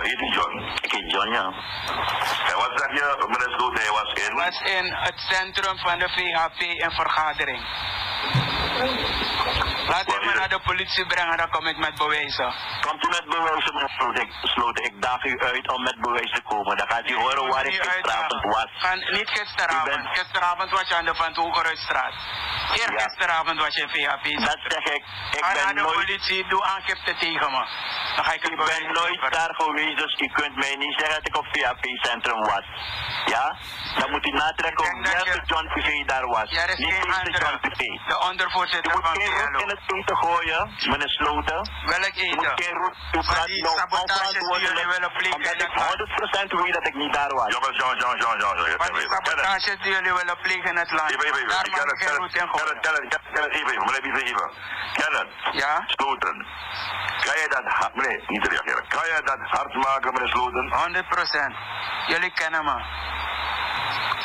Heet 0.03 0.19
die 0.19 0.33
John. 0.33 0.59
Ik 0.83 0.93
heet 0.93 1.11
John, 1.11 1.33
ja. 1.33 1.45
En 2.51 2.57
wat 2.57 2.71
zeg 2.75 2.91
je, 2.91 3.25
meneer 3.29 3.55
Sloot, 3.57 3.79
hij 3.79 3.91
was 3.91 4.13
in? 4.13 4.35
was 4.35 4.61
in 4.61 4.95
het 4.95 5.19
centrum 5.31 5.79
van 5.79 5.99
de 5.99 6.09
VHP 6.09 6.61
in 6.61 6.91
vergadering. 6.91 7.65
Laat 8.81 10.07
hem 10.13 10.27
me 10.27 10.33
naar 10.35 10.49
de 10.49 10.61
politie 10.61 11.07
brengen, 11.07 11.37
dan 11.37 11.51
kom 11.51 11.67
ik 11.67 11.77
met 11.79 11.95
bewijzen. 11.95 12.55
Komt 12.87 13.05
u 13.05 13.09
met 13.09 13.25
bewijzen, 13.25 13.75
meneer 13.75 14.29
Sloot? 14.43 14.79
Ik, 14.81 15.03
daag 15.03 15.25
u 15.25 15.39
uit 15.41 15.73
om 15.73 15.83
met 15.83 16.01
bewijs 16.01 16.31
te 16.33 16.43
komen. 16.43 16.77
Dan 16.77 16.89
gaat 16.91 17.11
u 17.11 17.15
horen 17.15 17.49
waar 17.49 17.67
ik 17.67 17.83
gisteravond 17.83 18.43
was. 18.55 18.69
Van, 18.79 18.99
niet 18.99 19.31
gisteravond. 19.31 20.07
Gisteravond 20.19 20.71
was 20.71 20.89
je 20.89 20.95
aan 20.97 21.05
de 21.05 21.15
Van 21.15 21.33
Toegeruitstraat. 21.33 22.15
Eergisteravond 22.81 23.59
was 23.61 23.75
je 23.75 23.83
in 23.83 23.89
VHP. 23.89 24.25
Dat 24.47 24.59
zeg 24.69 24.85
ik. 24.97 25.03
Ik 25.39 25.45
Ga 25.45 25.53
ben 25.53 25.65
naar 25.65 25.75
de 25.75 25.81
nooit- 25.81 25.95
politie, 25.95 26.49
doe 26.49 26.63
aangifte 26.65 27.15
tegen 27.17 27.51
me. 27.51 27.63
Dan 28.17 28.25
ga 28.25 28.33
ik 28.33 28.43
het 28.43 28.53
Ik 28.53 28.57
ben 28.65 28.93
nooit 28.93 29.33
daar 29.33 29.55
geweest, 29.55 29.99
dus 29.99 30.15
u 30.21 30.27
kunt 30.27 30.57
mij 30.57 30.75
niet 30.77 30.95
zeggen 31.01 31.15
dat 31.19 31.27
ik 31.29 31.37
op 31.37 31.47
VAP-centrum 31.53 32.41
was. 32.55 32.65
Ja? 33.35 33.57
Dan 33.99 34.11
moet 34.11 34.27
u 34.27 34.31
natrekken 34.31 35.03
welke 35.03 35.43
John 35.47 35.67
Privé 35.69 36.05
daar 36.07 36.27
was. 36.27 36.51
Er 36.57 36.69
is 36.69 36.77
niet 36.77 36.95
geen 36.95 37.13
andere. 37.13 37.59
De 38.07 38.19
ondervoorzitter 38.31 38.69
U 38.75 38.81
moet 38.93 39.05
van 39.07 39.17
geen 39.21 39.53
roet 39.53 39.63
in 39.63 39.69
het 39.69 39.81
eten 39.95 40.17
gooien, 40.17 40.63
meneer 40.91 41.09
Sloten. 41.09 41.61
Welk 41.93 42.15
U 42.17 42.35
moet 42.35 42.45
eten? 42.47 42.65
geen 42.65 42.77
roet, 42.83 42.97
praat 43.27 43.47
die 43.47 43.63
nou 43.63 43.77
sabotages 43.79 44.31
die 44.33 44.61
jullie 44.67 44.87
willen 44.95 45.13
plegen 45.19 45.37
Omdat 45.37 45.53
in 45.53 45.61
ik 45.61 45.71
het 45.73 45.75
land. 45.77 46.53
100% 46.53 46.63
weet 46.63 46.73
dat 46.79 46.87
ik 46.87 46.95
niet 46.95 47.13
daar 47.13 47.33
was. 47.35 47.53
Jongens, 47.55 47.77
John, 47.81 47.97
John, 48.03 48.17
John. 48.19 48.37
Van 48.85 48.93
die 48.95 49.09
sabotages 49.11 49.77
die 49.83 49.93
jullie 49.97 50.13
willen 50.21 50.39
plegen 50.43 50.71
in 50.71 50.77
het 50.77 50.91
land. 50.91 51.11
Even, 51.11 51.27
even, 51.27 51.49
Daar 51.49 51.67
even. 51.67 51.87
mag 51.87 51.99
geen 52.05 52.17
roet 52.17 52.35
in 52.35 52.49
gooien. 52.49 52.79
Even, 53.41 53.51
even. 53.59 53.85
Meneer 53.87 54.23
even. 54.31 54.51
Kenneth. 54.93 55.33
Ja? 55.63 55.83
Sloten. 55.87 56.47
Kan 57.27 57.37
je 57.43 57.47
dat 57.49 57.65
hard, 57.65 57.95
meneer, 57.95 58.23
niet 58.27 58.47
reageren. 58.49 58.85
Kan 58.89 59.05
je 59.05 59.21
dat 59.25 59.39
hard 59.41 59.75
maken, 59.75 60.13
meneer 60.13 60.29
Sloten? 60.29 60.67
100%. 60.73 61.55
Jullie 62.07 62.33
kennen 62.33 62.65
me. 62.65 62.77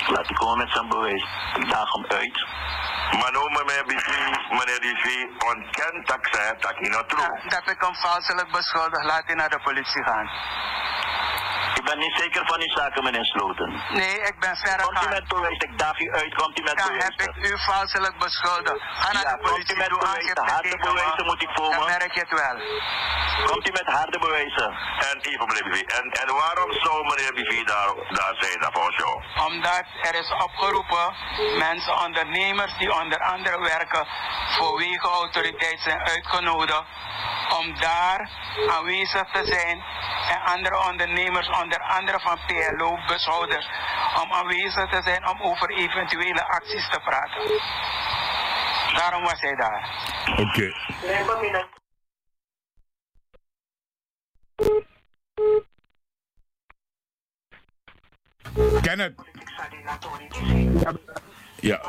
Laat 0.08 0.30
ik 0.30 0.36
komen 0.36 0.58
met 0.58 0.72
zijn 0.74 0.90
bewijs. 0.90 1.26
Ik 1.56 1.70
daag 1.70 1.92
hem 1.94 2.06
uit. 2.08 2.46
Maar 3.20 3.32
nou, 3.32 3.50
meneer 3.52 3.86
Bifi, 3.86 4.22
meneer 4.50 4.80
Bifi, 4.80 5.18
ontkent 5.50 6.08
dat 6.08 6.20
zij 6.32 6.56
dat 6.60 6.80
niet 6.80 6.92
naar 6.92 7.06
true. 7.06 7.50
Dat 7.50 7.70
ik 7.70 7.82
hem 7.82 7.96
valselijk 7.96 8.52
beschuldig, 8.52 9.04
laat 9.04 9.24
hij 9.26 9.36
naar 9.36 9.50
de 9.50 9.60
politie 9.64 10.04
gaan. 10.04 10.30
Ik 11.80 11.84
ben 11.92 11.98
niet 12.00 12.18
zeker 12.18 12.42
van 12.46 12.60
die 12.60 12.72
zaken, 12.78 13.04
meneer 13.04 13.26
Sloten. 13.26 13.70
Nee, 13.90 14.16
ik 14.30 14.40
ben 14.40 14.56
verre 14.56 14.84
Komt 14.84 15.04
u 15.06 15.10
met 15.10 15.28
bewijs, 15.28 15.58
ik 15.58 15.78
daag 15.78 16.00
u 16.00 16.12
uit, 16.12 16.34
komt 16.36 16.60
u 16.60 16.64
met 16.64 16.78
Dan 16.78 16.88
bewijs. 16.88 17.04
heb 17.18 17.20
ik 17.28 17.36
u 17.50 17.60
valselijk 17.72 18.18
beschuldigd. 18.18 18.82
Ga 19.00 19.12
naar 19.14 19.24
Ja, 19.24 19.32
de 19.32 19.38
komt 19.38 19.48
u 19.48 19.52
politie, 19.52 19.78
met 19.78 19.90
doe 19.90 20.00
bewijzen, 20.00 20.38
aangifte 20.38 20.54
harde 20.54 20.70
tegen 20.70 20.88
bewijzen 20.94 21.24
me. 21.26 21.30
moet 21.32 21.42
ik 21.48 21.50
voor 21.58 21.72
Dan 21.72 21.80
me. 21.80 21.86
merk 21.98 22.14
je 22.18 22.20
het 22.26 22.34
wel. 22.44 22.56
Komt 23.50 23.68
u 23.70 23.72
met 23.72 23.88
harde 23.98 24.20
bewijzen. 24.20 24.70
En 25.10 25.16
even, 25.30 25.46
meneer. 25.48 25.86
En, 26.00 26.06
en 26.22 26.28
waarom 26.44 26.72
zou 26.86 26.96
meneer 27.10 27.34
Bifi 27.38 27.64
daar, 27.64 27.90
daar 28.20 28.36
zijn, 28.44 28.60
dat 28.64 28.72
volgens 28.78 28.98
jou? 29.04 29.14
Omdat 29.56 29.86
er 30.02 30.16
is 30.16 30.32
opgeroepen 30.32 31.16
mensen, 31.58 32.04
ondernemers 32.06 32.78
die 32.78 32.94
onder 33.02 33.20
andere 33.20 33.60
werken 33.60 34.08
voor 34.48 34.78
wegenautoriteit 34.78 35.80
zijn 35.82 36.00
uitgenodigd 36.00 36.84
om 37.60 37.80
daar 37.80 38.30
aanwezig 38.70 39.32
te 39.32 39.46
zijn 39.46 39.84
en 40.30 40.42
andere 40.54 40.90
ondernemers, 40.90 41.50
onder 41.62 41.80
andere 41.80 42.20
van 42.20 42.40
PLO, 42.46 42.98
bushouders, 43.08 43.70
om 44.24 44.32
aanwezig 44.32 44.90
te 44.90 45.02
zijn 45.04 45.28
om 45.28 45.42
over 45.42 45.70
eventuele 45.70 46.48
acties 46.48 46.90
te 46.90 47.00
praten. 47.00 47.62
Daarom 48.98 49.24
was 49.24 49.42
hij 49.42 49.56
daar. 49.56 49.90
Oké. 50.38 50.74
Kenneth. 58.82 59.35
Ja, 61.60 61.82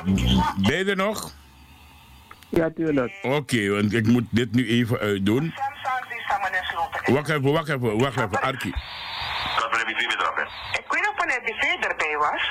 ben 0.56 0.76
je 0.76 0.84
er 0.84 0.96
nog? 0.96 1.32
Ja, 2.48 2.70
tuurlijk. 2.70 3.12
Oké, 3.22 3.68
want 3.68 3.92
ik 3.92 4.06
moet 4.06 4.24
dit 4.30 4.52
nu 4.52 4.68
even 4.68 4.98
uitdoen. 4.98 5.54
Wacht 7.04 7.28
even, 7.28 7.52
wacht 7.52 7.68
even, 7.68 7.98
wacht 7.98 8.16
even, 8.16 8.42
Arki. 8.42 8.70
Dat. 8.70 9.74
Ik 10.72 10.84
weet 10.88 11.00
niet 11.00 11.08
of 11.08 11.24
meneer 11.24 11.42
Bifi 11.42 11.76
erbij 11.80 12.16
was, 12.18 12.42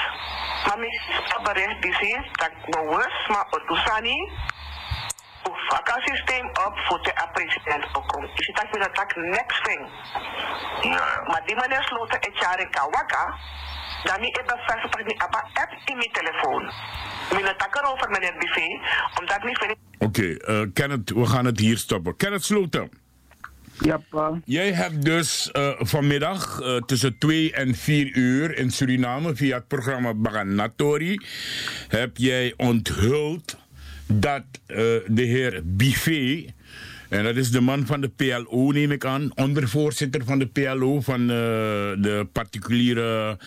maar 0.66 0.80
misschien 0.80 1.14
heb 1.14 1.44
bericht 1.44 1.86
gezien 1.86 2.26
dat 2.32 2.50
ik 2.50 2.70
bewust, 2.70 3.28
maar 3.28 3.46
het 3.50 3.62
Otusani, 3.62 4.32
het 5.44 5.54
vakantiesysteem 5.68 6.48
op 6.48 6.74
voor 6.88 7.02
de 7.04 7.14
president 7.34 7.86
ook. 7.96 8.12
Je 8.34 8.44
ziet 8.44 8.56
dat 8.56 8.96
dat 8.96 9.12
ik 9.12 9.16
niks 9.16 9.60
vind. 9.64 9.90
Maar 11.28 11.42
die 11.46 11.56
meneer 11.56 11.84
sloten 11.84 12.20
het 12.22 12.40
jaar 12.40 12.60
in 12.60 12.70
Kawaka, 12.70 13.38
dan 14.06 14.22
niet 14.22 14.38
even 14.40 14.56
bevestigd 14.56 15.08
niet 15.08 15.22
apa 15.22 15.50
app 15.54 15.72
in 15.86 15.98
mijn 15.98 16.12
telefoon. 16.12 16.64
Wil 17.30 17.46
het 17.46 17.90
over 17.92 18.10
meneer 18.10 18.36
Bifi, 18.40 18.82
omdat 19.20 19.44
niet 19.44 19.58
vind 19.58 19.76
Oké, 20.00 20.36
eh, 20.38 20.62
Kenneth, 20.74 21.10
we 21.10 21.26
gaan 21.26 21.46
het 21.46 21.60
hier 21.60 21.78
stoppen. 21.78 22.18
Kenneth 22.18 22.44
Sloten. 22.44 22.90
Ja, 23.80 24.02
pa. 24.10 24.40
Jij 24.46 24.72
hebt 24.72 25.06
dus 25.06 25.52
eh, 25.52 25.72
vanmiddag 25.78 26.62
eh, 26.62 26.78
tussen 26.78 27.18
2 27.18 27.54
en 27.54 27.76
4 27.76 28.18
uur 28.18 28.58
in 28.58 28.72
Suriname 28.72 29.36
via 29.36 29.56
het 29.56 29.68
programma 29.68 30.14
Baganatori 30.14 31.20
heb 31.88 32.18
jij 32.18 32.54
onthuld 32.58 33.58
dat 34.08 34.44
eh, 34.66 34.78
de 35.08 35.22
heer 35.22 35.62
Buffet, 35.64 36.54
en 37.18 37.24
dat 37.24 37.36
is 37.36 37.52
de 37.52 37.62
man 37.62 37.86
van 37.86 38.02
de 38.02 38.08
PLO 38.10 38.72
neem 38.72 38.92
ik 38.92 39.06
aan, 39.06 39.32
ondervoorzitter 39.36 40.24
van 40.26 40.40
de 40.40 40.46
PLO 40.46 41.02
van 41.02 41.22
eh, 41.22 41.28
de 42.02 42.28
particuliere 42.32 43.38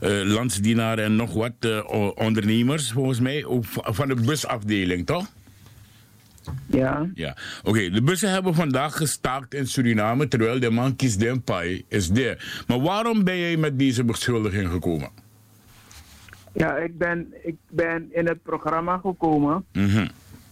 eh, 0.00 0.10
landsdienaren 0.24 1.04
en 1.04 1.16
nog 1.16 1.32
wat 1.32 1.52
eh, 1.60 2.10
ondernemers 2.14 2.92
volgens 2.92 3.20
mij, 3.20 3.44
van 3.72 4.08
de 4.08 4.14
busafdeling 4.14 5.06
toch? 5.06 5.26
Ja. 6.66 7.10
Ja, 7.14 7.36
oké. 7.64 7.90
De 7.90 8.02
bussen 8.02 8.30
hebben 8.30 8.54
vandaag 8.54 8.96
gestaakt 8.96 9.54
in 9.54 9.66
Suriname 9.66 10.28
terwijl 10.28 10.60
de 10.60 10.70
man 10.70 10.96
Kies 10.96 11.16
Dempai 11.16 11.84
is 11.88 12.08
daar. 12.10 12.62
Maar 12.66 12.80
waarom 12.80 13.24
ben 13.24 13.38
jij 13.38 13.56
met 13.56 13.78
deze 13.78 14.04
beschuldiging 14.04 14.70
gekomen? 14.70 15.10
Ja, 16.52 16.76
ik 16.76 16.98
ben, 16.98 17.34
ik 17.42 17.56
ben 17.70 18.08
in 18.12 18.26
het 18.26 18.42
programma 18.42 18.98
gekomen 18.98 19.64
Mhm. 19.72 20.06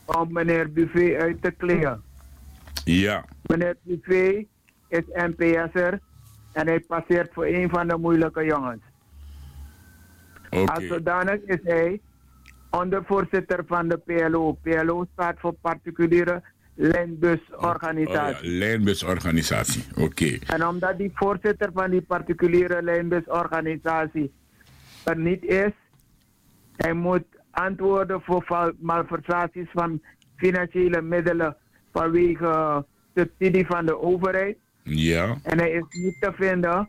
om 0.04 0.32
meneer 0.32 0.72
Buffet 0.72 1.14
uit 1.20 1.42
te 1.42 1.50
kleden. 1.50 2.02
Ja, 2.84 3.24
Meneer 3.42 3.76
Buffet 3.82 4.46
is 4.88 5.02
NPS'er 5.12 6.00
en 6.52 6.66
hij 6.66 6.80
passeert 6.80 7.32
voor 7.32 7.46
een 7.46 7.68
van 7.68 7.88
de 7.88 7.96
moeilijke 7.96 8.44
jongens. 8.44 8.82
oké. 10.50 10.72
Als 10.72 10.86
zodanig 10.86 11.40
is 11.40 11.60
hij 11.62 12.00
ondervoorzitter 12.70 13.64
van 13.66 13.88
de 13.88 13.96
PLO. 13.96 14.52
PLO 14.62 15.06
staat 15.12 15.40
voor 15.40 15.52
particuliere 15.60 16.42
lijnbusorganisatie. 16.74 18.36
Oh 18.36 18.42
ja, 18.42 18.58
lijnbusorganisatie. 18.58 19.84
Oké. 19.96 20.38
En 20.46 20.66
omdat 20.66 20.98
die 20.98 21.10
voorzitter 21.14 21.70
van 21.72 21.90
die 21.90 22.02
particuliere 22.02 22.82
lijnbusorganisatie 22.82 24.32
er 25.04 25.16
niet 25.16 25.44
is, 25.44 25.72
hij 26.76 26.92
moet 26.92 27.24
antwoorden 27.50 28.22
voor 28.22 28.74
malversaties 28.78 29.68
van 29.72 30.02
financiële 30.36 31.02
middelen 31.02 31.56
vanwege 31.94 32.84
subsidie 33.14 33.66
van 33.66 33.86
de 33.86 34.00
overheid. 34.00 34.56
Ja, 34.82 35.36
En 35.42 35.58
hij 35.58 35.70
is 35.70 35.84
niet 35.90 36.16
te 36.20 36.32
vinden, 36.32 36.88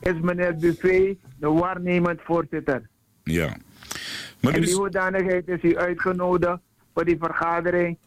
is 0.00 0.20
meneer 0.20 0.56
Buffet 0.56 1.16
de 1.38 1.48
waarnemend 1.48 2.20
voorzitter. 2.22 2.82
ja. 3.22 3.56
Maar 4.40 4.54
In 4.54 4.60
die 4.60 4.70
is, 4.70 4.76
hoedanigheid 4.76 5.48
is 5.48 5.62
hij 5.62 5.76
uitgenodigd 5.76 6.58
voor 6.94 7.04
die 7.04 7.16
vergadering 7.18 7.98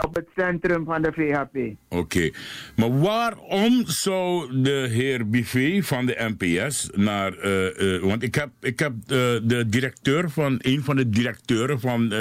op 0.00 0.14
het 0.14 0.26
centrum 0.36 0.84
van 0.84 1.02
de 1.02 1.12
VHP. 1.12 1.76
Oké. 1.88 2.30
Maar 2.76 3.00
waarom 3.00 3.82
zou 3.86 4.48
de 4.62 4.86
heer 4.90 5.28
Buffet 5.28 5.86
van 5.86 6.06
de 6.06 6.34
NPS 6.36 6.88
naar. 6.92 7.38
eh, 7.38 7.94
eh, 7.94 8.02
want 8.02 8.22
ik 8.22 8.34
heb, 8.34 8.48
ik 8.60 8.78
heb 8.78 8.92
eh, 8.92 9.16
de 9.42 9.64
directeur 9.66 10.30
van. 10.30 10.58
een 10.62 10.84
van 10.84 10.96
de 10.96 11.08
directeuren 11.08 11.80
van 11.80 12.12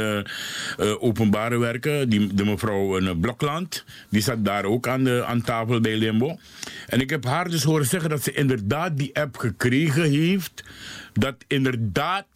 openbare 0.99 1.57
werken, 1.57 2.09
die, 2.09 2.33
de 2.33 2.45
mevrouw 2.45 3.15
Blokland. 3.15 3.85
die 4.09 4.21
zat 4.21 4.45
daar 4.45 4.65
ook 4.65 4.87
aan, 4.87 5.03
de, 5.03 5.23
aan 5.25 5.41
tafel 5.41 5.81
bij 5.81 5.97
Limbo. 5.97 6.37
En 6.87 7.01
ik 7.01 7.09
heb 7.09 7.25
haar 7.25 7.49
dus 7.49 7.63
horen 7.63 7.85
zeggen 7.85 8.09
dat 8.09 8.23
ze 8.23 8.33
inderdaad 8.33 8.97
die 8.97 9.15
app 9.19 9.37
gekregen 9.37 10.09
heeft. 10.09 10.63
Dat 11.13 11.35
inderdaad 11.47 12.27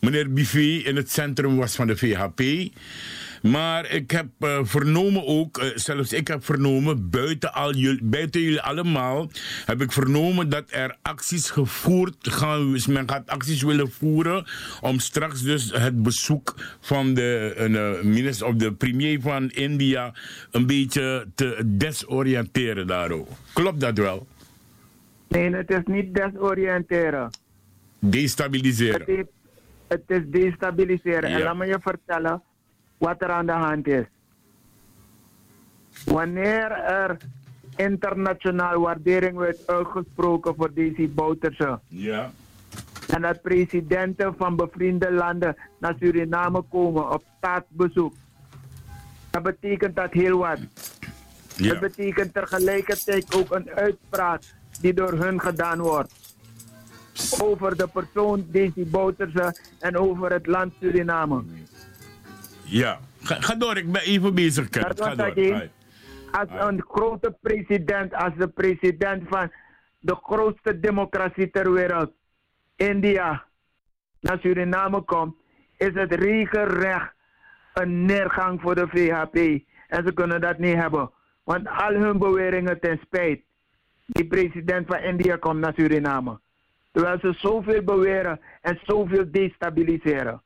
meneer 0.00 0.32
Buffet 0.32 0.84
in 0.84 0.96
het 0.96 1.12
centrum 1.12 1.56
was 1.56 1.74
van 1.74 1.86
de 1.86 1.96
VHP. 1.96 2.40
Maar 3.42 3.90
ik 3.90 4.10
heb 4.10 4.26
eh, 4.38 4.58
vernomen 4.62 5.26
ook, 5.26 5.58
eh, 5.58 5.70
zelfs 5.74 6.12
ik 6.12 6.28
heb 6.28 6.44
vernomen, 6.44 7.10
buiten, 7.10 7.54
al 7.54 7.74
jullie, 7.74 8.04
buiten 8.04 8.40
jullie 8.40 8.60
allemaal, 8.60 9.30
heb 9.64 9.80
ik 9.80 9.92
vernomen 9.92 10.48
dat 10.48 10.64
er 10.70 10.96
acties 11.02 11.50
gevoerd 11.50 12.16
gaan. 12.20 12.72
dus 12.72 12.86
Men 12.86 13.08
gaat 13.08 13.28
acties 13.28 13.62
willen 13.62 13.90
voeren 13.90 14.46
om 14.80 14.98
straks 14.98 15.42
dus 15.42 15.72
het 15.72 16.02
bezoek 16.02 16.54
van 16.80 17.14
de 17.14 17.54
eh, 17.56 18.04
minister 18.04 18.46
of 18.46 18.54
de 18.54 18.72
premier 18.72 19.20
van 19.20 19.50
India 19.50 20.14
een 20.50 20.66
beetje 20.66 21.26
te 21.34 21.62
desoriënteren 21.66 22.86
daarover. 22.86 23.34
Klopt 23.52 23.80
dat 23.80 23.98
wel? 23.98 24.26
Nee, 25.28 25.54
het 25.54 25.70
is 25.70 25.82
niet 25.84 26.14
desoriënteren. 26.14 27.30
Destabiliseren. 27.98 29.00
Het 29.00 29.08
is, 29.08 29.24
het 29.88 30.02
is 30.06 30.22
destabiliseren. 30.26 31.30
En 31.30 31.42
laat 31.42 31.56
me 31.56 31.66
je 31.66 31.78
vertellen 31.80 32.42
wat 32.98 33.22
er 33.22 33.30
aan 33.30 33.46
de 33.46 33.52
hand 33.52 33.86
is. 33.86 34.04
Wanneer 36.04 36.70
er 36.70 37.16
internationaal 37.76 38.80
waardering 38.80 39.36
werd 39.36 39.66
uitgesproken 39.66 40.54
voor 40.54 40.72
deze 40.72 41.08
Bouterse. 41.08 41.78
Ja. 41.88 42.30
En 43.08 43.22
dat 43.22 43.42
presidenten 43.42 44.34
van 44.36 44.56
bevriende 44.56 45.12
landen 45.12 45.56
naar 45.78 45.94
Suriname 46.00 46.62
komen 46.62 47.12
op 47.12 47.24
staatsbezoek. 47.38 48.14
Dat 49.30 49.42
betekent 49.42 49.96
dat 49.96 50.12
heel 50.12 50.38
wat. 50.38 50.58
Ja. 51.56 51.70
Dat 51.70 51.80
betekent 51.80 52.34
tegelijkertijd 52.34 53.34
ook 53.34 53.54
een 53.54 53.70
uitspraak 53.70 54.42
die 54.80 54.94
door 54.94 55.12
hun 55.12 55.40
gedaan 55.40 55.80
wordt. 55.80 56.12
Over 57.42 57.76
de 57.76 57.88
persoon 57.88 58.46
Daisy 58.50 58.84
Bouterse 58.86 59.56
en 59.78 59.96
over 59.96 60.32
het 60.32 60.46
land 60.46 60.72
Suriname. 60.80 61.42
Ja. 62.66 62.98
Ga, 63.22 63.34
ga 63.40 63.54
door, 63.54 63.76
ik 63.76 63.92
ben 63.92 64.02
even 64.02 64.34
bezig, 64.34 64.66
Ga 64.70 65.14
door. 65.14 65.68
Als 66.30 66.48
een 66.48 66.84
grote 66.88 67.36
president, 67.40 68.14
als 68.14 68.32
de 68.36 68.48
president 68.48 69.22
van 69.28 69.50
de 70.00 70.16
grootste 70.22 70.80
democratie 70.80 71.50
ter 71.50 71.72
wereld, 71.72 72.12
India, 72.76 73.44
naar 74.20 74.38
Suriname 74.38 75.00
komt, 75.00 75.34
is 75.76 75.94
het 75.94 76.14
regelrecht 76.14 77.14
een 77.74 78.04
neergang 78.04 78.60
voor 78.60 78.74
de 78.74 78.86
VHP. 78.88 79.36
En 79.88 80.04
ze 80.06 80.12
kunnen 80.12 80.40
dat 80.40 80.58
niet 80.58 80.74
hebben. 80.74 81.10
Want 81.44 81.68
al 81.68 81.94
hun 81.94 82.18
beweringen 82.18 82.80
ten 82.80 83.00
spijt. 83.04 83.40
Die 84.06 84.26
president 84.26 84.86
van 84.86 84.98
India 84.98 85.36
komt 85.36 85.60
naar 85.60 85.72
Suriname. 85.76 86.40
Terwijl 86.92 87.18
ze 87.18 87.32
zoveel 87.32 87.82
beweren 87.82 88.40
en 88.60 88.78
zoveel 88.82 89.30
destabiliseren. 89.30 90.42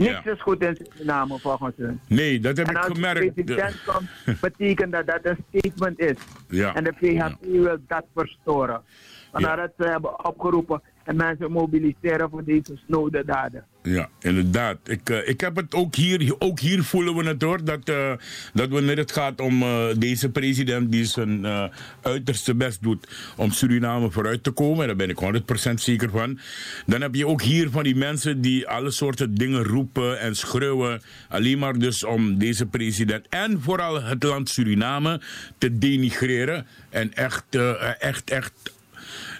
Niks 0.00 0.24
is 0.24 0.42
goed 0.42 0.62
in 0.62 0.76
Suriname 0.76 1.38
volgens 1.38 1.74
hun. 1.76 2.00
Nee, 2.06 2.40
dat 2.40 2.56
heb 2.56 2.66
en 2.66 2.74
ik 2.74 2.82
als 2.82 2.92
gemerkt. 2.92 3.36
de 3.36 3.42
president 3.44 3.84
komt, 3.84 4.40
betekent 4.40 4.92
dat 4.92 5.06
dat 5.06 5.20
een 5.22 5.44
statement 5.48 5.98
is. 5.98 6.16
Ja. 6.48 6.74
En 6.74 6.84
de 6.84 6.92
VHP 6.96 7.36
wil 7.40 7.76
dat 7.86 8.04
verstoren. 8.14 8.82
Vandaar 9.32 9.56
dat 9.56 9.72
ze 9.78 9.84
hebben 9.84 10.24
opgeroepen 10.24 10.82
en 11.04 11.16
mensen 11.16 11.52
mobiliseren 11.52 12.30
voor 12.30 12.44
deze 12.44 12.80
snode 12.86 13.24
daden. 13.24 13.64
Ja, 13.82 14.08
inderdaad. 14.20 14.78
Ik, 14.84 15.10
eh, 15.10 15.28
ik 15.28 15.40
heb 15.40 15.56
het 15.56 15.74
ook 15.74 15.94
hier, 15.94 16.34
ook 16.38 16.60
hier 16.60 16.82
voelen 16.82 17.16
we 17.16 17.24
het 17.24 17.42
hoor, 17.42 17.64
dat, 17.64 17.88
eh, 17.88 18.12
dat 18.54 18.68
wanneer 18.68 18.96
het 18.96 19.12
gaat 19.12 19.40
om 19.40 19.62
eh, 19.62 19.86
deze 19.96 20.30
president 20.30 20.92
die 20.92 21.04
zijn 21.04 21.46
uiterste 22.02 22.54
best 22.54 22.82
doet 22.82 23.32
om 23.36 23.50
Suriname 23.50 24.10
vooruit 24.10 24.42
te 24.42 24.50
komen, 24.50 24.86
daar 24.86 24.96
ben 24.96 25.08
ik 25.08 25.18
100% 25.18 25.80
zeker 25.80 26.10
van, 26.10 26.38
dan 26.86 27.00
heb 27.00 27.14
je 27.14 27.26
ook 27.26 27.42
hier 27.42 27.70
van 27.70 27.82
die 27.82 27.96
mensen 27.96 28.40
die 28.40 28.68
alle 28.68 28.90
soorten 28.90 29.34
dingen 29.34 29.64
roepen 29.64 30.20
en 30.20 30.36
schreeuwen, 30.36 31.02
alleen 31.28 31.58
maar 31.58 31.78
dus 31.78 32.04
om 32.04 32.38
deze 32.38 32.66
president 32.66 33.26
en 33.28 33.60
vooral 33.60 34.02
het 34.02 34.22
land 34.22 34.48
Suriname 34.48 35.20
te 35.58 35.78
denigreren 35.78 36.66
en 36.90 37.14
echt, 37.14 37.44
echt, 37.98 38.30
echt, 38.30 38.79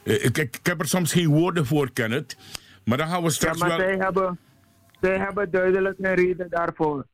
ik, 0.03 0.39
ik, 0.39 0.59
heb 0.63 0.81
er 0.81 0.87
soms 0.87 1.13
geen 1.13 1.29
woorden 1.29 1.67
voor, 1.67 1.91
Kenneth, 1.93 2.37
maar 2.85 2.99
dan 2.99 3.09
gaan 3.09 3.19
we 3.19 3.25
Ja, 3.25 3.31
straks 3.31 3.59
maar 3.59 3.69
wel... 3.69 3.79
zij 3.79 3.97
hebben, 3.97 4.39
zij 5.01 5.19
hebben 5.19 5.51
duidelijk 5.51 5.99
een 5.99 6.15
reden 6.15 6.51
daarvoor. 6.51 7.07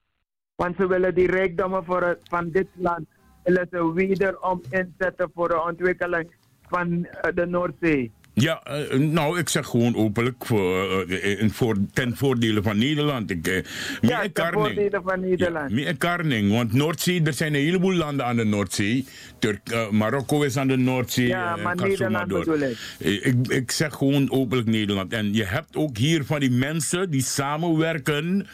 Want 0.54 0.76
ze 0.76 0.86
willen 0.86 1.14
die 1.14 1.30
rijkdommen 1.30 1.84
voor 1.84 2.02
het, 2.02 2.18
van 2.22 2.50
dit 2.50 2.68
land 2.74 3.06
willen 3.42 3.68
ze 3.70 3.92
wederom 3.92 4.62
inzetten 4.70 5.30
voor 5.34 5.48
de 5.48 5.62
ontwikkeling 5.62 6.34
van 6.68 7.04
eh, 7.04 7.34
de 7.34 7.46
Noordzee. 7.46 8.12
Ja, 8.38 8.60
eh, 8.64 8.98
nou, 8.98 9.38
ik 9.38 9.48
zeg 9.48 9.66
gewoon 9.66 9.96
openlijk 9.96 10.44
voor, 10.46 11.02
eh, 11.08 11.48
voor, 11.50 11.76
ten 11.92 12.16
voordele 12.16 12.62
van 12.62 12.78
Nederland. 12.78 13.30
Ik, 13.30 13.46
eh, 13.46 13.62
Ja, 14.00 14.20
ten 14.20 14.32
Karning. 14.32 14.66
voordele 14.66 15.00
van 15.04 15.20
Nederland. 15.20 15.70
Meer 15.70 15.96
Karning, 15.96 16.52
want 16.52 16.72
Noordzee, 16.72 17.22
er 17.22 17.32
zijn 17.32 17.54
een 17.54 17.60
heleboel 17.60 17.94
landen 17.94 18.26
aan 18.26 18.36
de 18.36 18.44
Noordzee. 18.44 19.04
Turk, 19.38 19.90
Marokko 19.90 20.42
is 20.42 20.56
aan 20.56 20.68
de 20.68 20.76
Noordzee. 20.76 21.26
Ja, 21.26 21.56
maar 21.56 21.76
Nederland 21.76 22.28
door. 22.28 22.38
bedoel 22.44 22.68
ik. 22.68 22.78
Ik. 22.98 23.34
Ik 23.48 23.70
zeg 23.70 23.92
gewoon 23.94 24.30
openlijk 24.30 24.68
Nederland. 24.68 25.12
En 25.12 25.34
je 25.34 25.44
hebt 25.44 25.76
ook 25.76 25.96
hier 25.96 26.24
van 26.24 26.40
die 26.40 26.50
mensen 26.50 27.10
die 27.10 27.22
samenwerken 27.22 28.46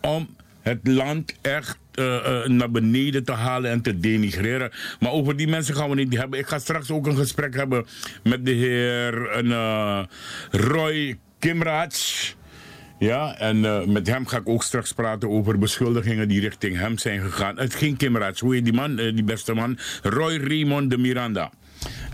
om 0.00 0.28
het 0.70 0.86
land 0.86 1.34
echt 1.40 1.78
eh, 1.94 2.42
eh, 2.44 2.48
naar 2.48 2.70
beneden 2.70 3.24
te 3.24 3.32
halen 3.32 3.70
en 3.70 3.82
te 3.82 3.98
denigreren. 3.98 4.70
Maar 5.00 5.10
over 5.10 5.36
die 5.36 5.48
mensen 5.48 5.74
gaan 5.74 5.88
we 5.88 5.94
niet 5.94 6.16
hebben. 6.16 6.38
Ik 6.38 6.46
ga 6.46 6.58
straks 6.58 6.90
ook 6.90 7.06
een 7.06 7.16
gesprek 7.16 7.54
hebben 7.54 7.86
met 8.22 8.46
de 8.46 8.52
heer 8.52 9.28
eh, 9.28 10.04
Roy 10.50 11.18
Kimraj. 11.38 11.88
Ja, 12.98 13.38
en 13.38 13.60
met 13.92 14.06
hem 14.06 14.26
ga 14.26 14.36
ik 14.36 14.48
ook 14.48 14.62
straks 14.62 14.92
praten 14.92 15.28
over 15.28 15.58
beschuldigingen 15.58 16.28
die 16.28 16.40
richting 16.40 16.76
hem 16.76 16.98
zijn 16.98 17.20
gegaan. 17.20 17.58
Het 17.58 17.74
ging 17.74 17.96
Kimraj, 17.96 18.34
hoe 18.38 18.54
heet 18.54 18.64
die 18.64 18.72
man, 18.72 18.96
die 18.96 19.24
beste 19.24 19.54
man? 19.54 19.78
Roy 20.02 20.36
Raymond 20.36 20.90
de 20.90 20.98
Miranda. 20.98 21.50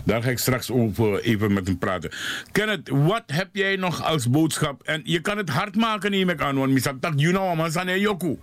Daar 0.07 0.23
ga 0.23 0.29
ik 0.29 0.39
straks 0.39 0.71
over 0.71 1.19
even 1.19 1.53
met 1.53 1.67
hem 1.67 1.77
praten. 1.77 2.11
Kenneth, 2.51 2.89
wat 2.89 3.23
heb 3.25 3.49
jij 3.51 3.75
nog 3.75 4.03
als 4.03 4.29
boodschap? 4.29 4.83
En 4.83 5.01
je 5.03 5.19
kan 5.21 5.37
het 5.37 5.49
hard 5.49 5.75
maken, 5.75 6.11
neem 6.11 6.29
ik 6.29 6.41
aan, 6.41 6.57
want 6.57 6.71
misal 6.71 6.99
tak 6.99 7.13
you 7.15 7.33
know, 7.33 7.55
man, 7.55 7.71
san 7.71 7.99
yoku. 7.99 8.37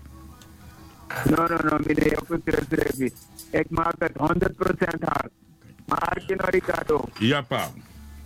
No, 1.25 1.47
no, 1.47 1.57
no, 1.63 1.79
meneer 1.87 2.19
Terestrevi. 2.45 3.13
Ik 3.51 3.67
maak 3.71 3.95
het 3.99 4.13
100% 4.13 4.19
hard. 5.01 5.31
Maar, 5.87 6.23
Kino 6.27 6.45
Ricardo, 6.49 7.05
Ja, 7.19 7.41
pa. 7.43 7.69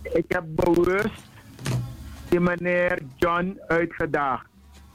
ik 0.03 0.25
heb 0.27 0.43
bewust 0.47 1.21
die 2.29 2.39
meneer 2.39 2.99
John 3.15 3.59
uitgedaagd. 3.67 4.45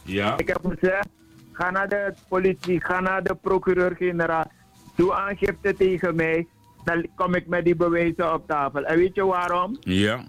Ja. 0.02 0.38
Ik 0.38 0.48
heb 0.48 0.60
gezegd, 0.78 1.08
ga 1.52 1.70
naar 1.70 1.88
de 1.88 2.14
politie, 2.28 2.84
ga 2.84 3.00
naar 3.00 3.22
de 3.22 3.34
procureur-generaal. 3.34 4.50
Doe 4.96 5.14
aangifte 5.14 5.74
tegen 5.76 6.14
mij. 6.14 6.46
Dan 6.84 7.06
kom 7.14 7.34
ik 7.34 7.46
met 7.46 7.64
die 7.64 7.76
bewijzen 7.76 8.34
op 8.34 8.46
tafel. 8.46 8.84
En 8.84 8.96
weet 8.96 9.14
je 9.14 9.24
waarom? 9.24 9.76
Ja. 9.80 10.24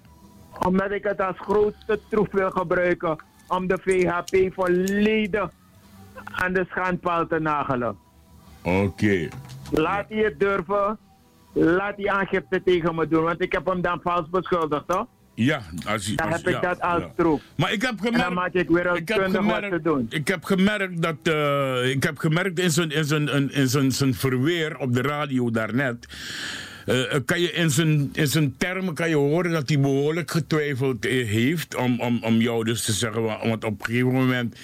Omdat 0.65 0.91
ik 0.91 1.03
het 1.03 1.21
als 1.21 1.39
grootste 1.39 1.99
troef 2.09 2.31
wil 2.31 2.51
gebruiken 2.51 3.15
om 3.47 3.67
de 3.67 3.77
VHP 3.81 4.53
volledig 4.53 5.49
aan 6.31 6.53
de 6.53 6.65
schandpaal 6.69 7.27
te 7.27 7.39
nagelen. 7.39 7.97
Oké. 8.63 9.27
Laat 9.71 10.05
hij 10.09 10.23
het 10.23 10.39
durven. 10.39 10.97
Laat 11.53 11.97
die 11.97 12.11
aangifte 12.11 12.63
tegen 12.63 12.95
me 12.95 13.07
doen. 13.07 13.23
Want 13.23 13.41
ik 13.41 13.51
heb 13.51 13.65
hem 13.65 13.81
dan 13.81 13.99
vals 14.03 14.29
beschuldigd, 14.29 14.87
toch? 14.87 15.05
Ja, 15.35 15.61
als, 15.85 16.05
je- 16.07 16.15
Dan 16.15 16.27
als- 16.31 16.41
heb 16.43 16.55
ik 16.55 16.61
dat 16.61 16.81
als 16.81 17.01
ja. 17.01 17.11
troef. 17.15 17.41
Maar 17.55 17.73
ik 17.73 17.81
heb 17.81 17.91
En 17.91 17.97
gemerkt... 17.97 18.23
dan 18.25 18.33
maak 18.33 18.53
ik 18.53 18.69
weer 18.69 18.95
ik 18.95 19.07
heb 19.07 19.17
kundig 19.21 19.41
wat 19.45 19.55
te 19.55 19.61
gemerkt, 19.63 19.83
doen. 19.83 20.05
ik 20.09 20.27
heb 20.27 20.43
gemerkt 20.43 21.01
dat 21.01 21.15
eh, 21.23 21.89
ik 21.89 22.03
heb 22.03 22.17
gemerkt 22.17 22.59
in 22.59 22.71
zijn 22.71 22.91
in 22.91 23.05
zijn 23.05 23.27
in- 23.27 23.51
in 23.53 23.67
zijn 23.67 23.91
zijn 23.91 24.13
verweer 24.13 24.77
op 24.77 24.93
de 24.93 25.01
radio 25.01 25.51
daarnet. 25.51 26.07
eh, 26.85 27.01
kan 27.25 27.41
je 27.41 27.51
in 27.51 27.69
zijn, 27.69 28.09
in 28.13 28.27
zijn 28.27 28.55
termen 28.57 28.93
kan 28.93 29.09
je 29.09 29.15
horen 29.15 29.51
dat 29.51 29.69
hij 29.69 29.79
behoorlijk 29.79 30.31
getwijfeld 30.31 31.03
heeft 31.03 31.75
om, 31.75 31.99
om, 32.01 32.23
om 32.23 32.35
jou 32.41 32.63
dus 32.63 32.81
te 32.83 32.91
zeggen. 32.91 33.21
wa- 33.23 33.47
Want 33.47 33.63
op 33.63 33.79
een 33.79 33.85
gegeven 33.85 34.11
moment 34.13 34.55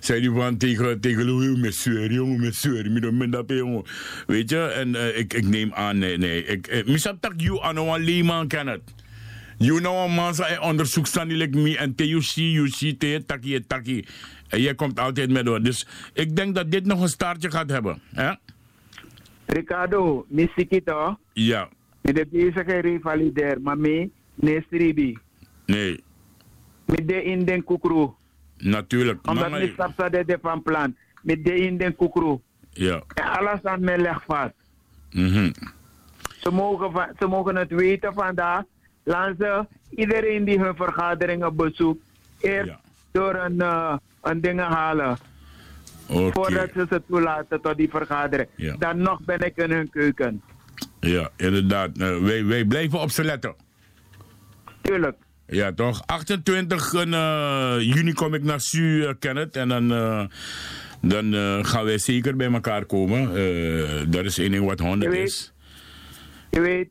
zei 0.00 0.20
hij 0.20 0.30
van 0.40 0.56
tegen, 0.56 1.00
tegen 1.00 1.24
Louis, 1.24 1.58
met 1.58 1.74
zeur, 1.74 2.12
jongen, 2.12 3.16
met 3.16 3.32
dat 3.32 3.44
jongen. 3.46 3.84
Weet 4.26 4.50
je, 4.50 4.60
en 4.62 5.16
ik, 5.18 5.32
ik 5.34 5.48
neem 5.48 5.72
aan, 5.74 5.98
nee, 5.98 6.18
nee. 6.18 6.44
Ik, 6.44 6.82
Misschien 6.86 7.16
dat 7.20 7.32
you 7.36 7.62
aan 7.62 7.76
een 7.76 8.04
leeman 8.04 8.48
kan 8.48 8.66
het. 8.66 8.80
You 9.60 9.78
know, 9.80 10.08
man, 10.08 10.34
sa 10.34 10.56
onderzoek 10.60 11.06
staan 11.06 11.28
like 11.28 11.56
me 11.58 11.76
en 11.76 11.94
te 11.94 12.08
you 12.08 12.22
see, 12.22 12.50
you 12.52 12.68
see, 12.68 12.96
te 12.96 13.22
taki, 13.26 13.60
taki. 13.66 14.04
En 14.48 14.60
jij 14.60 14.74
komt 14.74 14.98
altijd 15.00 15.30
met 15.30 15.44
door. 15.44 15.62
Dus 15.62 15.86
ik 16.12 16.36
denk 16.36 16.54
dat 16.54 16.70
dit 16.70 16.84
nog 16.86 17.00
een 17.00 17.08
staartje 17.08 17.50
gaat 17.50 17.70
hebben. 17.70 18.00
Hè? 18.14 18.32
Ricardo, 19.46 20.24
misikito. 20.28 21.18
Ja, 21.32 21.68
Met 22.00 22.14
de 22.14 22.26
bezige 22.30 22.80
revalideer, 22.80 23.60
maar 23.60 23.78
me, 23.78 24.10
nestribi. 24.34 25.18
nee, 25.66 26.00
Met 26.84 27.08
de 27.08 27.22
in 27.24 27.44
den 27.44 27.64
kukru. 27.64 28.08
natuurlijk. 28.58 29.26
Omdat 29.28 29.54
ik 29.56 29.72
stap 29.72 29.96
de 30.12 30.38
van 30.42 30.62
plan. 30.62 30.96
Met 31.22 31.44
de 31.44 31.54
in 31.54 31.76
den 31.76 31.96
kukru. 31.96 32.38
ja. 32.72 33.02
En 33.14 33.24
alles 33.38 33.62
aan 33.62 33.80
mij 33.80 33.98
legt 33.98 34.22
vast. 34.26 34.54
mhm. 35.10 35.52
Ze 36.40 36.50
mogen, 36.50 36.92
van- 36.92 37.12
ze 37.18 37.26
mogen 37.26 37.56
het 37.56 37.70
weten 37.70 38.12
vandaag. 38.14 38.62
Laat 39.02 39.34
ze 39.38 39.66
iedereen 39.90 40.44
die 40.44 40.58
hun 40.58 40.76
vergaderingen 40.76 41.56
bezoekt, 41.56 42.02
eerst 42.40 42.72
door 43.12 43.34
een, 43.34 43.60
eh, 43.60 43.96
een 44.22 44.40
dingen 44.40 44.64
halen. 44.66 45.18
Oké. 46.08 46.32
Voordat 46.32 46.70
ze 46.74 46.86
ze 46.90 47.02
toelaten 47.08 47.60
tot 47.60 47.76
die 47.76 47.88
vergadering. 47.90 48.48
Ja. 48.56 48.76
Dan 48.78 48.98
nog 49.02 49.20
ben 49.24 49.40
ik 49.40 49.56
in 49.56 49.70
hun 49.70 49.90
keuken. 49.90 50.42
Ja, 51.00 51.30
inderdaad. 51.36 51.98
Eh, 51.98 52.18
wij, 52.18 52.44
wij 52.44 52.64
blijven 52.64 53.00
op 53.00 53.10
ze 53.10 53.24
letten. 53.24 53.54
Tuurlijk. 54.80 55.16
Ja, 55.46 55.72
toch? 55.72 56.02
28 56.06 56.94
eh, 56.94 57.76
juni 57.80 58.12
kom 58.12 58.34
ik 58.34 58.42
naar 58.42 58.60
Su, 58.60 59.04
eh, 59.04 59.14
Kenneth. 59.18 59.56
En 59.56 59.68
dan, 59.68 59.88
dan 61.00 61.34
gaan 61.64 61.84
wij 61.84 61.98
zeker 61.98 62.36
bij 62.36 62.52
elkaar 62.52 62.84
komen. 62.84 63.24
Dat 64.10 64.24
is 64.24 64.38
één 64.38 64.50
ding 64.50 64.64
wat 64.66 64.78
100 64.78 65.12
Je 65.12 65.18
weet- 65.18 65.28
is. 65.28 65.52
Je 66.50 66.60
weet, 66.60 66.88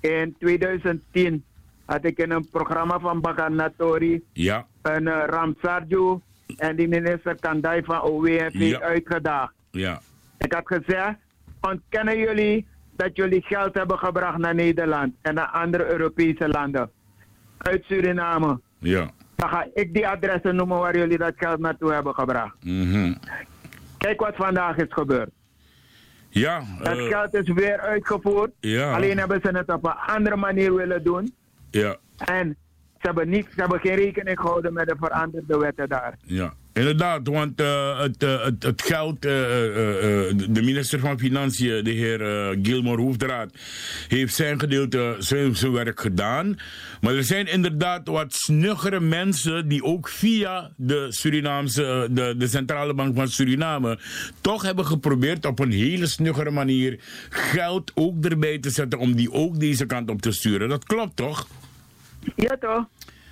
in 0.00 0.36
2010 0.38 1.44
had 1.84 2.04
ik 2.04 2.18
in 2.18 2.30
een 2.30 2.48
programma 2.50 2.98
van 2.98 3.20
Bakanatori 3.20 4.22
Ja, 4.32 4.66
een 4.82 5.02
uh, 5.06 5.22
Ramsarju 5.26 6.20
en 6.56 6.76
die 6.76 6.88
minister 6.88 7.34
Kandai 7.40 7.82
van 7.84 8.00
OWNP 8.00 8.52
Ja. 8.54 8.80
uitgedaagd. 8.80 9.52
ja. 9.70 10.00
Ik 10.38 10.52
had 10.52 10.66
gezegd, 10.66 11.16
ontkennen 11.60 12.18
jullie 12.18 12.66
dat 12.96 13.16
jullie 13.16 13.42
geld 13.42 13.74
hebben 13.74 13.98
gebracht 13.98 14.38
naar 14.38 14.54
Nederland 14.54 15.14
en 15.22 15.34
naar 15.34 15.46
andere 15.46 15.86
Europese 15.90 16.48
landen? 16.48 16.90
Uit 17.58 17.84
Suriname. 17.84 18.60
Ja. 18.78 19.10
Dan 19.36 19.48
ga 19.48 19.66
ik 19.74 19.94
die 19.94 20.08
adressen 20.08 20.54
noemen 20.56 20.78
waar 20.78 20.96
jullie 20.96 21.18
dat 21.18 21.32
geld 21.36 21.58
naartoe 21.60 21.92
hebben 21.92 22.14
gebracht. 22.14 22.56
Mhm. 22.64 23.14
Kijk 23.98 24.20
wat 24.20 24.36
vandaag 24.36 24.76
is 24.76 24.86
gebeurd. 24.92 25.30
Ja, 26.28 26.62
Dat 26.82 26.96
eh, 26.98 27.06
geld 27.06 27.34
is 27.34 27.52
weer 27.52 27.80
uitgevoerd. 27.80 28.50
Ja. 28.60 28.94
Alleen 28.94 29.18
hebben 29.18 29.40
ze 29.42 29.48
het 29.48 29.68
op 29.72 29.84
een 29.84 29.92
andere 29.92 30.36
manier 30.36 30.74
willen 30.74 31.04
doen. 31.04 31.34
ja, 31.70 31.96
En 32.16 32.56
ze 33.00 33.06
hebben, 33.06 33.28
niet, 33.28 33.44
ze 33.54 33.60
hebben 33.60 33.80
geen 33.80 33.94
rekening 33.96 34.40
gehouden 34.40 34.72
met 34.72 34.88
de 34.88 34.96
veranderde 34.98 35.58
wetten 35.58 35.88
daar. 35.88 36.14
ja. 36.24 36.52
Inderdaad, 36.78 37.28
want 37.28 37.60
eh, 37.60 38.00
het, 38.00 38.22
eh, 38.22 38.44
het, 38.44 38.62
het 38.62 38.82
geld, 38.82 39.24
eh, 39.24 39.30
de 39.30 40.60
minister 40.64 40.98
van 40.98 41.18
Financiën, 41.18 41.84
de 41.84 41.90
heer 41.90 42.18
Gilmore 42.62 43.02
Hoefdraad, 43.02 43.50
heeft 44.08 44.34
zijn 44.34 44.60
gedeelte, 44.60 45.16
zijn, 45.18 45.56
zijn 45.56 45.72
werk 45.72 46.00
gedaan. 46.00 46.58
Maar 47.00 47.14
er 47.14 47.24
zijn 47.24 47.46
inderdaad 47.46 48.08
wat 48.08 48.32
snuggere 48.34 49.00
mensen 49.00 49.68
die 49.68 49.84
ook 49.84 50.08
via 50.08 50.70
de 50.76 51.06
Surinaamse, 51.08 52.08
de, 52.10 52.34
de 52.36 52.46
Centrale 52.48 52.94
Bank 52.94 53.14
van 53.14 53.28
Suriname, 53.28 53.98
toch 54.40 54.62
hebben 54.62 54.86
geprobeerd 54.86 55.46
op 55.46 55.58
een 55.58 55.72
hele 55.72 56.06
snuggere 56.06 56.50
manier 56.50 57.00
geld 57.30 57.92
ook 57.94 58.24
erbij 58.24 58.58
te 58.58 58.70
zetten 58.70 58.98
om 58.98 59.14
die 59.14 59.32
ook 59.32 59.60
deze 59.60 59.86
kant 59.86 60.10
op 60.10 60.22
te 60.22 60.32
sturen. 60.32 60.68
Dat 60.68 60.84
klopt 60.84 61.16
toch? 61.16 61.48
Ja 62.36 62.56
toch? 62.60 62.88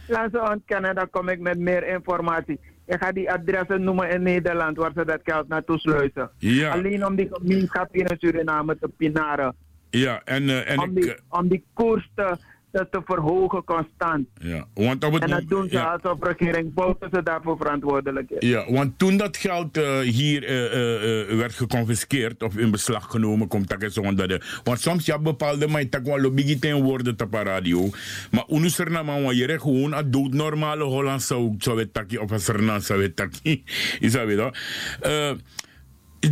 Laat 0.09 0.31
ze 0.33 0.51
ontkennen, 0.51 0.95
dan 0.95 1.11
kom 1.11 1.29
ik 1.29 1.41
met 1.41 1.59
meer 1.59 1.89
informatie. 1.89 2.59
Ik 2.87 3.03
ga 3.03 3.13
die 3.13 3.31
adressen 3.31 3.83
noemen 3.83 4.11
in 4.11 4.23
Nederland 4.23 4.77
waar 4.77 4.93
ze 4.95 5.05
dat 5.05 5.21
geld 5.25 5.49
naartoe 5.49 5.79
sluizen. 5.79 6.31
Ja. 6.39 6.73
Alleen 6.73 7.07
om 7.07 7.17
die 7.17 7.29
gemeenschap 7.33 7.95
in 7.95 8.17
Suriname 8.19 8.79
te 8.79 8.89
pinaren. 8.97 9.55
Ja, 9.91 10.21
en, 10.25 10.49
eh, 10.49 10.71
en 10.71 10.79
om, 10.79 10.97
ik... 10.97 11.03
die, 11.03 11.15
om 11.29 11.49
die 11.49 11.65
koers 11.73 12.11
te, 12.15 12.37
te, 12.77 12.87
te 12.91 13.01
verhogen 13.05 13.65
constant. 13.65 14.27
Ja, 14.39 14.67
want 14.75 15.05
op 15.05 15.13
het 15.13 15.23
En 15.23 15.31
dat 15.31 15.49
doen 15.49 15.69
ze 15.69 15.77
ja. 15.77 15.99
alsof 16.03 16.19
regering 16.21 16.75
Bouter 16.75 17.09
ze 17.13 17.23
daarvoor 17.23 17.57
verantwoordelijk 17.57 18.31
is. 18.31 18.49
Ja, 18.49 18.73
want 18.73 18.99
toen 18.99 19.17
dat 19.17 19.37
geld 19.37 19.77
eh, 19.77 19.99
hier 19.99 20.45
eh, 20.45 21.31
eh, 21.31 21.39
werd 21.39 21.55
geconfiskeerd 21.55 22.43
of 22.43 22.57
in 22.57 22.71
beslag 22.71 23.11
genomen, 23.11 23.49
komt 23.49 23.69
dat 23.69 23.93
zo 23.93 24.01
onder 24.01 24.29
de. 24.29 24.41
Want 24.65 24.81
soms 24.81 25.07
ja 25.07 25.19
bepaalde 25.19 25.69
maar 25.69 25.89
tak 25.89 26.05
wel 26.05 26.21
lobby 26.21 26.59
ten 26.59 26.83
woorden 26.83 27.15
op 27.23 27.35
radio. 27.35 27.89
Maar 28.31 28.45
unus 28.49 28.79
er 28.79 28.91
na 28.91 29.03
man 29.03 29.23
wa 29.23 29.33
jere 29.33 29.61
gewoon 29.61 29.95
a 29.95 30.03
dood 30.03 30.33
normale 30.33 30.85
Hollandse 30.85 31.35
ook 31.35 31.63
zo 31.63 31.75
weet 31.75 31.93
taki 31.93 32.19
of 32.19 32.33
a 32.33 32.39
serna 32.39 32.81
zo 32.81 32.97
weet 32.97 33.17
taki. 33.17 33.65
Is 34.01 34.13
dat 34.13 34.27
weer 34.27 34.53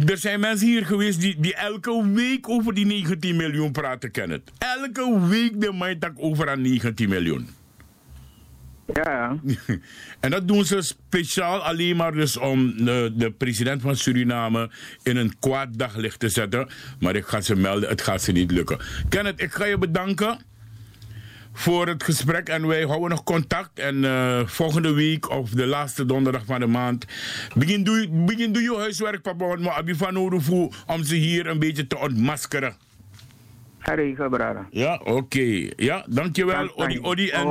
er 0.06 0.18
zijn 0.18 0.40
mensen 0.40 0.66
hier 0.66 0.86
geweest 0.86 1.20
die, 1.20 1.40
die 1.40 1.54
elke 1.54 2.10
week 2.12 2.48
over 2.48 2.74
die 2.74 2.86
19 2.86 3.36
miljoen 3.36 3.72
praten 3.72 4.10
kennen. 4.10 4.42
Elke 4.58 5.28
week 5.28 5.60
de 5.60 5.72
mij 5.72 5.94
tak 5.94 6.12
over 6.16 6.50
aan 6.50 6.62
19 6.62 7.08
miljoen. 7.08 7.48
Ja. 8.92 9.36
En 10.20 10.30
dat 10.30 10.48
doen 10.48 10.64
ze 10.64 10.82
speciaal 10.82 11.58
alleen 11.62 11.96
maar 11.96 12.12
dus 12.12 12.36
om 12.36 12.84
de, 12.84 13.12
de 13.14 13.30
president 13.30 13.82
van 13.82 13.96
Suriname 13.96 14.70
in 15.02 15.16
een 15.16 15.38
kwaad 15.38 15.68
daglicht 15.78 16.20
te 16.20 16.28
zetten. 16.28 16.68
Maar 17.00 17.16
ik 17.16 17.26
ga 17.26 17.40
ze 17.40 17.56
melden, 17.56 17.88
het 17.88 18.02
gaat 18.02 18.22
ze 18.22 18.32
niet 18.32 18.50
lukken. 18.50 18.78
Kenneth, 19.08 19.40
ik 19.40 19.52
ga 19.52 19.64
je 19.64 19.78
bedanken 19.78 20.38
voor 21.56 21.86
het 21.88 22.02
gesprek 22.02 22.48
en 22.48 22.66
wij 22.66 22.82
houden 22.82 23.08
nog 23.08 23.22
contact. 23.24 23.78
En 23.78 24.04
eh, 24.04 24.40
volgende 24.46 24.92
week 24.92 25.30
of 25.30 25.50
de 25.50 25.66
laatste 25.66 26.06
donderdag 26.06 26.44
van 26.44 26.60
de 26.60 26.66
maand 26.66 27.04
begin 27.54 27.84
doe, 27.84 28.00
je- 28.00 28.08
begin 28.10 28.52
doe 28.52 28.62
je 28.62 28.76
huiswerk, 28.76 29.22
papa. 29.22 29.46
Want 29.46 29.60
maar 29.60 29.72
abi 29.74 29.94
van 29.94 30.12
nodig 30.14 30.42
voor 30.42 30.74
om 30.86 31.02
ze 31.04 31.14
hier 31.14 31.46
een 31.46 31.58
beetje 31.58 31.86
te 31.86 31.98
ontmaskeren. 31.98 32.74
Ja, 34.70 35.00
oké. 35.04 35.68
Ja, 35.76 36.06
dankjewel. 36.08 36.56
Dank, 36.56 36.72
Odi. 36.76 36.98
Odi 37.02 37.28
en 37.30 37.46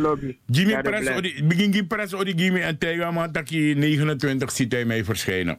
lobby. 0.00 0.36
Jimmy 0.46 0.80
Press. 0.82 1.08
Odi, 1.16 1.44
begin 1.44 1.70
Jimmy 1.70 1.82
Press, 1.86 2.14
Odi, 2.14 2.32
Jimmy 2.32 2.60
en 2.60 2.78
Tega, 2.78 3.10
maar 3.10 3.32
dat 3.32 3.50
je 3.50 3.74
29 3.76 4.50
ziet 4.52 4.72
hij 4.72 4.84
mij 4.84 5.04
verschijnen. 5.04 5.58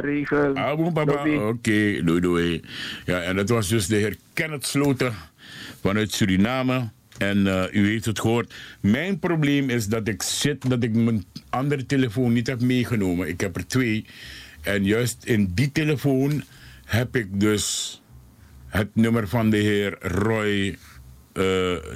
Regelen. 0.00 0.56
Ah, 0.56 0.76
bon, 0.76 0.92
papa. 0.92 1.12
Oké, 1.48 2.02
doei, 2.04 2.20
doei. 2.20 2.60
Ja, 3.04 3.20
en 3.20 3.36
dat 3.36 3.48
was 3.48 3.68
dus 3.68 3.86
de 3.86 3.96
heer 3.96 4.16
Kenneth 4.32 4.66
Sloten 4.66 5.14
vanuit 5.82 6.12
Suriname. 6.12 6.90
En 7.18 7.46
eh, 7.46 7.74
u 7.74 7.88
heeft 7.88 8.04
het 8.04 8.20
gehoord. 8.20 8.54
Mijn 8.80 9.18
probleem 9.18 9.70
is 9.70 9.86
dat 9.86 10.08
ik 10.08 10.22
zit, 10.22 10.70
dat 10.70 10.82
ik 10.82 10.94
mijn 10.94 11.24
andere 11.50 11.86
telefoon 11.86 12.32
niet 12.32 12.46
heb 12.46 12.60
meegenomen. 12.60 13.28
Ik 13.28 13.40
heb 13.40 13.56
er 13.56 13.66
twee. 13.66 14.04
En 14.62 14.84
juist 14.84 15.24
in 15.24 15.50
die 15.54 15.72
telefoon 15.72 16.42
heb 16.84 17.16
ik 17.16 17.40
dus 17.40 18.00
het 18.66 18.88
nummer 18.94 19.28
van 19.28 19.50
de 19.50 19.56
heer 19.56 19.96
Roy 20.00 20.68
eh, 20.68 20.74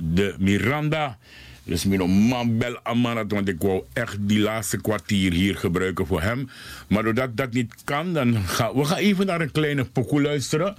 de 0.03 0.35
Miranda. 0.39 1.19
Dus 1.67 1.85
mijn 1.85 2.11
man 2.11 2.59
bel 2.59 2.79
Amanat, 2.83 3.33
want 3.33 3.49
ik 3.49 3.57
wou 3.59 3.85
echt 3.93 4.17
die 4.21 4.39
laatste 4.39 4.81
kwartier 4.81 5.33
hier 5.33 5.57
gebruiken 5.57 6.07
voor 6.07 6.23
hem. 6.23 6.49
Maar 6.89 7.03
doordat 7.03 7.37
dat 7.37 7.53
niet 7.53 7.75
kan, 7.85 8.13
dan 8.13 8.37
gaan 8.37 8.75
we 8.75 8.85
gaan 8.85 8.99
even 8.99 9.27
naar 9.27 9.41
een 9.41 9.53
kleine 9.53 9.85
pokoe 9.85 10.23
luisteren. 10.23 10.77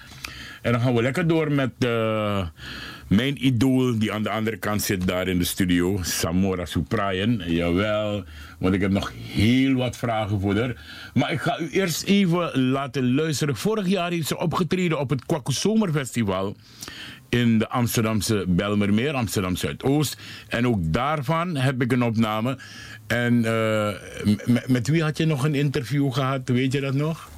En 0.67 0.73
dan 0.73 0.81
gaan 0.81 0.95
we 0.95 1.01
lekker 1.01 1.27
door 1.27 1.51
met 1.51 1.71
eh, 1.79 2.47
mijn 3.07 3.45
idool 3.45 3.99
die 3.99 4.11
aan 4.11 4.23
de 4.23 4.29
andere 4.29 4.57
kant 4.57 4.81
zit 4.81 5.07
daar 5.07 5.27
in 5.27 5.37
de 5.37 5.43
studio. 5.43 5.99
Samora 6.01 6.65
Suprayen. 6.65 7.41
Jawel, 7.45 8.23
want 8.59 8.73
ik 8.73 8.81
heb 8.81 8.91
nog 8.91 9.11
heel 9.15 9.73
wat 9.73 9.97
vragen 9.97 10.39
voor 10.39 10.55
haar. 10.55 10.75
Maar 11.13 11.31
ik 11.31 11.41
ga 11.41 11.59
u 11.59 11.69
eerst 11.69 12.03
even 12.03 12.61
laten 12.61 13.15
luisteren. 13.15 13.55
Vorig 13.55 13.87
jaar 13.87 14.11
heeft 14.11 14.27
ze 14.27 14.37
opgetreden 14.37 14.99
op 14.99 15.09
het 15.09 15.25
Kwaku 15.25 15.51
Zomerfestival 15.51 16.55
in 17.29 17.57
de 17.57 17.69
Amsterdamse 17.69 18.45
Belmermeer, 18.47 19.13
Amsterdam 19.13 19.55
Zuidoost. 19.55 20.17
En 20.47 20.67
ook 20.67 20.79
daarvan 20.81 21.55
heb 21.55 21.81
ik 21.81 21.91
een 21.91 22.03
opname. 22.03 22.57
En 23.07 23.45
eh, 23.45 23.89
met 24.65 24.87
wie 24.87 25.03
had 25.03 25.17
je 25.17 25.25
nog 25.25 25.43
een 25.43 25.55
interview 25.55 26.11
gehad? 26.13 26.49
Weet 26.49 26.73
je 26.73 26.81
dat 26.81 26.93
nog? 26.93 27.29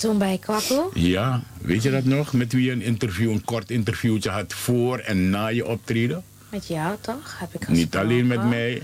Toen 0.00 0.18
bij 0.18 0.38
Kwakko. 0.38 0.90
Ja, 0.94 1.42
weet 1.60 1.82
je 1.82 1.90
dat 1.90 2.04
nog? 2.04 2.32
Met 2.32 2.52
wie 2.52 2.64
je 2.64 2.72
een 2.72 2.82
interview, 2.82 3.30
een 3.30 3.44
kort 3.44 3.70
interviewtje 3.70 4.30
had 4.30 4.52
voor 4.54 4.98
en 4.98 5.30
na 5.30 5.46
je 5.46 5.66
optreden? 5.66 6.22
Met 6.48 6.66
jou 6.66 6.96
toch? 7.00 7.36
Heb 7.38 7.54
ik 7.54 7.68
Niet 7.68 7.96
alleen 7.96 8.26
met 8.26 8.38
gesproken. 8.38 8.48
mij. 8.58 8.82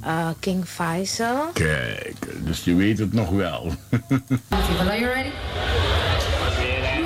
Eh, 0.00 0.28
King 0.40 0.64
Faisal. 0.66 1.50
Kijk, 1.52 2.16
dus 2.44 2.64
je 2.64 2.74
weet 2.74 2.98
het 2.98 3.12
nog 3.12 3.30
wel. 3.30 3.72
Are 4.78 4.98
you 5.00 5.04
ready? 5.12 5.30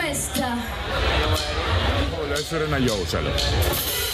Mister. 0.09 0.45
Oh, 2.21 2.29
luisteren 2.29 2.71
naar 2.71 2.83
jou 2.83 3.07
zelf. 3.07 4.12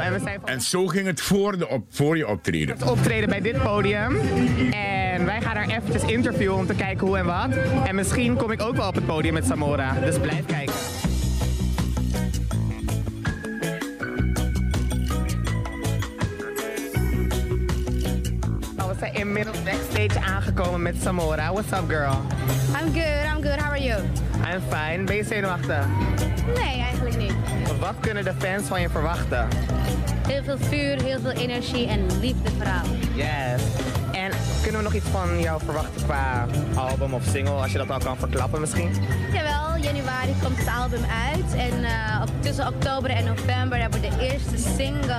En 0.00 0.12
we 0.12 0.18
zijn 0.18 0.40
En 0.44 0.60
zo 0.60 0.86
ging 0.86 1.06
het 1.06 1.20
voor, 1.20 1.58
de 1.58 1.68
op, 1.68 1.84
voor 1.90 2.16
je 2.16 2.28
optreden. 2.28 2.74
het 2.74 2.90
optreden 2.90 3.28
bij 3.28 3.40
dit 3.40 3.62
podium. 3.62 4.16
En 4.72 5.24
wij 5.24 5.40
gaan 5.40 5.56
haar 5.56 5.68
eventjes 5.68 6.02
interviewen 6.02 6.56
om 6.56 6.66
te 6.66 6.74
kijken 6.74 7.06
hoe 7.06 7.18
en 7.18 7.26
wat. 7.26 7.56
En 7.86 7.94
misschien 7.94 8.36
kom 8.36 8.50
ik 8.50 8.62
ook 8.62 8.76
wel 8.76 8.88
op 8.88 8.94
het 8.94 9.06
podium 9.06 9.34
met 9.34 9.44
Samora, 9.44 9.92
dus 10.00 10.18
blijf 10.18 10.46
kijken. 10.46 10.74
Nou, 18.76 18.90
we 18.90 18.94
zijn 18.98 19.14
inmiddels 19.14 19.62
backstage 19.62 20.20
aangekomen 20.26 20.82
met 20.82 20.96
Samora. 21.02 21.52
What's 21.52 21.72
up 21.72 21.88
girl? 21.88 22.16
I'm 22.80 22.92
good, 22.92 23.24
I'm 23.36 23.42
good. 23.42 23.60
How 23.60 23.70
are 23.70 23.82
you? 23.82 24.02
I'm 24.52 24.60
fine. 24.68 25.04
Ben 25.04 25.16
je 25.16 25.24
zenuwachtig? 25.24 25.86
Nee, 26.54 26.80
eigenlijk 26.82 27.16
niet. 27.16 27.32
Wat 27.80 27.94
kunnen 28.00 28.24
de 28.24 28.32
fans 28.38 28.66
van 28.66 28.80
je 28.80 28.88
verwachten? 28.88 29.48
Heel 30.32 30.42
veel 30.44 30.58
vuur, 30.58 31.02
heel 31.02 31.20
veel 31.20 31.30
energie 31.30 31.88
en 31.88 32.06
liefde 32.20 32.50
vooral. 32.56 32.82
Yes. 33.14 33.62
En 34.12 34.30
Kunnen 34.62 34.80
we 34.80 34.86
nog 34.86 34.94
iets 34.94 35.08
van 35.10 35.40
jou 35.40 35.60
verwachten 35.64 36.04
qua 36.04 36.46
album 36.74 37.14
of 37.14 37.22
single, 37.32 37.52
als 37.52 37.72
je 37.72 37.78
dat 37.78 37.90
al 37.90 37.98
kan 37.98 38.16
verklappen 38.16 38.60
misschien? 38.60 38.90
Jawel, 39.32 39.82
januari 39.82 40.34
komt 40.42 40.58
het 40.58 40.68
album 40.82 41.00
uit. 41.32 41.54
En 41.70 41.84
eh, 41.84 42.20
op- 42.22 42.42
tussen 42.42 42.66
oktober 42.66 43.10
en 43.10 43.24
november 43.24 43.78
hebben 43.80 44.00
we 44.00 44.08
de 44.08 44.30
eerste 44.30 44.70
single 44.76 45.16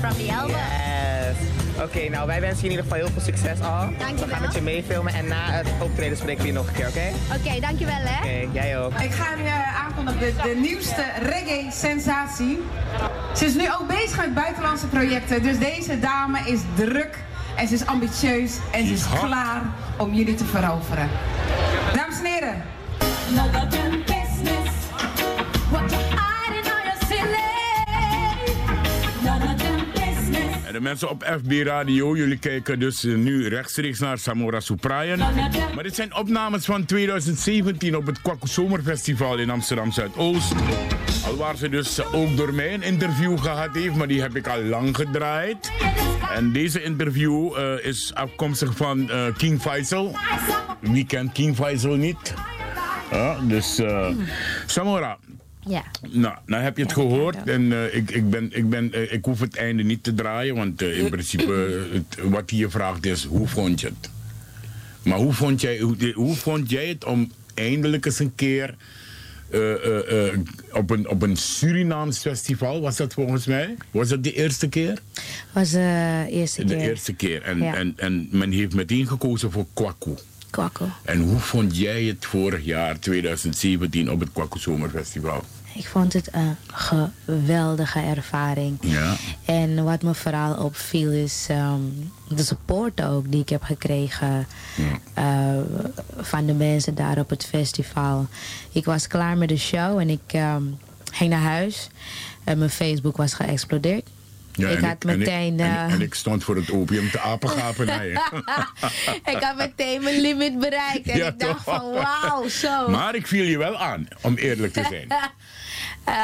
from 0.00 0.10
the 0.26 0.32
album. 0.40 0.56
Yes. 0.56 1.36
Oké, 1.84 2.08
nou 2.08 2.26
wij 2.26 2.40
wensen 2.40 2.58
je 2.60 2.64
in 2.64 2.70
ieder 2.70 2.84
geval 2.84 2.98
heel 2.98 3.08
veel 3.12 3.22
succes 3.22 3.60
al. 3.60 3.78
Dankjewel. 3.78 4.14
We 4.26 4.32
gaan 4.32 4.42
met 4.42 4.54
je 4.54 4.60
meefilmen 4.62 5.14
en 5.14 5.26
na 5.26 5.50
het 5.50 5.66
optreden 5.82 6.16
spreken 6.16 6.40
we 6.42 6.46
je 6.46 6.52
nog 6.54 6.66
een 6.66 6.72
keer, 6.74 6.88
oké? 6.88 7.08
Oké, 7.38 7.60
dankjewel 7.60 7.94
hè. 8.00 8.18
Oké, 8.18 8.48
jij 8.52 8.78
ook. 8.78 8.92
Ik 9.00 9.12
ga 9.12 9.34
nu 9.34 9.44
eh, 9.44 9.65
de, 10.04 10.34
de 10.42 10.56
nieuwste 10.60 11.04
reggae-sensatie. 11.22 12.58
Ze 13.34 13.44
is 13.44 13.54
nu 13.54 13.68
ook 13.80 13.86
bezig 13.88 14.16
met 14.16 14.34
buitenlandse 14.34 14.86
projecten. 14.86 15.42
Dus 15.42 15.58
deze 15.58 15.98
dame 15.98 16.38
is 16.38 16.60
druk 16.74 17.18
en 17.56 17.68
ze 17.68 17.74
is 17.74 17.86
ambitieus 17.86 18.58
en 18.72 18.86
ze 18.86 18.92
is 18.92 19.04
klaar 19.20 19.62
om 19.98 20.14
jullie 20.14 20.34
te 20.34 20.44
veroveren. 20.44 21.08
Dames 21.94 22.18
en 22.18 22.24
heren. 22.24 22.62
De 30.76 30.82
mensen 30.82 31.10
op 31.10 31.24
FB 31.42 31.52
Radio, 31.64 32.16
jullie 32.16 32.38
kijken 32.38 32.78
dus 32.78 33.04
eh, 33.04 33.14
nu 33.14 33.48
rechtstreeks 33.48 33.98
naar 33.98 34.18
Samora 34.18 34.60
Sopraien. 34.60 35.18
Maar 35.74 35.82
dit 35.82 35.94
zijn 35.94 36.14
opnames 36.14 36.64
van 36.64 36.84
2017 36.84 37.96
op 37.96 38.06
het 38.06 38.22
Kwaku 38.22 38.46
Zomerfestival 38.46 39.38
in 39.38 39.50
Amsterdam 39.50 39.92
Zuidoost. 39.92 40.54
Al 41.26 41.36
waar 41.36 41.56
ze 41.56 41.68
dus 41.68 42.04
ook 42.04 42.36
door 42.36 42.54
mij 42.54 42.74
een 42.74 42.82
interview 42.82 43.38
gehad 43.38 43.74
heeft, 43.74 43.94
maar 43.94 44.06
die 44.06 44.20
heb 44.20 44.36
ik 44.36 44.48
al 44.48 44.62
lang 44.62 44.96
gedraaid. 44.96 45.70
En 46.34 46.52
deze 46.52 46.82
interview 46.82 47.56
eh, 47.56 47.84
is 47.84 48.14
afkomstig 48.14 48.76
van 48.76 49.10
eh, 49.10 49.24
King 49.36 49.60
Faisal. 49.60 50.16
Wie 50.80 51.06
kent 51.06 51.32
King 51.32 51.56
Faisal 51.56 51.94
niet? 51.94 52.34
Dus 53.42 53.80
Samora, 54.66 55.18
Ja. 55.68 55.84
nou, 56.10 56.34
nou 56.46 56.62
heb 56.62 56.76
je 56.76 56.82
het 56.82 56.92
gehoord 56.92 57.36
en 57.44 57.72
eh, 57.72 57.94
ik, 57.94 58.10
ik, 58.10 58.30
ben, 58.30 58.48
ik, 58.52 58.70
ben, 58.70 58.92
eh, 58.92 59.12
ik 59.12 59.24
hoef 59.24 59.40
het 59.40 59.56
einde 59.56 59.82
niet 59.82 60.02
te 60.02 60.14
draaien, 60.14 60.54
want 60.54 60.82
eh, 60.82 60.98
in 60.98 61.10
principe 61.10 61.52
het, 61.92 62.28
wat 62.30 62.50
hij 62.50 62.58
je 62.58 62.70
vraagt 62.70 63.06
is, 63.06 63.24
hoe 63.24 63.48
vond 63.48 63.80
je 63.80 63.86
het? 63.86 64.10
Maar 65.02 65.18
hoe 65.18 65.32
vond 65.32 65.60
jij, 65.60 65.78
hoe, 65.78 66.12
hoe 66.14 66.36
vond 66.36 66.70
jij 66.70 66.86
het 66.86 67.04
om 67.04 67.32
eindelijk 67.54 68.06
eens 68.06 68.18
een 68.18 68.34
keer 68.34 68.74
op, 70.72 70.90
een, 70.90 71.08
op 71.08 71.22
een 71.22 71.36
Surinaams 71.36 72.18
festival, 72.18 72.80
was 72.80 72.96
dat 72.96 73.12
volgens 73.14 73.46
mij? 73.46 73.74
Was 73.90 74.08
dat 74.08 74.24
de 74.24 74.32
eerste 74.32 74.68
keer? 74.68 74.98
Was 75.52 75.70
de 75.70 76.26
eerste 76.30 76.64
De 76.64 76.76
keer. 76.76 76.88
eerste 76.88 77.12
keer. 77.12 77.42
En, 77.42 77.58
Ja. 77.62 77.74
en, 77.74 77.92
en 77.96 78.28
men 78.30 78.50
heeft 78.50 78.74
meteen 78.74 79.06
gekozen 79.06 79.50
voor 79.52 79.66
Kwaku. 79.74 80.14
Kwaku. 80.50 80.84
En 81.04 81.20
hoe 81.20 81.38
vond 81.38 81.76
jij 81.76 82.02
het 82.04 82.24
vorig 82.26 82.64
jaar, 82.64 82.98
2017, 82.98 84.10
op 84.10 84.20
het 84.20 84.32
Kwaku 84.32 84.58
Zomerfestival? 84.58 85.44
Ik 85.76 85.86
vond 85.86 86.12
het 86.12 86.28
een 86.32 86.56
geweldige 86.72 88.00
ervaring. 88.00 88.78
Ja. 88.80 89.14
En 89.44 89.84
wat 89.84 90.02
me 90.02 90.14
vooral 90.14 90.54
opviel 90.54 91.10
is 91.10 91.46
ehm, 91.50 91.80
de 92.28 92.42
support 92.42 93.02
ook 93.02 93.30
die 93.30 93.40
ik 93.40 93.48
heb 93.48 93.62
gekregen 93.62 94.46
eh, 95.14 95.24
van 96.16 96.46
de 96.46 96.52
mensen 96.54 96.94
daar 96.94 97.18
op 97.18 97.30
het 97.30 97.44
festival. 97.44 98.26
Ik 98.72 98.84
was 98.84 99.06
klaar 99.06 99.36
met 99.36 99.48
de 99.48 99.56
show 99.58 99.98
en 99.98 100.10
ik 100.10 100.20
ehm, 100.26 100.62
ging 101.12 101.30
naar 101.30 101.40
huis. 101.40 101.88
En 102.44 102.58
mijn 102.58 102.70
Facebook 102.70 103.16
was 103.16 103.34
geëxplodeerd. 103.34 104.06
Ja, 104.52 104.68
ik 104.68 104.78
had 104.80 105.04
en 105.04 105.10
ik- 105.10 105.16
meteen... 105.18 105.60
en, 105.60 105.66
eh, 105.86 105.92
en 105.92 106.00
ik 106.00 106.14
stond 106.14 106.44
voor 106.44 106.56
het 106.56 106.70
opium 106.70 107.10
te 107.10 107.20
apengapen 107.20 107.86
naar 107.86 108.06
je. 108.12 108.20
ik 109.24 109.36
had 109.40 109.56
meteen 109.56 110.02
mijn 110.02 110.20
limit 110.20 110.58
bereikt. 110.58 111.08
En 111.08 111.16
Ja, 111.18 111.26
ik 111.28 111.38
dacht 111.38 111.64
toch? 111.64 111.74
van 111.74 111.90
wauw, 111.92 112.48
zo. 112.48 112.88
Maar 112.88 113.14
ik 113.14 113.26
viel 113.26 113.44
je 113.44 113.58
wel 113.58 113.76
aan, 113.78 114.08
om 114.20 114.34
eerlijk 114.34 114.72
te 114.72 114.84
zijn. 114.88 115.06
Eh, 116.06 116.14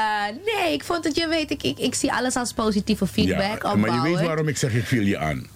nee, 0.45 0.73
ik 0.73 0.85
vond 0.85 1.05
het, 1.05 1.17
je 1.17 1.29
weet, 1.29 1.51
ik, 1.51 1.63
ik, 1.63 1.79
ik 1.79 1.95
zie 1.95 2.13
alles 2.13 2.35
als 2.37 2.53
positieve 2.53 3.07
feedback. 3.07 3.63
Ja, 3.63 3.75
maar 3.75 3.95
je 3.95 4.01
weet 4.17 4.27
waarom 4.27 4.49
ik 4.49 4.57
zeg 4.57 4.73
ik 4.75 4.85
viel 4.87 5.03
je 5.03 5.19
aan. 5.19 5.47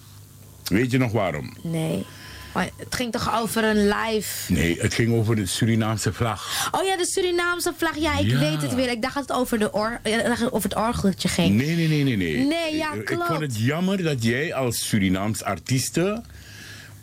Weet 0.63 0.91
je 0.91 0.97
nog 0.97 1.11
waarom? 1.11 1.57
Nee. 1.63 2.05
Maar 2.53 2.69
het 2.77 2.95
ging 2.95 3.11
toch 3.11 3.39
over 3.41 3.63
een 3.63 3.87
live... 3.87 4.53
Nee, 4.53 4.77
het 4.81 4.93
ging 4.93 5.13
over 5.13 5.35
de 5.35 5.45
Surinaamse 5.45 6.13
vlag. 6.13 6.69
Oh 6.71 6.85
ja, 6.85 6.97
de 6.97 7.05
Surinaamse 7.05 7.73
vlag. 7.77 7.95
Ja, 7.97 8.17
ik 8.19 8.25
Ja. 8.29 8.39
weet 8.39 8.61
het 8.61 8.73
weer. 8.75 8.89
Ik 8.91 9.01
dacht 9.01 9.13
dat 9.13 9.27
het 9.27 9.37
over, 9.37 9.59
de 9.59 9.71
or... 9.73 9.99
dat 10.03 10.37
het 10.39 10.51
over 10.51 10.69
het 10.69 10.77
orgeltje 10.79 11.27
ging. 11.27 11.55
Nee, 11.55 11.75
nee, 11.75 11.87
nee, 11.87 12.03
nee. 12.03 12.15
Nee, 12.15 12.45
Nee, 12.45 12.75
ja, 12.75 12.93
Ik- 12.93 12.99
Ik 12.99 13.05
klopt. 13.05 13.25
vond 13.27 13.39
het 13.39 13.57
jammer 13.59 14.03
dat 14.03 14.23
jij 14.23 14.53
als 14.53 14.87
Surinaams 14.87 15.43
artieste 15.43 16.23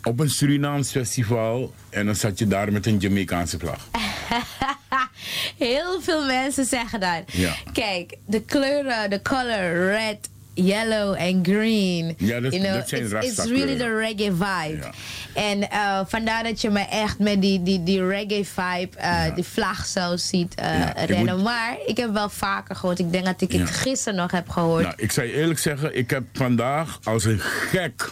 op 0.03 0.19
een 0.19 0.29
Surinaams 0.29 0.91
festival 0.91 1.73
en 1.89 2.05
dan 2.05 2.15
zat 2.15 2.39
je 2.39 2.47
daar 2.47 2.71
met 2.71 2.85
een 2.85 2.97
Jamaicaanse 2.97 3.59
vlag. 3.59 3.87
Heel 5.57 6.01
veel 6.01 6.25
mensen 6.25 6.65
zeggen 6.65 6.99
dat. 6.99 7.21
Ja. 7.31 7.53
Kijk, 7.73 8.17
de 8.27 8.41
kleuren, 8.41 9.09
de 9.09 9.21
color 9.21 9.85
red, 9.87 10.17
yellow 10.53 11.15
en 11.17 11.39
green. 11.43 12.15
Ja, 12.17 12.39
dat- 12.39 12.53
you 12.53 12.63
know, 12.63 12.75
dat 12.75 12.89
zijn 12.89 13.03
it's, 13.03 13.13
it's 13.13 13.45
really 13.45 13.77
the 13.77 13.95
reggae 13.97 14.31
vibe. 14.33 14.89
En 15.33 15.69
eh, 15.69 15.99
vandaar 16.07 16.43
dat 16.43 16.61
je 16.61 16.69
me 16.69 16.79
echt 16.79 17.19
met 17.19 17.41
die, 17.41 17.63
die, 17.63 17.83
die 17.83 18.07
reggae 18.07 18.45
vibe, 18.45 18.97
eh, 18.97 19.35
die 19.35 19.43
vlag 19.43 19.85
zo 19.85 20.17
ziet 20.17 20.55
eh, 20.55 20.79
Ja, 20.79 20.95
ik 20.97 21.09
rennen. 21.09 21.35
moet- 21.35 21.43
Maar 21.43 21.77
ik 21.85 21.97
heb 21.97 22.13
wel 22.13 22.29
vaker 22.29 22.75
gehoord. 22.75 22.99
Ik 22.99 23.11
denk 23.11 23.25
dat 23.25 23.41
ik 23.41 23.51
het 23.51 23.69
gisteren 23.69 24.15
nog 24.19 24.31
heb 24.31 24.49
gehoord. 24.49 24.83
Nou, 24.83 24.95
ik 24.97 25.11
zou 25.11 25.27
je 25.27 25.33
eerlijk 25.33 25.59
zeggen, 25.59 25.97
ik 25.97 26.09
heb 26.09 26.23
vandaag 26.33 26.99
als 27.03 27.23
een 27.23 27.39
gek 27.39 28.11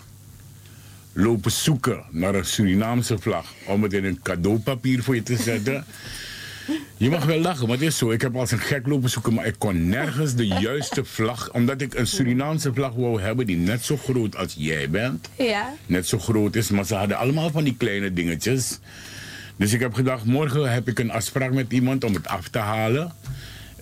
lopen 1.14 1.52
zoeken 1.52 2.04
naar 2.12 2.36
een 2.36 2.46
Surinaamse 2.46 3.18
vlag. 3.20 3.46
Om 3.66 3.84
het 3.84 3.94
in 3.94 4.06
een 4.06 4.20
cadeaupapier 4.24 5.04
voor 5.04 5.16
je 5.16 5.24
te 5.24 5.38
zetten. 5.38 5.86
Je 6.98 7.10
mag 7.10 7.26
wel 7.26 7.40
lachen, 7.40 7.68
maar 7.68 7.78
het 7.78 7.86
is 7.86 7.98
zo. 7.98 8.12
Ik 8.12 8.22
heb 8.22 8.36
als 8.36 8.52
een 8.52 8.60
gek 8.60 8.88
lopen 8.88 9.10
zoeken, 9.10 9.34
maar 9.34 9.46
ik 9.46 9.56
kon 9.58 9.90
nergens 9.90 10.36
de 10.36 10.48
juiste 10.48 11.06
vlag. 11.06 11.52
Omdat 11.54 11.82
ik 11.82 11.94
een 11.94 12.08
Surinaamse 12.08 12.74
vlag 12.74 12.94
wou 12.94 13.22
hebben 13.22 13.46
die 13.46 13.58
net 13.58 13.86
zo 13.86 13.98
groot 13.98 14.36
als 14.36 14.54
jij 14.58 14.90
bent. 14.90 15.30
Ja. 15.38 15.74
Net 15.86 16.08
zo 16.08 16.20
groot 16.20 16.56
is, 16.56 16.70
maar 16.70 16.86
ze 16.86 16.96
hadden 16.96 17.18
allemaal 17.18 17.52
van 17.52 17.64
die 17.64 17.76
kleine 17.78 18.14
dingetjes. 18.14 18.80
Dus 19.56 19.74
ik 19.74 19.80
heb 19.80 19.94
gedacht, 19.94 20.26
morgen 20.26 20.72
heb 20.72 20.88
ik 20.88 21.00
een 21.00 21.12
afspraak 21.12 21.54
met 21.54 21.72
iemand 21.72 22.04
om 22.04 22.14
het 22.14 22.28
af 22.28 22.48
te 22.48 22.60
halen. 22.60 23.14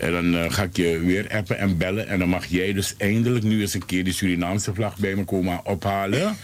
En 0.02 0.12
dan 0.12 0.36
eh, 0.36 0.52
ga 0.52 0.64
ik 0.64 0.76
je 0.76 1.00
weer 1.00 1.30
appen 1.30 1.58
en 1.58 1.78
bellen. 1.78 2.08
En 2.08 2.20
dan 2.20 2.30
mag 2.30 2.46
jij 2.46 2.74
dus 2.74 2.94
eindelijk 2.98 3.44
nu 3.44 3.62
eens 3.62 3.74
een 3.74 3.86
keer 3.86 4.04
die 4.04 4.14
Surinaamse 4.14 4.74
vlag 4.74 4.98
bij 4.98 5.16
me 5.16 5.24
komen 5.24 5.66
ophalen. 5.66 6.38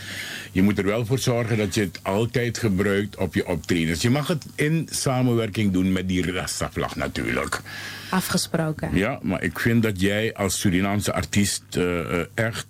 Je 0.52 0.62
moet 0.62 0.78
er 0.78 0.86
wel 0.86 1.06
voor 1.06 1.20
zorgen 1.20 1.58
dat 1.58 1.74
je 1.76 1.82
het 1.82 2.00
altijd 2.04 2.58
gebruikt 2.58 3.16
op 3.16 3.34
je 3.34 3.48
optredens. 3.48 4.02
Je 4.02 4.10
mag 4.10 4.28
het 4.28 4.46
in 4.56 4.88
samenwerking 4.92 5.72
doen 5.72 5.92
met 5.92 6.08
die 6.08 6.32
Rasta-vlag 6.32 6.96
natuurlijk. 6.96 7.62
Afgesproken. 8.10 8.90
Ja, 8.94 9.20
maar 9.22 9.44
ik 9.44 9.60
vind 9.60 9.84
dat 9.84 10.02
jij 10.02 10.34
als 10.34 10.60
Surinaamse 10.60 11.14
artiest 11.14 11.64
eh, 11.70 12.00
eh, 12.00 12.26
echt 12.34 12.68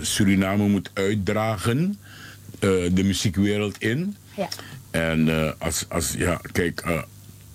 Suriname 0.00 0.68
moet 0.68 0.90
uitdragen. 0.94 1.98
de 2.60 3.02
muziekwereld 3.04 3.78
in. 3.78 4.16
Ja. 4.36 4.48
En 4.90 5.54
als, 5.58 5.84
als, 5.88 6.14
ja, 6.18 6.40
kijk, 6.52 6.82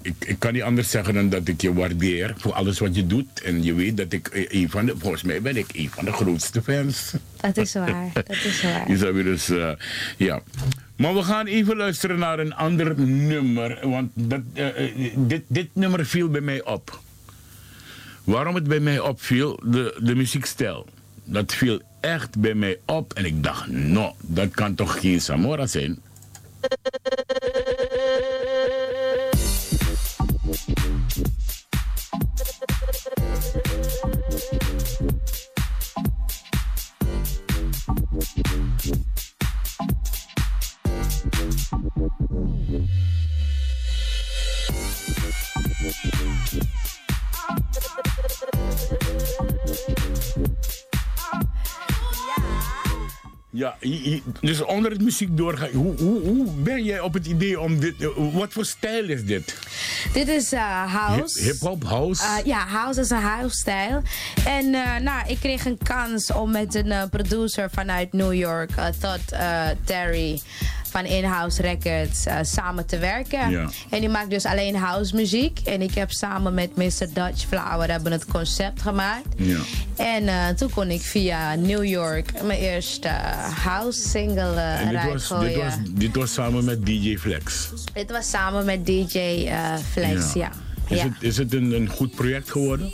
ik, 0.02 0.16
ik 0.20 0.40
kan 0.40 0.54
niet 0.54 0.62
anders 0.62 0.90
zeggen 0.90 1.14
dan 1.14 1.30
dat 1.30 1.48
ik 1.48 1.62
je 1.62 1.74
waardeer 1.74 2.34
voor 2.38 2.54
alles 2.54 2.80
wat 2.80 2.96
je 2.96 3.08
doet. 3.08 3.42
En 3.42 3.64
je 3.64 3.74
weet 3.74 3.98
dat 3.98 4.14
ik 4.14 4.48
een 4.50 4.70
van 4.70 4.86
de, 4.86 4.94
volgens 4.98 5.24
mij 5.24 5.42
ben 5.42 5.58
ik 5.58 5.68
een 5.74 5.90
van 5.90 6.06
de 6.06 6.12
grootste 6.12 6.62
fans. 6.62 7.14
Dat 7.38 7.58
is 7.58 7.74
waar. 7.74 8.10
Dat 8.14 8.30
is 8.30 8.62
waar. 8.62 8.90
Je 8.92 8.98
zou 8.98 9.14
weer 9.14 9.24
dus, 9.24 9.52
ja. 10.18 10.42
Maar 10.96 11.14
we 11.14 11.24
gaan 11.24 11.46
even 11.46 11.78
luisteren 11.78 12.20
naar 12.20 12.40
een 12.40 12.54
ander 12.54 13.00
nummer. 13.00 13.90
Want 13.90 14.12
dat, 14.14 14.42
eh, 14.54 14.86
eh, 14.86 15.12
dit, 15.16 15.42
dit 15.48 15.68
nummer 15.74 16.06
viel 16.06 16.30
bij 16.30 16.42
mij 16.42 16.64
op. 16.64 17.00
Waarom 18.24 18.56
het 18.56 18.68
bij 18.68 18.80
mij 18.80 19.00
opviel? 19.00 19.60
De, 19.64 20.00
de 20.02 20.16
muziekstijl. 20.16 20.86
Dat 21.24 21.54
viel 21.54 21.82
echt 22.00 22.40
bij 22.40 22.54
mij 22.54 22.80
op. 22.86 23.14
En 23.14 23.26
ik 23.26 23.44
dacht, 23.44 23.68
no, 23.68 24.16
dat 24.22 24.52
kan 24.52 24.76
toch 24.76 25.00
geen 25.00 25.22
Samora 25.22 25.68
zijn? 25.68 26.00
Ja, 53.62 53.76
dus 54.40 54.62
onder 54.62 54.92
het 54.92 55.02
muziek 55.02 55.38
doorgaan. 55.38 55.70
Hoe, 55.70 55.98
hoe, 55.98 56.20
hoe 56.22 56.52
ben 56.52 56.84
jij 56.84 57.00
op 57.00 57.14
het 57.14 57.26
idee 57.28 57.60
om 57.60 57.80
dit... 57.80 58.02
eh, 58.02 58.08
Wat 58.34 58.54
voor 58.54 58.66
stijl 58.66 59.10
is 59.10 59.26
dit? 59.26 59.58
Dit 60.14 60.28
is 60.28 60.52
eh, 60.52 60.94
house. 60.94 61.44
Hip-hop, 61.44 61.84
house? 61.84 62.24
Uh, 62.24 62.46
ja, 62.46 62.66
house 62.68 63.00
is 63.00 63.10
een 63.10 63.22
house-stijl. 63.22 64.02
En 64.46 64.66
uh, 64.66 64.98
nou, 64.98 65.28
ik 65.28 65.40
kreeg 65.40 65.66
een 65.66 65.78
kans 65.84 66.32
om 66.32 66.52
met 66.52 66.76
een 66.76 67.10
producer 67.10 67.70
vanuit 67.74 68.14
New 68.14 68.34
York, 68.34 68.72
Todd 69.00 69.22
Terry 69.84 70.42
van 70.92 71.06
In-House 71.06 71.62
Records 71.62 72.26
uh, 72.28 72.38
samen 72.42 72.86
te 72.86 72.98
werken. 72.98 73.50
Ja. 73.50 73.70
En 73.90 74.00
die 74.00 74.10
maakt 74.10 74.30
dus 74.30 74.46
alleen 74.46 74.76
house 74.76 75.16
muziek. 75.16 75.60
En 75.60 75.82
ik 75.82 75.94
heb 75.94 76.12
samen 76.12 76.54
met 76.54 76.76
Mr. 76.76 77.08
Dutch 77.14 77.46
Flower 77.48 77.92
hebben 77.92 78.12
het 78.12 78.26
concept 78.26 78.82
gemaakt. 78.82 79.28
Ja. 79.36 79.60
En 79.96 80.24
uh, 80.24 80.48
toen 80.50 80.70
kon 80.70 80.90
ik 80.90 81.02
via 81.02 81.56
New 81.56 81.84
York 81.84 82.44
mijn 82.44 82.60
eerste 82.60 83.10
house 83.64 84.10
single 84.10 84.54
uh, 84.54 84.80
en 84.80 84.90
dit 84.90 85.04
was, 85.14 85.40
dit, 85.40 85.56
was, 85.56 85.74
dit 85.90 86.16
was 86.16 86.34
samen 86.34 86.66
met 86.66 86.86
DJ 86.86 87.18
Flex? 87.18 87.70
Dit 87.94 88.12
was 88.12 88.30
samen 88.30 88.66
met 88.66 88.86
DJ 88.86 89.50
Flex, 89.92 90.34
ja. 90.34 90.52
Is, 90.88 90.98
ja. 90.98 91.04
Het, 91.04 91.14
is 91.20 91.38
het 91.38 91.54
een, 91.54 91.72
een 91.72 91.90
goed 91.90 92.16
project 92.16 92.52
geworden? 92.52 92.94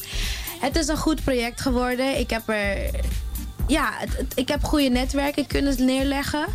Het 0.59 0.75
is 0.75 0.87
een 0.87 0.97
goed 0.97 1.23
project 1.23 1.61
geworden. 1.61 2.19
Ik 2.19 2.29
heb 2.29 2.49
er... 2.49 2.89
Ja, 3.67 3.93
het, 3.97 4.17
het, 4.17 4.33
ik 4.35 4.47
heb 4.47 4.63
goede 4.63 4.89
netwerken 4.89 5.47
kunnen 5.47 5.85
neerleggen. 5.85 6.45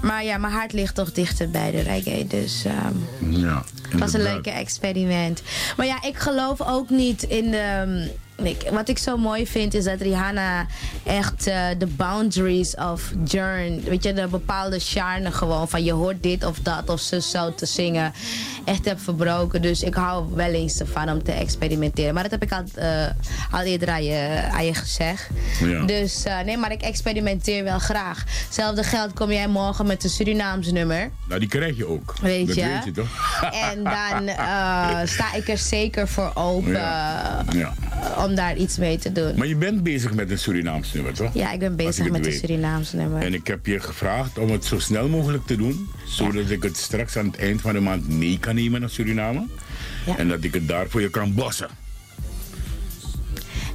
Maar 0.00 0.24
ja, 0.24 0.38
mijn 0.38 0.52
hart 0.52 0.72
ligt 0.72 0.94
toch 0.94 1.12
dichter 1.12 1.50
bij 1.50 1.70
de 1.70 1.80
reggae. 1.80 2.26
Dus 2.26 2.64
um, 2.64 3.06
ja, 3.36 3.64
het 3.88 4.00
was 4.00 4.12
een 4.12 4.22
leuke 4.22 4.50
experiment. 4.50 5.42
Maar 5.76 5.86
ja, 5.86 6.02
ik 6.02 6.16
geloof 6.16 6.62
ook 6.62 6.90
niet 6.90 7.22
in 7.22 7.50
de... 7.50 8.10
Ik, 8.42 8.68
wat 8.70 8.88
ik 8.88 8.98
zo 8.98 9.16
mooi 9.16 9.46
vind 9.46 9.74
is 9.74 9.84
dat 9.84 10.00
Rihanna 10.00 10.66
echt 11.04 11.48
uh, 11.48 11.64
de 11.78 11.86
boundaries 11.86 12.74
of 12.74 13.12
journey, 13.24 13.80
weet 13.84 14.02
je, 14.02 14.12
de 14.12 14.26
bepaalde 14.26 14.78
charme 14.78 15.32
gewoon 15.32 15.68
van 15.68 15.84
je 15.84 15.92
hoort 15.92 16.22
dit 16.22 16.44
of 16.44 16.58
dat 16.58 16.88
of 16.88 17.00
zo 17.00 17.20
zo 17.20 17.54
te 17.54 17.66
zingen, 17.66 18.12
echt 18.64 18.84
heb 18.84 19.00
verbroken. 19.00 19.62
Dus 19.62 19.82
ik 19.82 19.94
hou 19.94 20.34
wel 20.34 20.50
eens 20.50 20.80
ervan 20.80 21.10
om 21.10 21.22
te 21.22 21.32
experimenteren. 21.32 22.14
Maar 22.14 22.22
dat 22.22 22.32
heb 22.32 22.42
ik 22.42 22.52
al, 22.52 22.64
uh, 22.78 23.06
al 23.50 23.60
eerder 23.60 23.88
aan 23.88 24.04
je, 24.04 24.48
aan 24.52 24.64
je 24.64 24.74
gezegd. 24.74 25.28
Ja. 25.60 25.84
Dus 25.84 26.26
uh, 26.26 26.40
nee, 26.40 26.56
maar 26.56 26.72
ik 26.72 26.82
experimenteer 26.82 27.64
wel 27.64 27.78
graag. 27.78 28.24
Hetzelfde 28.44 28.82
geld 28.82 29.12
kom 29.12 29.32
jij 29.32 29.48
morgen 29.48 29.86
met 29.86 30.04
een 30.04 30.10
Surinaams 30.10 30.72
nummer. 30.72 31.10
Nou, 31.28 31.40
die 31.40 31.48
krijg 31.48 31.76
je 31.76 31.86
ook. 31.86 32.14
Weet 32.20 32.46
dat 32.46 32.56
je? 32.56 32.62
weet 32.62 32.84
je 32.84 32.92
toch? 32.92 33.08
En 33.72 33.82
dan 33.82 34.28
sta 35.06 35.34
ik 35.34 35.48
er 35.48 35.58
zeker 35.58 36.08
voor 36.08 36.30
open. 36.34 36.72
Ja. 36.72 37.44
ja 37.50 37.74
om 38.28 38.34
daar 38.34 38.56
iets 38.56 38.78
mee 38.78 38.98
te 38.98 39.12
doen. 39.12 39.34
Maar 39.36 39.46
je 39.46 39.56
bent 39.56 39.82
bezig 39.82 40.14
met 40.14 40.30
een 40.30 40.38
Surinaams 40.38 40.92
nummer, 40.92 41.12
toch? 41.12 41.34
Ja, 41.34 41.52
ik 41.52 41.58
ben 41.58 41.76
bezig 41.76 42.10
met 42.10 42.26
een 42.26 42.32
Surinaams 42.32 42.92
nummer. 42.92 43.22
En 43.22 43.34
ik 43.34 43.46
heb 43.46 43.66
je 43.66 43.80
gevraagd 43.80 44.38
om 44.38 44.50
het 44.50 44.64
zo 44.64 44.78
snel 44.78 45.08
mogelijk 45.08 45.46
te 45.46 45.56
doen, 45.56 45.88
zodat 46.06 46.48
ja. 46.48 46.54
ik 46.54 46.62
het 46.62 46.76
straks 46.76 47.16
aan 47.16 47.26
het 47.26 47.36
eind 47.36 47.60
van 47.60 47.72
de 47.72 47.80
maand 47.80 48.08
mee 48.08 48.38
kan 48.38 48.54
nemen 48.54 48.80
naar 48.80 48.90
Suriname. 48.90 49.46
Ja. 50.06 50.16
En 50.16 50.28
dat 50.28 50.44
ik 50.44 50.54
het 50.54 50.68
daar 50.68 50.88
voor 50.88 51.00
je 51.00 51.10
kan 51.10 51.34
bossen. 51.34 51.68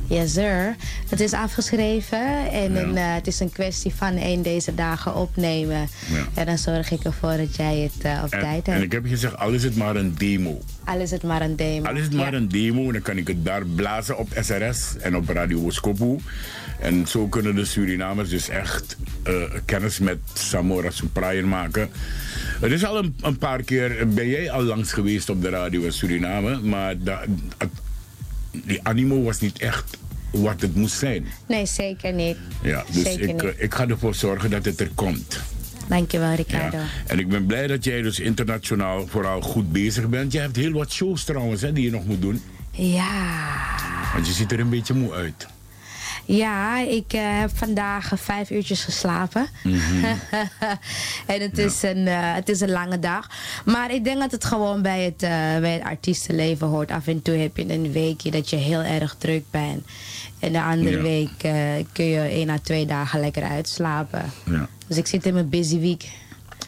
Yes, 0.08 0.34
sir. 0.34 0.76
Het 1.10 1.20
is 1.20 1.34
afgeschreven 1.34 2.52
en 2.52 2.74
Ja. 2.74 2.82
een, 2.82 2.96
uh, 2.96 3.14
het 3.14 3.28
is 3.28 3.40
een 3.40 3.52
kwestie 3.52 3.94
van 3.94 4.16
één 4.18 4.42
deze 4.42 4.76
dagen 4.76 5.16
opnemen. 5.16 5.88
Ja. 6.12 6.28
En 6.34 6.46
dan 6.46 6.58
zorg 6.58 6.92
ik 6.92 7.04
ervoor 7.04 7.38
dat 7.38 7.56
jij 7.56 7.78
het 7.78 8.06
uh, 8.06 8.22
op 8.26 8.32
En, 8.32 8.40
tijd 8.40 8.66
en 8.68 8.72
hebt. 8.72 8.86
ik 8.86 8.92
heb 8.92 9.04
je 9.04 9.10
gezegd, 9.10 9.38
al 9.38 9.50
is 9.52 9.64
het 9.64 9.76
maar 9.76 9.96
een 9.96 10.16
demo. 10.18 10.62
Al 10.86 11.00
is 11.00 11.12
het 11.12 11.24
maar 11.24 11.42
een 11.42 11.56
demo. 11.56 11.86
Al 11.88 11.96
is 11.96 12.04
het 12.04 12.14
maar 12.14 12.32
Ja. 12.32 12.38
een 12.38 12.48
demo, 12.48 12.92
dan 12.92 13.02
kan 13.02 13.18
ik 13.18 13.28
het 13.28 13.46
daar 13.46 13.66
blazen 13.66 14.18
op 14.18 14.28
SRS 14.40 14.98
en 15.00 15.16
op 15.16 15.30
Radio 15.30 15.58
Woskopu. 15.60 16.18
En 16.80 17.08
zo 17.08 17.28
kunnen 17.28 17.56
de 17.56 17.66
Surinamers 17.66 18.30
dus 18.30 18.50
echt 18.50 18.98
eh, 19.24 19.34
kennis 19.66 20.00
met 20.00 20.18
Samora 20.34 20.90
Suprayer 20.90 21.48
maken. 21.48 21.90
Het 22.62 22.72
is 22.72 22.86
al 22.86 22.98
een, 22.98 23.16
een 23.22 23.38
paar 23.38 23.62
keer, 23.64 24.08
ben 24.08 24.28
jij 24.28 24.52
al 24.52 24.64
langs 24.64 24.94
geweest 24.94 25.30
op 25.30 25.42
de 25.42 25.50
radio 25.50 25.82
in 25.82 25.92
Suriname, 25.94 26.60
maar 26.62 26.98
da, 27.04 27.22
die 28.66 28.80
animo 28.84 29.24
was 29.24 29.40
niet 29.40 29.60
echt 29.60 29.98
wat 30.32 30.62
het 30.62 30.76
moest 30.76 30.98
zijn. 30.98 31.26
Nee, 31.48 31.66
zeker 31.66 32.14
niet. 32.14 32.38
Ja, 32.62 32.84
dus 32.92 33.04
zeker 33.04 33.22
ik, 33.30 33.34
niet. 33.34 33.44
eh, 33.44 33.64
ik 33.64 33.74
ga 33.74 33.88
ervoor 33.88 34.16
zorgen 34.16 34.50
dat 34.50 34.66
het 34.66 34.80
er 34.80 34.90
komt. 34.96 35.40
Dankjewel, 35.88 36.34
Ricardo. 36.34 36.78
Ja. 36.78 36.84
En 37.08 37.20
ik 37.20 37.28
ben 37.30 37.46
blij 37.46 37.68
dat 37.68 37.84
jij 37.84 38.02
dus 38.02 38.20
internationaal 38.20 39.08
vooral 39.08 39.42
goed 39.42 39.72
bezig 39.72 40.10
bent. 40.10 40.32
Je 40.32 40.40
hebt 40.40 40.56
heel 40.56 40.72
wat 40.72 40.92
shows 40.92 41.24
trouwens 41.24 41.62
hè, 41.62 41.74
die 41.74 41.84
je 41.84 41.92
nog 41.92 42.06
moet 42.06 42.22
doen. 42.22 42.42
Ja. 42.72 43.42
Want 44.14 44.28
je 44.28 44.34
ziet 44.34 44.52
er 44.52 44.60
een 44.60 44.70
beetje 44.70 44.94
moe 44.94 45.14
uit. 45.14 45.48
Ja, 46.26 46.80
ik 46.80 47.14
eh, 47.14 47.22
heb 47.40 47.50
vandaag 47.54 48.12
vijf 48.16 48.50
uurtjes 48.50 48.84
geslapen. 48.84 49.48
Mhm. 49.64 50.06
en 51.26 51.42
het, 51.42 51.58
is 51.58 51.84
een, 51.84 52.08
eh, 52.08 52.34
het 52.34 52.50
is 52.50 52.60
een 52.62 52.72
lange 52.72 53.00
dag. 53.00 53.30
Maar 53.66 53.94
ik 53.94 54.04
denk 54.04 54.20
dat 54.20 54.32
het 54.32 54.46
gewoon 54.46 54.82
bij 54.82 55.04
het, 55.04 55.24
eh, 55.24 55.30
bij 55.60 55.74
het 55.74 55.84
artiestenleven 55.84 56.68
hoort. 56.68 56.92
Af 56.92 57.08
en 57.08 57.22
toe 57.22 57.36
heb 57.36 57.58
je 57.58 57.74
een 57.74 57.92
weekje 57.92 58.32
dat 58.32 58.50
je 58.50 58.56
heel 58.56 58.82
erg 58.82 59.16
druk 59.18 59.44
bent. 59.52 59.86
En 60.40 60.52
de 60.52 60.62
andere 60.62 60.98
Ja. 60.98 61.02
week 61.02 61.54
kun 61.92 62.06
je 62.06 62.20
één 62.20 62.50
à 62.50 62.58
twee 62.64 62.86
dagen 62.86 63.20
lekker 63.20 63.44
uitslapen. 63.44 64.32
Ja. 64.46 64.68
Dus 64.88 64.98
ik 64.98 65.08
zit 65.08 65.26
in 65.26 65.34
mijn 65.34 65.50
busy 65.50 65.80
week. 65.80 66.10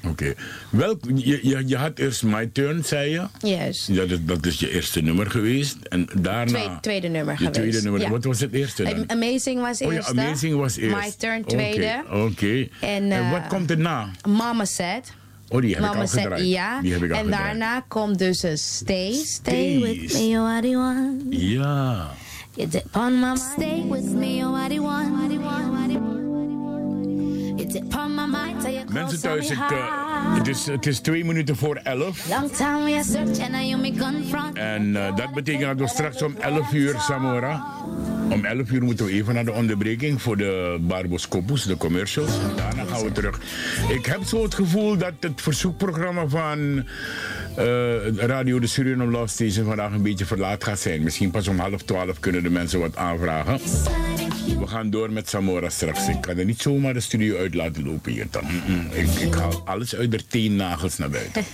Oké. 0.09 0.33
Welk, 0.69 0.99
je, 1.15 1.39
je, 1.47 1.63
je 1.67 1.77
had 1.77 1.99
eerst 1.99 2.23
My 2.23 2.49
Turn, 2.53 2.83
zei 2.83 3.11
je? 3.11 3.21
Juist. 3.39 3.95
Dat 3.95 4.09
is, 4.11 4.17
dat 4.21 4.45
is 4.45 4.59
je 4.59 4.71
eerste 4.71 5.01
nummer 5.01 5.29
geweest. 5.31 5.77
En 5.89 6.07
daarna... 6.21 6.51
Tweede, 6.57 6.77
tweede 6.81 7.07
nummer 7.07 7.31
je 7.33 7.37
geweest. 7.37 7.53
tweede 7.59 7.81
nummer. 7.81 8.01
Ja. 8.01 8.09
Wat 8.09 8.23
was 8.23 8.39
het 8.39 8.53
eerste 8.53 8.83
dan? 8.83 8.93
Am- 8.93 9.03
Amazing 9.07 9.61
was 9.61 9.81
oh 9.81 9.87
ja, 9.91 9.95
eerste. 9.97 10.11
Amazing 10.11 10.55
was 10.55 10.75
eerst. 10.77 10.95
My 10.95 11.11
Turn 11.17 11.39
Oké, 11.41 11.47
tweede. 11.49 12.03
Oké. 12.11 12.67
En, 12.81 13.11
eh, 13.11 13.31
wat 13.31 13.47
komt 13.47 13.71
erna? 13.71 14.09
Mama 14.27 14.65
Said. 14.65 15.13
Oh, 15.49 15.61
die 15.61 15.71
heb 15.71 15.79
Mama 15.81 15.93
ik 15.93 15.99
al 16.01 16.07
said, 16.07 16.21
gedraaid. 16.21 16.47
ja. 16.47 16.81
Die 16.81 16.91
heb 16.93 17.03
ik 17.03 17.11
al 17.11 17.17
en 17.17 17.23
gedraaid. 17.23 17.45
daarna 17.45 17.79
komt 17.87 18.19
dus 18.19 18.43
een 18.43 18.57
Stay. 18.57 19.13
Stay 19.13 19.79
with 19.79 20.13
me, 20.13 20.27
you 20.27 20.61
the 20.61 20.67
one. 20.67 21.15
Ja. 21.29 22.11
You 22.55 22.69
dip 22.69 22.85
on 22.95 23.19
my. 23.19 23.35
Stay 23.35 23.83
with 23.89 24.03
me, 24.03 24.35
you 24.35 24.55
are 24.55 24.69
the 24.75 24.81
one. 24.81 25.11
You 25.29 25.43
on 25.43 25.71
my 25.71 25.77
mind, 25.77 25.89
till 25.89 26.01
you're 26.01 26.14
Mensen 28.91 29.21
thuis, 29.21 29.49
ik, 29.49 29.57
eh, 29.57 30.37
het, 30.37 30.47
is, 30.47 30.65
het 30.65 30.85
is 30.85 30.99
twee 30.99 31.25
minuten 31.25 31.55
voor 31.55 31.75
elf. 31.75 32.27
En 34.53 34.95
eh, 34.95 35.15
dat 35.15 35.33
betekent 35.33 35.77
dat 35.77 35.77
we 35.77 35.87
straks 35.87 36.21
om 36.21 36.35
11 36.39 36.73
uur, 36.73 36.99
Samora. 36.99 37.65
Om 38.29 38.45
11 38.45 38.71
uur 38.71 38.83
moeten 38.83 39.05
we 39.05 39.11
even 39.11 39.33
naar 39.33 39.45
de 39.45 39.51
onderbreking 39.51 40.21
voor 40.21 40.37
de 40.37 40.77
Barboscopus, 40.81 41.63
de 41.63 41.77
commercials. 41.77 42.31
En 42.31 42.55
daarna 42.55 42.83
gaan 42.83 43.03
we 43.03 43.11
terug. 43.11 43.39
Ik 43.89 44.05
heb 44.05 44.23
zo 44.23 44.43
het 44.43 44.55
gevoel 44.55 44.97
dat 44.97 45.13
het 45.19 45.41
verzoekprogramma 45.41 46.27
van 46.27 46.83
eh, 47.55 48.15
Radio 48.15 48.59
de 48.59 48.67
Suriname 48.67 49.11
Love 49.11 49.27
Station 49.27 49.65
vandaag 49.65 49.91
een 49.91 50.01
beetje 50.01 50.25
verlaat 50.25 50.63
gaat 50.63 50.79
zijn. 50.79 51.03
Misschien 51.03 51.31
pas 51.31 51.47
om 51.47 51.59
half 51.59 51.81
12 51.81 52.19
kunnen 52.19 52.43
de 52.43 52.49
mensen 52.49 52.79
wat 52.79 52.95
aanvragen. 52.95 53.59
We 54.59 54.67
gaan 54.67 54.89
door 54.89 55.11
met 55.11 55.29
Samora 55.29 55.69
straks. 55.69 56.07
Ik 56.07 56.21
kan 56.21 56.37
er 56.37 56.45
niet 56.45 56.61
zomaar 56.61 56.93
de 56.93 56.99
studio 56.99 57.37
uit 57.37 57.53
laten 57.53 57.83
lopen 57.83 58.11
hier 58.11 58.27
dan. 58.31 58.43
Ik, 58.91 59.07
ik 59.07 59.33
haal 59.33 59.61
alles 59.65 59.95
uit 59.95 60.11
de 60.11 60.27
teennagels 60.27 60.97
naar 60.97 61.09
buiten. 61.09 61.43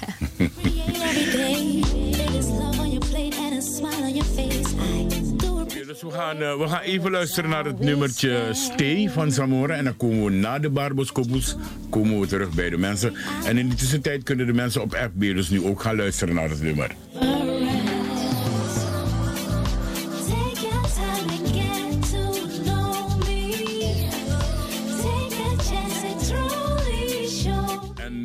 Dus 5.91 6.01
we 6.01 6.11
gaan, 6.11 6.41
eh, 6.41 6.57
we 6.57 6.67
gaan 6.67 6.81
even 6.81 7.11
luisteren 7.11 7.49
naar 7.49 7.65
het 7.65 7.79
nummertje 7.79 8.49
Stay 8.51 9.09
van 9.09 9.31
Zamora. 9.31 9.75
En 9.75 9.83
dan 9.83 9.97
komen 9.97 10.23
we 10.23 10.31
na 10.31 10.59
de 10.59 10.69
Barboscopus 10.69 11.55
komen 11.89 12.19
we 12.19 12.27
terug 12.27 12.51
bij 12.53 12.69
de 12.69 12.77
mensen. 12.77 13.13
En 13.45 13.57
in 13.57 13.69
de 13.69 13.75
tussentijd 13.75 14.23
kunnen 14.23 14.45
de 14.45 14.53
mensen 14.53 14.81
op 14.81 14.95
FB 14.95 15.19
dus 15.19 15.49
nu 15.49 15.63
ook 15.63 15.81
gaan 15.81 15.95
luisteren 15.95 16.35
naar 16.35 16.49
het 16.49 16.61
nummer. 16.61 16.95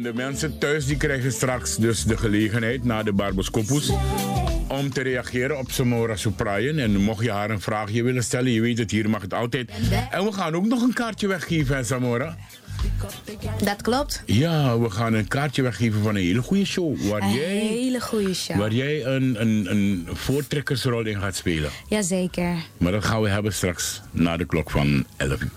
De 0.06 0.12
mensen 0.14 0.58
thuis 0.58 0.86
die 0.86 0.96
krijgen 0.96 1.32
straks 1.32 1.76
dus 1.76 2.04
de 2.04 2.16
gelegenheid 2.16 2.84
na 2.84 3.02
de 3.02 3.12
Barboscopus 3.12 3.90
om 4.68 4.90
te 4.92 5.00
reageren 5.02 5.58
op 5.58 5.70
Samora 5.70 6.16
Suprayen. 6.16 6.78
En 6.78 6.96
mocht 6.96 7.24
je 7.24 7.30
haar 7.30 7.50
een 7.50 7.60
vraagje 7.60 8.02
willen 8.02 8.24
stellen, 8.24 8.50
je 8.50 8.60
weet 8.60 8.78
het, 8.78 8.90
hier 8.90 9.10
mag 9.10 9.22
het 9.22 9.34
altijd. 9.34 9.70
En 10.10 10.24
we 10.24 10.32
gaan 10.32 10.54
ook 10.54 10.66
nog 10.66 10.82
een 10.82 10.92
kaartje 10.92 11.26
weggeven, 11.26 11.76
hè, 11.76 11.84
Samora? 11.84 12.36
Dat 13.64 13.82
klopt. 13.82 14.22
Ja, 14.26 14.78
we 14.78 14.90
gaan 14.90 15.14
een 15.14 15.28
kaartje 15.28 15.62
weggeven 15.62 16.02
van 16.02 16.14
een 16.14 16.22
hele 16.22 16.42
goede 16.42 16.64
show. 16.64 16.96
Waar 17.10 17.22
Een 17.22 17.32
jij, 17.32 17.56
hele 17.56 18.00
goede 18.00 18.34
show. 18.34 18.56
waar 18.56 18.72
jij 18.72 19.04
een, 19.04 19.40
een, 19.40 19.66
een 19.70 20.08
voortrekkersrol 20.12 21.06
in 21.06 21.20
gaat 21.20 21.36
spelen. 21.36 21.70
Jazeker. 21.88 22.54
Maar 22.78 22.92
dat 22.92 23.04
gaan 23.04 23.22
we 23.22 23.28
hebben 23.28 23.52
straks 23.54 24.02
na 24.10 24.36
de 24.36 24.44
klok 24.44 24.70
van 24.70 25.04
11 25.16 25.40
uur. 25.40 25.50